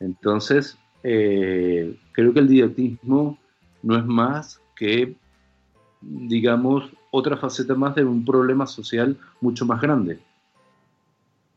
Entonces, 0.00 0.78
eh, 1.02 1.96
creo 2.12 2.32
que 2.32 2.40
el 2.40 2.48
didactismo 2.48 3.38
no 3.82 3.96
es 3.96 4.04
más 4.04 4.60
que, 4.76 5.16
digamos, 6.00 6.90
otra 7.10 7.36
faceta 7.36 7.74
más 7.74 7.94
de 7.94 8.04
un 8.04 8.24
problema 8.24 8.66
social 8.66 9.16
mucho 9.40 9.64
más 9.64 9.80
grande. 9.80 10.18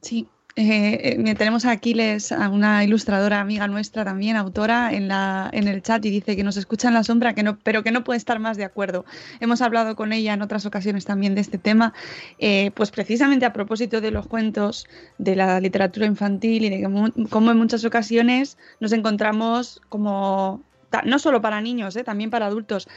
Sí, 0.02 0.28
Eh, 0.56 1.16
eh, 1.26 1.36
tenemos 1.36 1.66
a 1.66 1.72
Aquiles, 1.72 2.32
a 2.32 2.50
una 2.50 2.84
ilustradora 2.84 3.40
amiga 3.40 3.68
nuestra 3.68 4.04
también, 4.04 4.36
autora, 4.36 4.92
en, 4.92 5.08
la, 5.08 5.50
en 5.54 5.68
el 5.68 5.82
chat 5.84 6.04
y 6.06 6.10
dice 6.10 6.36
que 6.36 6.44
nos 6.44 6.58
escucha 6.58 6.88
en 6.88 6.96
la 6.96 7.04
sombra, 7.04 7.34
que 7.34 7.44
no, 7.44 7.58
pero 7.60 7.84
que 7.84 7.92
no 7.92 8.04
puede 8.04 8.18
estar 8.18 8.40
más 8.40 8.58
de 8.58 8.64
acuerdo. 8.64 9.06
Hemos 9.40 9.62
hablado 9.62 9.96
con 9.96 10.12
ella 10.12 10.34
en 10.34 10.42
otras 10.42 10.66
ocasiones 10.66 11.06
también 11.06 11.36
de 11.36 11.42
este 11.42 11.60
tema, 11.60 11.94
eh, 12.40 12.72
pues 12.74 12.90
precisamente 12.90 13.46
a 13.46 13.54
propósito 13.54 14.02
de 14.02 14.12
los 14.12 14.28
cuentos, 14.28 14.88
de 15.18 15.36
la 15.36 15.60
literatura 15.60 16.08
infantil 16.08 16.66
y 16.66 16.70
de 16.70 16.84
cómo 17.30 17.52
en 17.52 17.58
muchas 17.58 17.86
ocasiones 17.86 18.58
nos 18.80 18.92
encontramos 18.92 19.82
como, 19.88 20.62
no 21.06 21.20
solo 21.20 21.42
para 21.42 21.62
niños, 21.62 21.98
también 22.04 22.32
para 22.32 22.48
adultos, 22.48 22.88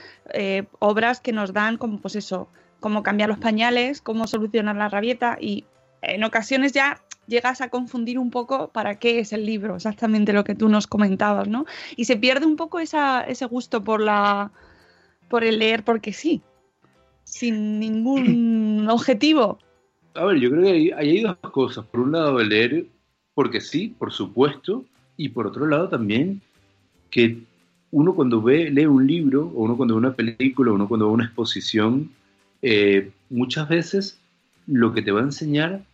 obras 0.79 1.21
que 1.21 1.33
nos 1.33 1.53
dan 1.53 1.77
como, 1.77 2.01
pues 2.01 2.17
eso, 2.17 2.49
cómo 2.81 3.03
cambiar 3.03 3.29
los 3.29 3.39
pañales, 3.39 4.01
cómo 4.01 4.27
solucionar 4.27 4.75
la 4.75 4.89
rabieta 4.89 5.37
y 5.39 5.65
en 6.01 6.25
ocasiones 6.25 6.73
ya 6.73 7.01
llegas 7.27 7.61
a 7.61 7.69
confundir 7.69 8.19
un 8.19 8.31
poco 8.31 8.69
para 8.69 8.99
qué 8.99 9.21
es 9.21 9.33
el 9.33 9.47
libro, 9.47 9.77
exactamente 9.77 10.33
lo 10.33 10.45
que 10.45 10.55
tú 10.55 10.69
nos 10.69 10.87
comentabas, 10.87 11.49
¿no? 11.49 11.67
Y 11.97 12.05
se 12.05 12.17
pierde 12.17 12.47
un 12.47 12.57
poco 12.57 12.79
esa, 12.79 13.23
ese 13.23 13.47
gusto 13.47 13.85
por 13.85 14.01
la 14.01 14.51
por 15.29 15.45
el 15.45 15.59
leer 15.59 15.83
porque 15.83 16.13
sí, 16.13 16.43
sin 17.25 17.81
ningún 17.81 18.87
objetivo. 18.91 19.59
A 20.15 20.27
ver, 20.27 20.39
yo 20.39 20.51
creo 20.51 20.63
que 20.63 20.71
hay, 20.71 20.91
hay 20.91 21.21
dos 21.23 21.39
cosas. 21.53 21.87
Por 21.87 22.01
un 22.01 22.13
lado, 22.13 22.39
el 22.39 22.51
leer 22.51 22.87
porque 23.35 23.61
sí, 23.61 23.95
por 23.99 24.13
supuesto, 24.13 24.85
y 25.17 25.31
por 25.31 25.47
otro 25.47 25.67
lado 25.67 25.89
también 25.89 26.43
que 27.11 27.39
uno 27.91 28.15
cuando 28.15 28.43
ve, 28.43 28.71
lee 28.71 28.87
un 28.87 29.07
libro, 29.07 29.53
o 29.55 29.65
uno 29.65 29.77
cuando 29.77 29.95
ve 29.95 29.99
una 29.99 30.15
película, 30.15 30.71
o 30.71 30.75
uno 30.75 30.89
cuando 30.89 31.07
ve 31.07 31.13
una 31.13 31.25
exposición, 31.25 32.11
eh, 32.63 33.11
muchas 33.31 33.69
veces 33.69 34.19
lo 34.67 34.93
que 34.93 35.03
te 35.03 35.13
va 35.13 35.21
a 35.21 35.25
enseñar 35.25 35.85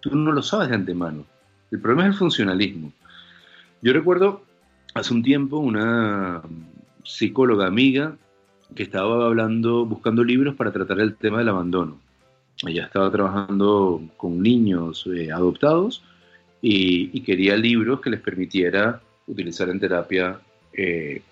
tú 0.00 0.14
no 0.14 0.32
lo 0.32 0.42
sabes 0.42 0.68
de 0.68 0.76
antemano. 0.76 1.24
El 1.70 1.80
problema 1.80 2.04
es 2.04 2.14
el 2.14 2.18
funcionalismo. 2.18 2.92
Yo 3.82 3.92
recuerdo 3.92 4.42
hace 4.94 5.14
un 5.14 5.22
tiempo 5.22 5.58
una 5.58 6.42
psicóloga 7.04 7.66
amiga 7.66 8.16
que 8.74 8.82
estaba 8.82 9.26
hablando, 9.26 9.86
buscando 9.86 10.24
libros 10.24 10.54
para 10.54 10.72
tratar 10.72 11.00
el 11.00 11.16
tema 11.16 11.38
del 11.38 11.48
abandono. 11.48 11.98
Ella 12.66 12.84
estaba 12.84 13.10
trabajando 13.10 14.02
con 14.16 14.42
niños 14.42 15.08
eh, 15.14 15.30
adoptados 15.30 16.02
y, 16.60 17.20
quería 17.20 17.56
libros 17.56 18.00
que 18.00 18.10
les 18.10 18.20
permitiera 18.20 19.00
utilizar 19.26 19.68
en 19.68 19.78
terapia 19.78 20.40
eh, 20.72 21.22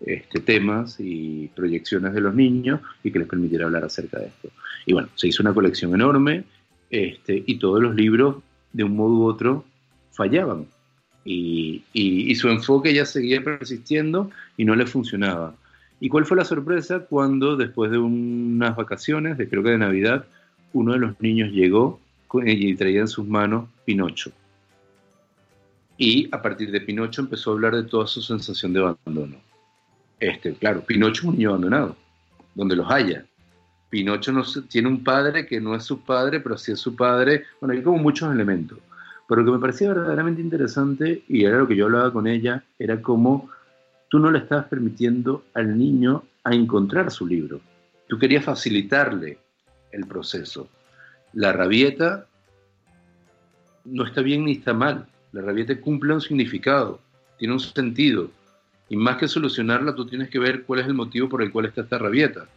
este, 0.00 0.40
temas 0.40 0.96
y 0.98 1.50
proyecciones 1.54 2.12
de 2.12 2.20
los 2.20 2.34
niños 2.34 2.80
y 3.02 3.10
que 3.10 3.18
les 3.18 3.28
permitiera 3.28 3.64
hablar 3.64 3.84
acerca 3.84 4.18
de 4.18 4.26
esto. 4.26 4.50
Y 4.84 4.92
bueno, 4.92 5.08
se 5.14 5.28
hizo 5.28 5.42
una 5.42 5.54
colección 5.54 5.94
enorme 5.94 6.44
este, 6.90 7.42
y 7.46 7.58
todos 7.58 7.82
los 7.82 7.94
libros, 7.94 8.36
de 8.72 8.84
un 8.84 8.96
modo 8.96 9.14
u 9.14 9.24
otro, 9.24 9.64
fallaban. 10.12 10.66
Y, 11.24 12.34
su 12.36 12.48
enfoque 12.48 12.94
ya 12.94 13.04
seguía 13.04 13.42
persistiendo 13.42 14.30
y 14.56 14.64
no 14.64 14.74
le 14.74 14.86
funcionaba. 14.86 15.54
¿Y 16.00 16.08
cuál 16.08 16.24
fue 16.24 16.36
la 16.36 16.44
sorpresa 16.44 17.00
cuando 17.00 17.56
después 17.56 17.90
de 17.90 17.98
unas 17.98 18.76
vacaciones, 18.76 19.36
de 19.36 19.48
creo 19.48 19.62
que 19.62 19.70
de 19.70 19.78
Navidad, 19.78 20.24
uno 20.72 20.92
de 20.92 21.00
los 21.00 21.20
niños 21.20 21.50
llegó 21.50 22.00
y 22.44 22.74
traía 22.76 23.00
en 23.00 23.08
sus 23.08 23.26
manos 23.26 23.68
Pinocho? 23.84 24.30
Y 25.96 26.28
a 26.30 26.40
partir 26.40 26.70
de 26.70 26.80
Pinocho 26.80 27.22
empezó 27.22 27.50
a 27.50 27.54
hablar 27.54 27.74
de 27.74 27.82
toda 27.82 28.06
su 28.06 28.22
sensación 28.22 28.72
de 28.72 28.80
abandono. 28.80 29.36
Este, 30.20 30.54
claro, 30.54 30.82
Pinocho 30.82 31.22
es 31.22 31.24
un 31.24 31.34
niño 31.34 31.50
abandonado, 31.50 31.96
donde 32.54 32.76
los 32.76 32.90
haya. 32.90 33.24
Pinocho 33.90 34.32
no, 34.32 34.42
tiene 34.68 34.88
un 34.88 35.02
padre 35.02 35.46
que 35.46 35.60
no 35.60 35.74
es 35.74 35.84
su 35.84 36.00
padre, 36.02 36.40
pero 36.40 36.58
sí 36.58 36.72
es 36.72 36.78
su 36.78 36.94
padre. 36.94 37.44
Bueno, 37.60 37.74
hay 37.74 37.82
como 37.82 37.98
muchos 37.98 38.32
elementos. 38.32 38.78
Pero 39.28 39.42
lo 39.42 39.46
que 39.46 39.56
me 39.56 39.60
parecía 39.60 39.88
verdaderamente 39.88 40.40
interesante, 40.40 41.22
y 41.28 41.44
era 41.44 41.58
lo 41.58 41.68
que 41.68 41.76
yo 41.76 41.86
hablaba 41.86 42.12
con 42.12 42.26
ella, 42.26 42.64
era 42.78 43.00
cómo 43.00 43.50
tú 44.08 44.18
no 44.18 44.30
le 44.30 44.38
estabas 44.38 44.66
permitiendo 44.66 45.44
al 45.54 45.76
niño 45.76 46.24
a 46.44 46.54
encontrar 46.54 47.10
su 47.10 47.26
libro. 47.26 47.60
Tú 48.08 48.18
querías 48.18 48.44
facilitarle 48.44 49.38
el 49.92 50.06
proceso. 50.06 50.68
La 51.32 51.52
rabieta 51.52 52.26
no 53.84 54.04
está 54.04 54.22
bien 54.22 54.44
ni 54.44 54.52
está 54.52 54.72
mal. 54.72 55.06
La 55.32 55.42
rabieta 55.42 55.78
cumple 55.80 56.14
un 56.14 56.20
significado, 56.20 57.00
tiene 57.38 57.54
un 57.54 57.60
sentido. 57.60 58.30
Y 58.88 58.96
más 58.96 59.18
que 59.18 59.28
solucionarla, 59.28 59.94
tú 59.94 60.06
tienes 60.06 60.30
que 60.30 60.38
ver 60.38 60.64
cuál 60.64 60.80
es 60.80 60.86
el 60.86 60.94
motivo 60.94 61.28
por 61.28 61.42
el 61.42 61.52
cual 61.52 61.66
está 61.66 61.82
esta 61.82 61.98
rabieta 61.98 62.48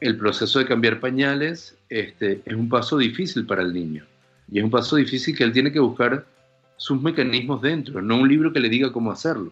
el 0.00 0.16
proceso 0.16 0.58
de 0.58 0.66
cambiar 0.66 1.00
pañales 1.00 1.76
este, 1.88 2.42
es 2.44 2.54
un 2.54 2.68
paso 2.68 2.98
difícil 2.98 3.46
para 3.46 3.62
el 3.62 3.72
niño. 3.72 4.04
Y 4.50 4.58
es 4.58 4.64
un 4.64 4.70
paso 4.70 4.96
difícil 4.96 5.36
que 5.36 5.44
él 5.44 5.52
tiene 5.52 5.72
que 5.72 5.80
buscar 5.80 6.26
sus 6.76 7.00
mecanismos 7.02 7.60
dentro, 7.60 8.00
no 8.00 8.16
un 8.16 8.28
libro 8.28 8.52
que 8.52 8.60
le 8.60 8.68
diga 8.68 8.92
cómo 8.92 9.10
hacerlo. 9.10 9.50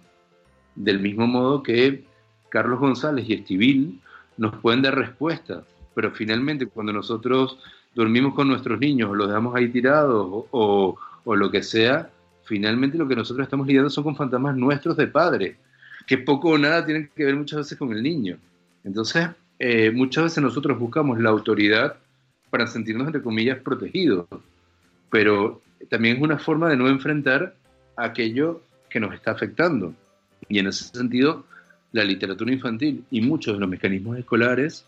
Del 0.75 1.01
mismo 1.01 1.27
modo 1.27 1.63
que 1.63 2.05
Carlos 2.51 2.79
González 2.79 3.29
y 3.29 3.35
Estivil 3.35 4.01
nos 4.37 4.55
pueden 4.57 4.83
dar 4.83 4.95
respuestas, 4.95 5.65
pero 5.95 6.13
finalmente 6.13 6.67
cuando 6.67 6.93
nosotros 6.93 7.59
dormimos 7.95 8.35
con 8.35 8.49
nuestros 8.49 8.79
niños 8.79 9.17
los 9.17 9.29
dejamos 9.29 9.57
ahí 9.57 9.69
tirados 9.69 10.45
o 10.51 10.97
lo 11.25 11.51
que 11.51 11.63
sea, 11.63 12.11
finalmente 12.47 12.97
lo 12.97 13.09
que 13.09 13.17
nosotros 13.17 13.45
estamos 13.45 13.67
lidiando 13.67 13.91
son 13.91 14.05
con 14.05 14.17
fantasmas 14.17 14.57
nuestros 14.57 14.97
de 14.97 15.09
padre, 15.09 15.57
que 16.07 16.19
poco 16.19 16.51
o 16.51 16.59
nada 16.59 16.85
tienen 16.85 17.11
que 17.15 17.25
ver 17.25 17.35
muchas 17.35 17.59
veces 17.59 17.77
con 17.77 17.93
el 17.93 18.03
niño. 18.03 18.39
Entonces, 18.85 19.29
eh, 19.59 19.91
muchas 19.91 20.25
veces 20.25 20.43
nosotros 20.43 20.79
buscamos 20.79 21.21
la 21.21 21.31
autoridad 21.31 21.97
para 22.51 22.67
sentirnos, 22.67 23.07
entre 23.07 23.23
comillas, 23.23 23.59
protegidos, 23.61 24.27
pero 25.11 25.61
también 25.89 26.17
es 26.17 26.23
una 26.23 26.39
forma 26.39 26.69
de 26.69 26.77
no 26.77 26.89
enfrentar 26.89 27.55
aquello 27.97 28.63
que 28.89 29.01
nos 29.01 29.15
está 29.15 29.33
afectando. 29.33 29.95
Y 30.49 30.59
en 30.59 30.69
ese 30.69 30.85
sentido, 30.85 31.45
la 31.93 32.05
literatura 32.05 32.53
infantil 32.53 33.05
y 33.11 33.21
muchos 33.21 33.55
de 33.55 33.61
los 33.61 33.69
mecanismos 33.69 34.19
escolares 34.19 34.85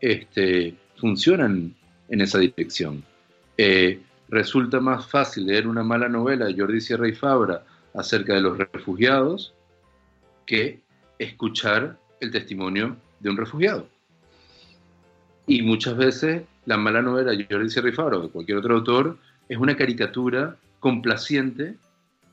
este, 0.00 0.74
funcionan 0.96 1.74
en 2.08 2.20
esa 2.20 2.38
dirección. 2.38 3.02
Eh, 3.56 4.00
resulta 4.28 4.80
más 4.80 5.06
fácil 5.06 5.46
leer 5.46 5.66
una 5.66 5.82
mala 5.82 6.08
novela 6.08 6.46
de 6.46 6.54
Jordi 6.56 6.80
Sierra 6.80 7.08
y 7.08 7.12
Fabra 7.12 7.64
acerca 7.94 8.34
de 8.34 8.40
los 8.40 8.58
refugiados 8.58 9.54
que 10.46 10.80
escuchar 11.18 11.96
el 12.20 12.30
testimonio 12.30 12.96
de 13.20 13.30
un 13.30 13.36
refugiado. 13.36 13.88
Y 15.46 15.62
muchas 15.62 15.96
veces 15.96 16.42
la 16.66 16.76
mala 16.76 17.02
novela 17.02 17.32
de 17.32 17.46
Jordi 17.48 17.68
Sierra 17.68 17.90
o 18.04 18.22
de 18.22 18.28
cualquier 18.28 18.58
otro 18.58 18.76
autor 18.76 19.18
es 19.48 19.58
una 19.58 19.76
caricatura 19.76 20.56
complaciente 20.80 21.76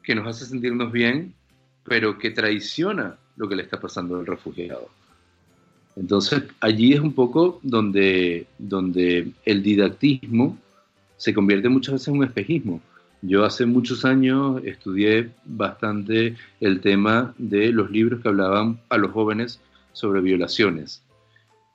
que 0.03 0.15
nos 0.15 0.27
hace 0.27 0.45
sentirnos 0.45 0.91
bien, 0.91 1.33
pero 1.83 2.17
que 2.17 2.31
traiciona 2.31 3.17
lo 3.35 3.49
que 3.49 3.55
le 3.55 3.63
está 3.63 3.79
pasando 3.79 4.17
al 4.17 4.25
refugiado. 4.25 4.89
Entonces 5.95 6.43
allí 6.59 6.93
es 6.93 7.01
un 7.01 7.13
poco 7.13 7.59
donde, 7.63 8.47
donde 8.57 9.31
el 9.45 9.61
didactismo 9.61 10.57
se 11.17 11.33
convierte 11.33 11.69
muchas 11.69 11.93
veces 11.93 12.07
en 12.07 12.17
un 12.17 12.23
espejismo. 12.23 12.81
Yo 13.21 13.45
hace 13.45 13.65
muchos 13.65 14.05
años 14.05 14.61
estudié 14.63 15.29
bastante 15.45 16.35
el 16.59 16.81
tema 16.81 17.35
de 17.37 17.71
los 17.71 17.91
libros 17.91 18.21
que 18.21 18.29
hablaban 18.29 18.79
a 18.89 18.97
los 18.97 19.11
jóvenes 19.11 19.59
sobre 19.93 20.21
violaciones. 20.21 21.03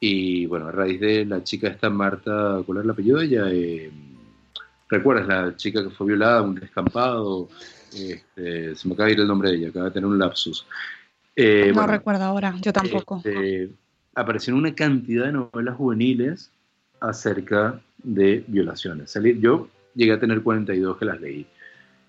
Y 0.01 0.47
bueno, 0.47 0.69
a 0.69 0.73
raíz 0.73 1.01
de 1.01 1.25
la 1.25 1.43
chica 1.43 1.69
esta 1.69 1.89
Marta, 1.89 2.63
¿cuál 2.67 2.79
es 2.79 2.85
el 2.85 2.91
apellido 2.91 3.19
de 3.19 3.25
ella? 3.25 3.45
Eh, 3.51 3.91
¿Recuerdas 4.89 5.27
la 5.27 5.57
chica 5.57 5.83
que 5.83 5.91
fue 5.91 6.09
violada, 6.09 6.43
un 6.43 6.55
descampado? 6.55 7.49
Este, 7.95 8.75
se 8.75 8.89
me 8.89 8.95
acaba 8.95 9.07
de 9.07 9.15
ir 9.15 9.21
el 9.21 9.29
nombre 9.29 9.51
de 9.51 9.57
ella, 9.57 9.69
acaba 9.69 9.87
de 9.87 9.91
tener 9.93 10.07
un 10.07 10.19
lapsus. 10.19 10.67
Eh, 11.35 11.73
no 11.75 11.87
recuerdo 11.87 12.25
ahora, 12.25 12.55
yo 12.61 12.73
tampoco. 12.73 13.17
Este, 13.25 13.71
aparecieron 14.15 14.61
una 14.61 14.75
cantidad 14.75 15.27
de 15.27 15.33
novelas 15.33 15.77
juveniles 15.77 16.51
acerca 17.01 17.81
de 18.03 18.45
violaciones. 18.47 19.15
Yo 19.41 19.69
llegué 19.95 20.13
a 20.13 20.21
tener 20.21 20.43
42 20.43 20.97
que 20.99 21.05
las 21.05 21.21
leí. 21.21 21.47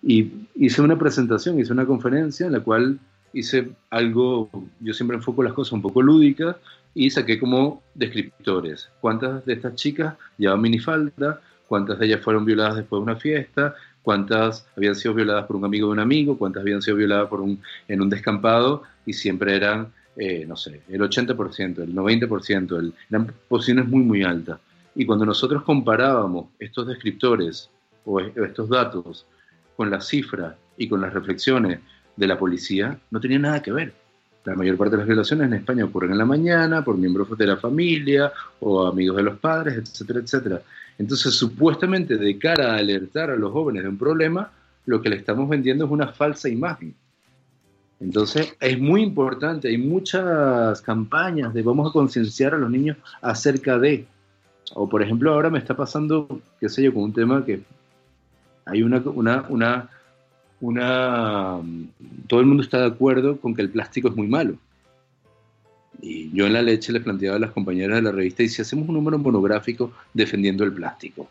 Y 0.01 0.31
hice 0.55 0.81
una 0.81 0.97
presentación, 0.97 1.59
hice 1.59 1.73
una 1.73 1.85
conferencia 1.85 2.45
en 2.45 2.53
la 2.53 2.59
cual 2.59 2.99
hice 3.33 3.69
algo, 3.89 4.49
yo 4.79 4.93
siempre 4.93 5.17
enfoco 5.17 5.43
las 5.43 5.53
cosas 5.53 5.73
un 5.73 5.81
poco 5.81 6.01
lúdicas, 6.01 6.55
y 6.97 7.11
saqué 7.11 7.39
como 7.39 7.83
descriptores. 7.93 8.89
¿Cuántas 8.99 9.45
de 9.45 9.53
estas 9.53 9.75
chicas 9.75 10.15
llevaban 10.35 10.61
minifalda? 10.61 11.39
¿Cuántas 11.67 11.99
de 11.99 12.07
ellas 12.07 12.21
fueron 12.21 12.43
violadas 12.43 12.77
después 12.77 12.99
de 12.99 13.03
una 13.03 13.15
fiesta? 13.17 13.75
¿Cuántas 14.01 14.65
habían 14.75 14.95
sido 14.95 15.13
violadas 15.13 15.45
por 15.45 15.57
un 15.57 15.65
amigo 15.65 15.87
de 15.87 15.93
un 15.93 15.99
amigo? 15.99 16.39
¿Cuántas 16.39 16.61
habían 16.61 16.81
sido 16.81 16.97
violadas 16.97 17.29
por 17.29 17.41
un, 17.41 17.61
en 17.87 18.01
un 18.01 18.09
descampado? 18.09 18.81
Y 19.05 19.13
siempre 19.13 19.55
eran, 19.55 19.93
eh, 20.15 20.43
no 20.47 20.55
sé, 20.55 20.81
el 20.89 21.01
80%, 21.01 21.83
el 21.83 21.93
90%, 21.93 22.79
el, 22.79 22.93
eran 23.11 23.31
posiciones 23.47 23.87
muy, 23.87 24.01
muy 24.01 24.23
altas. 24.23 24.59
Y 24.95 25.05
cuando 25.05 25.23
nosotros 25.23 25.61
comparábamos 25.61 26.47
estos 26.57 26.87
descriptores 26.87 27.69
o 28.05 28.19
estos 28.19 28.69
datos 28.69 29.27
con 29.75 29.91
las 29.91 30.07
cifras 30.07 30.55
y 30.77 30.89
con 30.89 30.99
las 30.99 31.13
reflexiones 31.13 31.79
de 32.15 32.25
la 32.25 32.39
policía, 32.39 32.99
no 33.11 33.19
tenía 33.19 33.37
nada 33.37 33.61
que 33.61 33.71
ver 33.71 34.06
La 34.45 34.55
mayor 34.55 34.77
parte 34.77 34.91
de 34.91 34.97
las 34.99 35.07
violaciones 35.07 35.47
en 35.47 35.53
España 35.53 35.85
ocurren 35.85 36.11
en 36.11 36.17
la 36.17 36.25
mañana 36.25 36.83
por 36.83 36.97
miembros 36.97 37.37
de 37.37 37.47
la 37.47 37.57
familia 37.57 38.31
o 38.59 38.85
amigos 38.85 39.17
de 39.17 39.23
los 39.23 39.39
padres, 39.39 39.77
etcétera, 39.77 40.19
etcétera. 40.19 40.61
Entonces, 40.97 41.33
supuestamente, 41.33 42.17
de 42.17 42.37
cara 42.37 42.73
a 42.73 42.77
alertar 42.77 43.29
a 43.29 43.35
los 43.35 43.51
jóvenes 43.51 43.83
de 43.83 43.89
un 43.89 43.97
problema, 43.97 44.51
lo 44.85 45.01
que 45.01 45.09
le 45.09 45.17
estamos 45.17 45.47
vendiendo 45.49 45.85
es 45.85 45.91
una 45.91 46.07
falsa 46.07 46.49
imagen. 46.49 46.95
Entonces, 47.99 48.55
es 48.59 48.79
muy 48.79 49.01
importante, 49.01 49.67
hay 49.67 49.77
muchas 49.77 50.81
campañas 50.81 51.53
de 51.53 51.63
vamos 51.63 51.89
a 51.89 51.93
concienciar 51.93 52.53
a 52.53 52.57
los 52.57 52.69
niños 52.69 52.97
acerca 53.21 53.79
de, 53.79 54.05
o 54.73 54.87
por 54.87 55.01
ejemplo, 55.01 55.33
ahora 55.33 55.49
me 55.49 55.59
está 55.59 55.75
pasando, 55.75 56.41
qué 56.59 56.69
sé 56.69 56.83
yo, 56.83 56.93
con 56.93 57.03
un 57.03 57.13
tema 57.13 57.43
que 57.43 57.61
hay 58.65 58.83
una, 58.83 58.99
una, 58.99 59.45
una 59.49 59.89
Todo 60.59 62.39
el 62.39 62.45
mundo 62.45 62.63
está 62.63 62.79
de 62.79 62.87
acuerdo 62.87 63.39
con 63.39 63.53
que 63.53 63.61
el 63.61 63.69
plástico 63.69 64.09
es 64.09 64.15
muy 64.15 64.27
malo. 64.27 64.55
Y 66.01 66.31
yo 66.31 66.45
en 66.45 66.53
la 66.53 66.61
leche 66.61 66.91
le 66.91 66.99
planteaba 66.99 67.37
a 67.37 67.39
las 67.39 67.51
compañeras 67.51 67.97
de 67.97 68.03
la 68.03 68.11
revista, 68.11 68.43
¿y 68.43 68.49
si 68.49 68.61
hacemos 68.61 68.87
un 68.87 68.95
número 68.95 69.17
monográfico 69.17 69.91
defendiendo 70.13 70.63
el 70.63 70.73
plástico? 70.73 71.29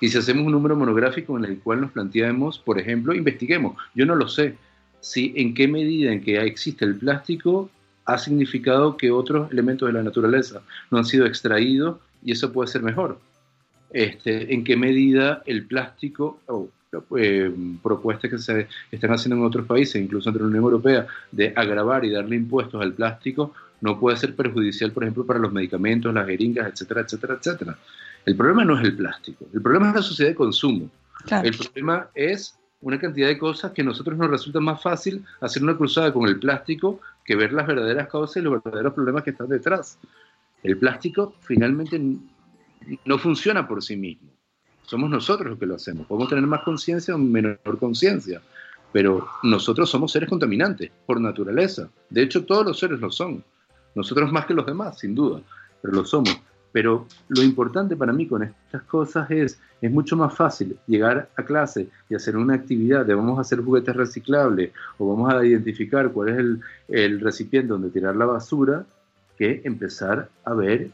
Y 0.00 0.08
si 0.08 0.18
hacemos 0.18 0.46
un 0.46 0.52
número 0.52 0.76
monográfico 0.76 1.36
en 1.38 1.44
el 1.44 1.58
cual 1.58 1.80
nos 1.80 1.92
planteamos, 1.92 2.58
por 2.58 2.78
ejemplo, 2.78 3.14
investiguemos, 3.14 3.76
yo 3.94 4.06
no 4.06 4.14
lo 4.14 4.28
sé, 4.28 4.56
si 5.00 5.32
en 5.36 5.54
qué 5.54 5.68
medida 5.68 6.12
en 6.12 6.20
que 6.20 6.38
existe 6.38 6.84
el 6.84 6.96
plástico 6.96 7.70
ha 8.04 8.18
significado 8.18 8.96
que 8.96 9.10
otros 9.10 9.50
elementos 9.50 9.86
de 9.88 9.92
la 9.92 10.02
naturaleza 10.02 10.62
no 10.90 10.98
han 10.98 11.04
sido 11.04 11.26
extraídos 11.26 11.98
y 12.24 12.32
eso 12.32 12.52
puede 12.52 12.68
ser 12.68 12.82
mejor. 12.82 13.18
Este, 13.90 14.52
en 14.52 14.64
qué 14.64 14.76
medida 14.76 15.42
el 15.46 15.66
plástico, 15.66 16.40
eh, 17.16 17.52
propuestas 17.82 18.30
que 18.30 18.38
se 18.38 18.68
están 18.90 19.12
haciendo 19.12 19.36
en 19.36 19.44
otros 19.44 19.66
países, 19.66 20.02
incluso 20.02 20.28
entre 20.28 20.42
la 20.42 20.48
Unión 20.48 20.64
Europea, 20.64 21.06
de 21.30 21.52
agravar 21.54 22.04
y 22.04 22.10
darle 22.10 22.36
impuestos 22.36 22.82
al 22.82 22.92
plástico, 22.94 23.52
no 23.80 23.98
puede 23.98 24.16
ser 24.16 24.34
perjudicial, 24.34 24.92
por 24.92 25.04
ejemplo, 25.04 25.26
para 25.26 25.38
los 25.38 25.52
medicamentos, 25.52 26.12
las 26.12 26.26
jeringas, 26.26 26.68
etcétera, 26.72 27.02
etcétera, 27.02 27.34
etcétera. 27.34 27.78
El 28.24 28.36
problema 28.36 28.64
no 28.64 28.78
es 28.78 28.84
el 28.84 28.96
plástico, 28.96 29.46
el 29.52 29.62
problema 29.62 29.90
es 29.90 29.94
la 29.96 30.02
sociedad 30.02 30.30
de 30.30 30.36
consumo. 30.36 30.90
El 31.42 31.56
problema 31.56 32.08
es 32.14 32.56
una 32.80 32.98
cantidad 32.98 33.28
de 33.28 33.38
cosas 33.38 33.72
que 33.72 33.82
a 33.82 33.84
nosotros 33.84 34.16
nos 34.16 34.30
resulta 34.30 34.60
más 34.60 34.82
fácil 34.82 35.24
hacer 35.40 35.62
una 35.62 35.76
cruzada 35.76 36.12
con 36.12 36.28
el 36.28 36.38
plástico 36.38 37.00
que 37.24 37.36
ver 37.36 37.52
las 37.52 37.66
verdaderas 37.66 38.08
causas 38.08 38.36
y 38.36 38.40
los 38.42 38.62
verdaderos 38.62 38.94
problemas 38.94 39.24
que 39.24 39.30
están 39.30 39.48
detrás. 39.48 39.98
El 40.62 40.78
plástico 40.78 41.34
finalmente 41.40 42.00
no 43.04 43.18
funciona 43.18 43.66
por 43.66 43.82
sí 43.82 43.96
mismo. 43.96 44.30
Somos 44.82 45.10
nosotros 45.10 45.50
los 45.50 45.58
que 45.58 45.66
lo 45.66 45.74
hacemos. 45.74 46.06
Podemos 46.06 46.28
tener 46.28 46.46
más 46.46 46.62
conciencia 46.62 47.14
o 47.14 47.18
menor 47.18 47.58
conciencia, 47.78 48.40
pero 48.92 49.26
nosotros 49.42 49.90
somos 49.90 50.12
seres 50.12 50.28
contaminantes 50.28 50.90
por 51.04 51.20
naturaleza. 51.20 51.90
De 52.08 52.22
hecho, 52.22 52.44
todos 52.44 52.64
los 52.64 52.78
seres 52.78 53.00
lo 53.00 53.10
son. 53.10 53.42
Nosotros 53.94 54.30
más 54.30 54.46
que 54.46 54.54
los 54.54 54.66
demás, 54.66 54.98
sin 54.98 55.14
duda, 55.14 55.40
pero 55.82 55.94
lo 55.94 56.04
somos. 56.04 56.40
Pero 56.70 57.06
lo 57.28 57.42
importante 57.42 57.96
para 57.96 58.12
mí 58.12 58.26
con 58.26 58.42
estas 58.42 58.82
cosas 58.82 59.30
es, 59.30 59.58
es 59.80 59.90
mucho 59.90 60.14
más 60.14 60.34
fácil 60.34 60.78
llegar 60.86 61.30
a 61.34 61.42
clase 61.42 61.88
y 62.10 62.14
hacer 62.14 62.36
una 62.36 62.54
actividad 62.54 63.06
de 63.06 63.14
vamos 63.14 63.38
a 63.38 63.40
hacer 63.40 63.62
juguetes 63.62 63.96
reciclables 63.96 64.72
o 64.98 65.08
vamos 65.08 65.32
a 65.32 65.44
identificar 65.44 66.12
cuál 66.12 66.28
es 66.28 66.36
el, 66.88 67.20
recipiente 67.20 67.68
donde 67.68 67.88
tirar 67.88 68.14
la 68.14 68.26
basura, 68.26 68.84
que 69.38 69.62
empezar 69.64 70.28
a 70.44 70.52
ver 70.52 70.90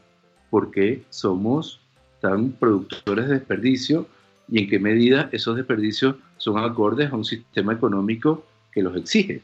por 0.49 0.71
qué 0.71 1.03
somos 1.09 1.82
tan 2.23 2.53
productores 2.53 3.27
de 3.27 3.33
desperdicio 3.33 4.07
y 4.47 4.63
en 4.63 4.69
qué 4.69 4.79
medida 4.79 5.27
esos 5.33 5.57
desperdicios 5.57 6.15
son 6.37 6.57
acordes 6.57 7.11
a 7.11 7.17
un 7.17 7.25
sistema 7.25 7.73
económico 7.73 8.45
que 8.71 8.81
los 8.81 8.95
exige. 8.95 9.41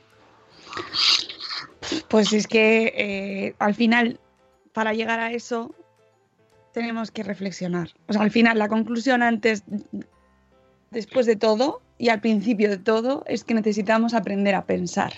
Pues 2.08 2.32
es 2.32 2.48
que 2.48 2.94
eh, 2.96 3.56
al 3.60 3.76
final, 3.76 4.18
para 4.72 4.94
llegar 4.94 5.20
a 5.20 5.34
eso, 5.34 5.76
tenemos 6.74 7.12
que 7.12 7.24
reflexionar. 7.24 7.90
O 8.08 8.14
sea, 8.14 8.22
al 8.22 8.32
final, 8.32 8.58
la 8.58 8.70
conclusión 8.70 9.24
antes, 9.24 9.64
después 10.90 11.26
de 11.26 11.36
todo 11.36 11.82
y 11.98 12.08
al 12.08 12.22
principio 12.22 12.70
de 12.70 12.78
todo, 12.78 13.26
es 13.28 13.44
que 13.44 13.56
necesitamos 13.56 14.14
aprender 14.14 14.56
a 14.56 14.66
pensar. 14.66 15.12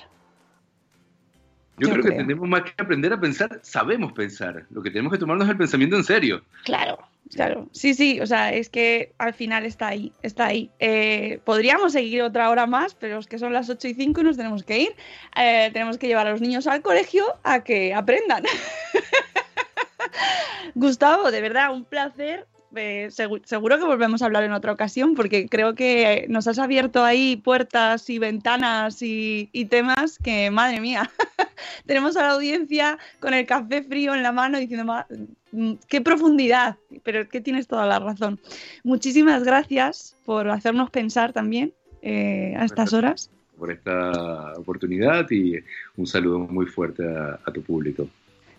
Yo, 1.82 1.90
creo, 1.90 2.04
que 2.04 2.12
tenemos 2.12 2.48
más 2.48 2.64
que 2.64 2.74
aprender 2.78 3.12
a 3.12 3.20
pensar, 3.20 3.60
sabemos 3.64 4.14
pensar. 4.14 4.66
Lo 4.70 4.82
que 4.82 4.92
tenemos 4.92 5.12
que 5.12 5.20
tomarnos 5.20 5.48
es 5.48 5.52
el 5.52 5.58
pensamiento 5.58 5.96
en 5.96 6.04
serio. 6.04 6.44
Claro, 6.64 7.00
Claro, 7.34 7.70
sí, 7.72 7.94
sí, 7.94 8.20
o 8.20 8.26
sea, 8.26 8.52
es 8.52 8.68
que 8.68 9.14
al 9.18 9.34
final 9.34 9.66
está 9.66 9.88
ahí, 9.88 10.12
está 10.22 10.48
ahí. 10.48 10.70
Eh, 10.80 11.40
podríamos 11.46 11.94
seguir 11.94 12.24
otra 12.24 12.50
hora 12.50 12.66
más, 12.66 12.94
pero 12.94 13.20
es 13.20 13.28
que 13.28 13.40
son 13.40 13.54
las 13.54 13.70
8 13.70 13.88
y 13.88 13.94
5 13.94 14.20
y 14.20 14.24
nos 14.26 14.36
tenemos 14.36 14.64
que 14.64 14.80
ir. 14.80 14.96
Eh, 15.38 15.70
tenemos 15.72 15.98
que 15.98 16.08
llevar 16.08 16.28
a 16.28 16.32
los 16.32 16.42
niños 16.42 16.68
al 16.68 16.82
colegio 16.82 17.24
a 17.44 17.64
que 17.64 17.94
aprendan. 17.94 18.44
Gustavo, 20.76 21.32
de 21.32 21.40
verdad, 21.40 21.74
un 21.74 21.86
placer 21.86 22.48
eh, 22.76 23.10
seguro 23.12 23.78
que 23.78 23.86
volvemos 23.86 24.22
a 24.22 24.26
hablar 24.26 24.44
en 24.44 24.54
otra 24.54 24.72
ocasión 24.72 25.14
porque 25.16 25.48
creo 25.48 25.76
que 25.76 26.26
nos 26.30 26.48
has 26.48 26.60
abierto 26.60 27.04
ahí 27.04 27.36
puertas 27.36 28.10
y 28.10 28.20
ventanas 28.20 29.02
y, 29.02 29.50
temas 29.70 30.18
que, 30.18 30.52
madre 30.52 30.80
mía, 30.80 31.10
tenemos 31.86 32.16
a 32.18 32.24
la 32.24 32.32
audiencia 32.32 32.98
con 33.20 33.34
el 33.34 33.46
café 33.46 33.84
frío 33.84 34.16
en 34.16 34.24
la 34.24 34.32
mano 34.32 34.58
diciendo, 34.58 34.94
mm, 35.52 35.74
qué 35.88 36.02
profundidad, 36.02 36.78
pero 37.04 37.28
que 37.28 37.42
tienes 37.42 37.68
toda 37.68 37.86
la 37.86 38.00
razón. 38.00 38.40
Muchísimas 38.84 39.44
gracias 39.44 40.16
por 40.26 40.50
hacernos 40.50 40.90
pensar 40.90 41.34
también 41.34 41.74
eh, 42.02 42.56
a 42.58 42.66
estas 42.66 42.94
horas. 42.94 43.30
Por 43.58 43.72
esta 43.72 44.54
oportunidad 44.58 45.30
y 45.30 45.60
un 45.98 46.08
saludo 46.08 46.40
muy 46.40 46.66
fuerte 46.66 47.04
a, 47.06 47.52
tu 47.54 47.62
público. 47.62 48.08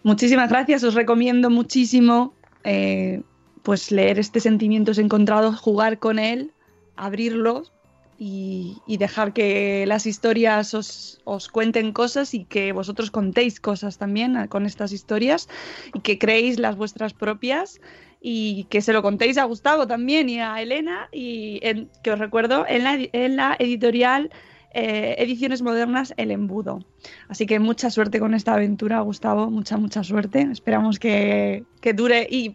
Muchísimas 0.03 0.51
gracias, 0.51 0.85
os 0.85 0.95
recomiendo 0.95 1.51
muchísimo. 1.51 2.35
Eh, 2.65 3.21
pues 3.63 3.91
leer 3.91 4.19
este 4.19 4.41
sentimientos 4.41 4.99
encontrados, 4.99 5.59
jugar 5.59 5.99
con 5.99 6.19
él, 6.19 6.53
abrirlos 6.97 7.73
y, 8.19 8.81
dejar 8.87 9.33
que 9.33 9.85
las 9.87 10.07
historias 10.07 10.75
os, 10.75 11.21
os, 11.25 11.49
cuenten 11.49 11.93
cosas 11.93 12.35
y 12.35 12.45
que 12.45 12.73
vosotros 12.73 13.11
contéis 13.11 13.59
cosas 13.59 13.99
también 13.99 14.47
con 14.47 14.65
estas 14.65 14.93
historias 14.93 15.49
y 15.93 16.01
que 16.01 16.19
creéis 16.19 16.61
las 16.61 16.77
vuestras 16.77 17.15
propias 17.15 17.81
y 18.21 18.65
que 18.71 18.81
se 18.81 18.93
lo 18.93 19.03
contéis 19.03 19.39
a 19.39 19.45
Gustavo 19.45 19.89
también 19.89 20.29
y 20.29 20.39
a 20.39 20.63
Elena 20.63 21.09
y 21.11 21.61
que 22.05 22.13
os 22.13 22.19
recuerdo 22.19 22.65
en 22.69 22.85
la, 22.85 22.97
en 23.13 23.37
la 23.37 23.57
editorial 23.59 24.31
eh, 24.75 25.17
ediciones 25.19 25.63
modernas 25.63 26.15
El 26.17 26.31
Embudo. 26.31 26.85
Así 27.29 27.47
que 27.47 27.59
mucha 27.59 27.91
suerte 27.91 28.21
con 28.21 28.35
esta 28.35 28.55
aventura, 28.55 29.01
Gustavo, 29.01 29.51
mucha, 29.51 29.77
mucha 29.77 30.05
suerte. 30.05 30.49
Esperamos 30.51 30.99
que, 30.99 31.65
dure 31.95 32.27
y, 32.31 32.55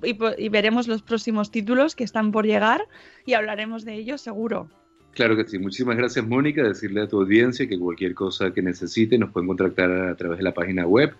veremos 0.49 0.87
los 0.87 1.01
próximos 1.01 1.51
títulos 1.51 1.95
que 1.95 2.03
están 2.03 2.31
por 2.31 2.45
llegar 2.45 2.81
y 3.25 3.33
hablaremos 3.33 3.85
de 3.85 3.95
ellos 3.95 4.21
seguro. 4.21 4.69
Claro 5.11 5.35
que 5.35 5.45
sí. 5.45 5.57
Muchísimas 5.57 5.97
gracias, 5.97 6.25
Mónica. 6.27 6.63
Decirle 6.63 7.01
a 7.01 7.07
tu 7.07 7.19
audiencia 7.21 7.67
que 7.67 7.79
cualquier 7.79 8.13
cosa 8.13 8.51
que 8.51 8.61
necesite 8.61 9.17
nos 9.17 9.31
pueden 9.31 9.47
contactar 9.47 9.91
a 9.91 10.15
través 10.15 10.37
de 10.37 10.43
la 10.43 10.53
página 10.53 10.85
web. 10.85 11.13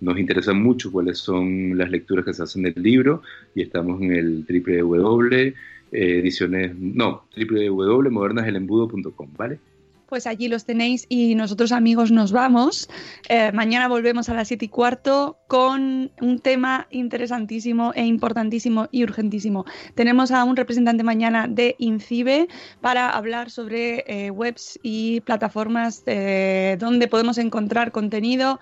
Nos 0.00 0.18
interesa 0.18 0.52
mucho 0.52 0.90
cuáles 0.90 1.18
son 1.18 1.76
las 1.78 1.90
lecturas 1.90 2.24
que 2.24 2.32
se 2.32 2.42
hacen 2.42 2.62
del 2.62 2.74
libro 2.76 3.22
y 3.54 3.62
estamos 3.62 4.00
en 4.00 4.12
el 4.12 4.46
www 4.48 5.54
eh, 5.92 6.20
ediciones, 6.20 6.74
no, 6.74 7.24
www.modernaselembudo.com, 7.36 9.28
¿vale? 9.36 9.58
Pues 10.12 10.26
allí 10.26 10.46
los 10.48 10.66
tenéis 10.66 11.06
y 11.08 11.34
nosotros 11.36 11.72
amigos 11.72 12.12
nos 12.12 12.32
vamos. 12.32 12.90
Eh, 13.30 13.50
mañana 13.52 13.88
volvemos 13.88 14.28
a 14.28 14.34
las 14.34 14.48
7 14.48 14.66
y 14.66 14.68
cuarto 14.68 15.38
con 15.48 16.12
un 16.20 16.38
tema 16.38 16.86
interesantísimo 16.90 17.92
e 17.94 18.04
importantísimo 18.04 18.88
y 18.90 19.04
urgentísimo. 19.04 19.64
Tenemos 19.94 20.30
a 20.30 20.44
un 20.44 20.54
representante 20.54 21.02
mañana 21.02 21.48
de 21.48 21.76
INCIBE 21.78 22.48
para 22.82 23.08
hablar 23.08 23.48
sobre 23.48 24.04
eh, 24.06 24.30
webs 24.30 24.78
y 24.82 25.22
plataformas 25.22 26.02
eh, 26.04 26.76
donde 26.78 27.08
podemos 27.08 27.38
encontrar 27.38 27.90
contenido 27.90 28.60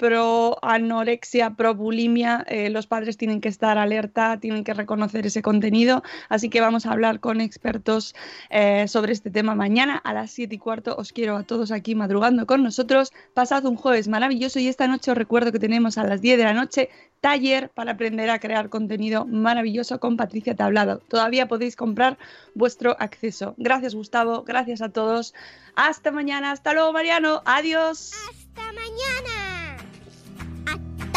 pro 0.00 0.56
anorexia, 0.62 1.50
pro 1.50 1.74
bulimia, 1.74 2.42
eh, 2.48 2.70
los 2.70 2.86
padres 2.86 3.18
tienen 3.18 3.42
que 3.42 3.50
estar 3.50 3.76
alerta, 3.76 4.40
tienen 4.40 4.64
que 4.64 4.72
reconocer 4.72 5.26
ese 5.26 5.42
contenido. 5.42 6.02
Así 6.30 6.48
que 6.48 6.62
vamos 6.62 6.86
a 6.86 6.92
hablar 6.92 7.20
con 7.20 7.42
expertos 7.42 8.14
eh, 8.48 8.88
sobre 8.88 9.12
este 9.12 9.30
tema 9.30 9.54
mañana 9.54 9.98
a 9.98 10.14
las 10.14 10.30
7 10.30 10.54
y 10.54 10.58
cuarto. 10.58 10.96
Os 10.96 11.12
quiero 11.12 11.36
a 11.36 11.42
todos 11.42 11.70
aquí 11.70 11.94
madrugando 11.94 12.46
con 12.46 12.62
nosotros. 12.62 13.12
Pasad 13.34 13.66
un 13.66 13.76
jueves 13.76 14.08
maravilloso 14.08 14.58
y 14.58 14.68
esta 14.68 14.88
noche 14.88 15.10
os 15.10 15.18
recuerdo 15.18 15.52
que 15.52 15.58
tenemos 15.58 15.98
a 15.98 16.04
las 16.04 16.22
10 16.22 16.38
de 16.38 16.44
la 16.44 16.54
noche 16.54 16.88
taller 17.20 17.68
para 17.68 17.92
aprender 17.92 18.30
a 18.30 18.38
crear 18.38 18.70
contenido 18.70 19.26
maravilloso 19.26 20.00
con 20.00 20.16
Patricia 20.16 20.56
Tablado. 20.56 21.00
Todavía 21.08 21.46
podéis 21.46 21.76
comprar 21.76 22.16
vuestro 22.54 22.96
acceso. 22.98 23.54
Gracias 23.58 23.94
Gustavo, 23.94 24.44
gracias 24.44 24.80
a 24.80 24.88
todos. 24.88 25.34
Hasta 25.76 26.10
mañana, 26.10 26.52
hasta 26.52 26.72
luego 26.72 26.94
Mariano, 26.94 27.42
adiós. 27.44 28.12
Hasta 28.30 28.62
mañana 28.72 29.49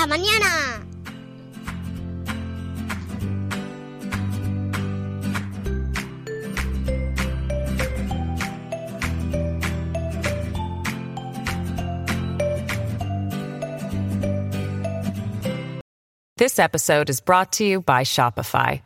Hasta 0.03 0.17
mañana. 0.17 0.83
This 16.37 16.59
episode 16.59 17.09
is 17.09 17.21
brought 17.21 17.53
to 17.53 17.63
you 17.63 17.81
by 17.81 18.03
Shopify. 18.03 18.81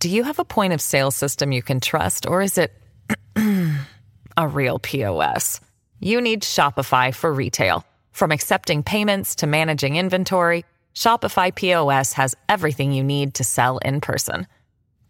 Do 0.00 0.08
you 0.08 0.24
have 0.24 0.40
a 0.40 0.44
point 0.44 0.72
of 0.72 0.80
sale 0.80 1.12
system 1.12 1.52
you 1.52 1.62
can 1.62 1.78
trust, 1.78 2.26
or 2.26 2.42
is 2.42 2.58
it 2.58 2.72
a 4.36 4.48
real 4.48 4.80
POS? 4.80 5.60
You 6.00 6.20
need 6.20 6.42
Shopify 6.42 7.14
for 7.14 7.32
retail. 7.32 7.84
From 8.14 8.30
accepting 8.30 8.84
payments 8.84 9.34
to 9.36 9.48
managing 9.48 9.96
inventory, 9.96 10.64
Shopify 10.94 11.52
POS 11.52 12.12
has 12.12 12.36
everything 12.48 12.92
you 12.92 13.02
need 13.02 13.34
to 13.34 13.42
sell 13.44 13.78
in 13.78 14.00
person. 14.00 14.46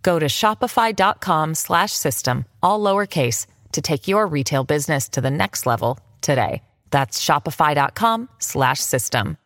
Go 0.03 0.19
to 0.19 0.27
shopify.com 0.27 1.55
slash 1.55 1.93
system, 1.93 2.47
all 2.63 2.81
lowercase, 2.81 3.47
to 3.73 3.83
take 3.83 4.09
your 4.09 4.27
retail 4.27 4.65
business 4.65 5.11
to 5.11 5.21
the 5.21 5.31
next 5.31 5.67
level 5.67 5.99
today. 6.23 6.63
That's 6.91 7.23
shopify.com 7.23 8.31
slash 8.39 8.81
system. 8.81 9.37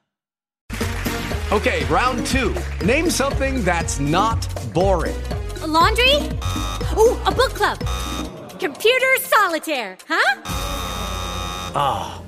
Okay, 1.50 1.84
round 1.86 2.24
two. 2.26 2.54
Name 2.84 3.10
something 3.10 3.64
that's 3.64 3.98
not 3.98 4.46
boring. 4.72 5.16
A 5.62 5.66
laundry? 5.66 6.14
Ooh, 6.96 7.18
a 7.26 7.32
book 7.32 7.54
club. 7.54 7.80
Computer 8.60 9.16
solitaire, 9.18 9.98
huh? 10.06 10.42
Ah, 11.74 12.20
oh, 12.20 12.27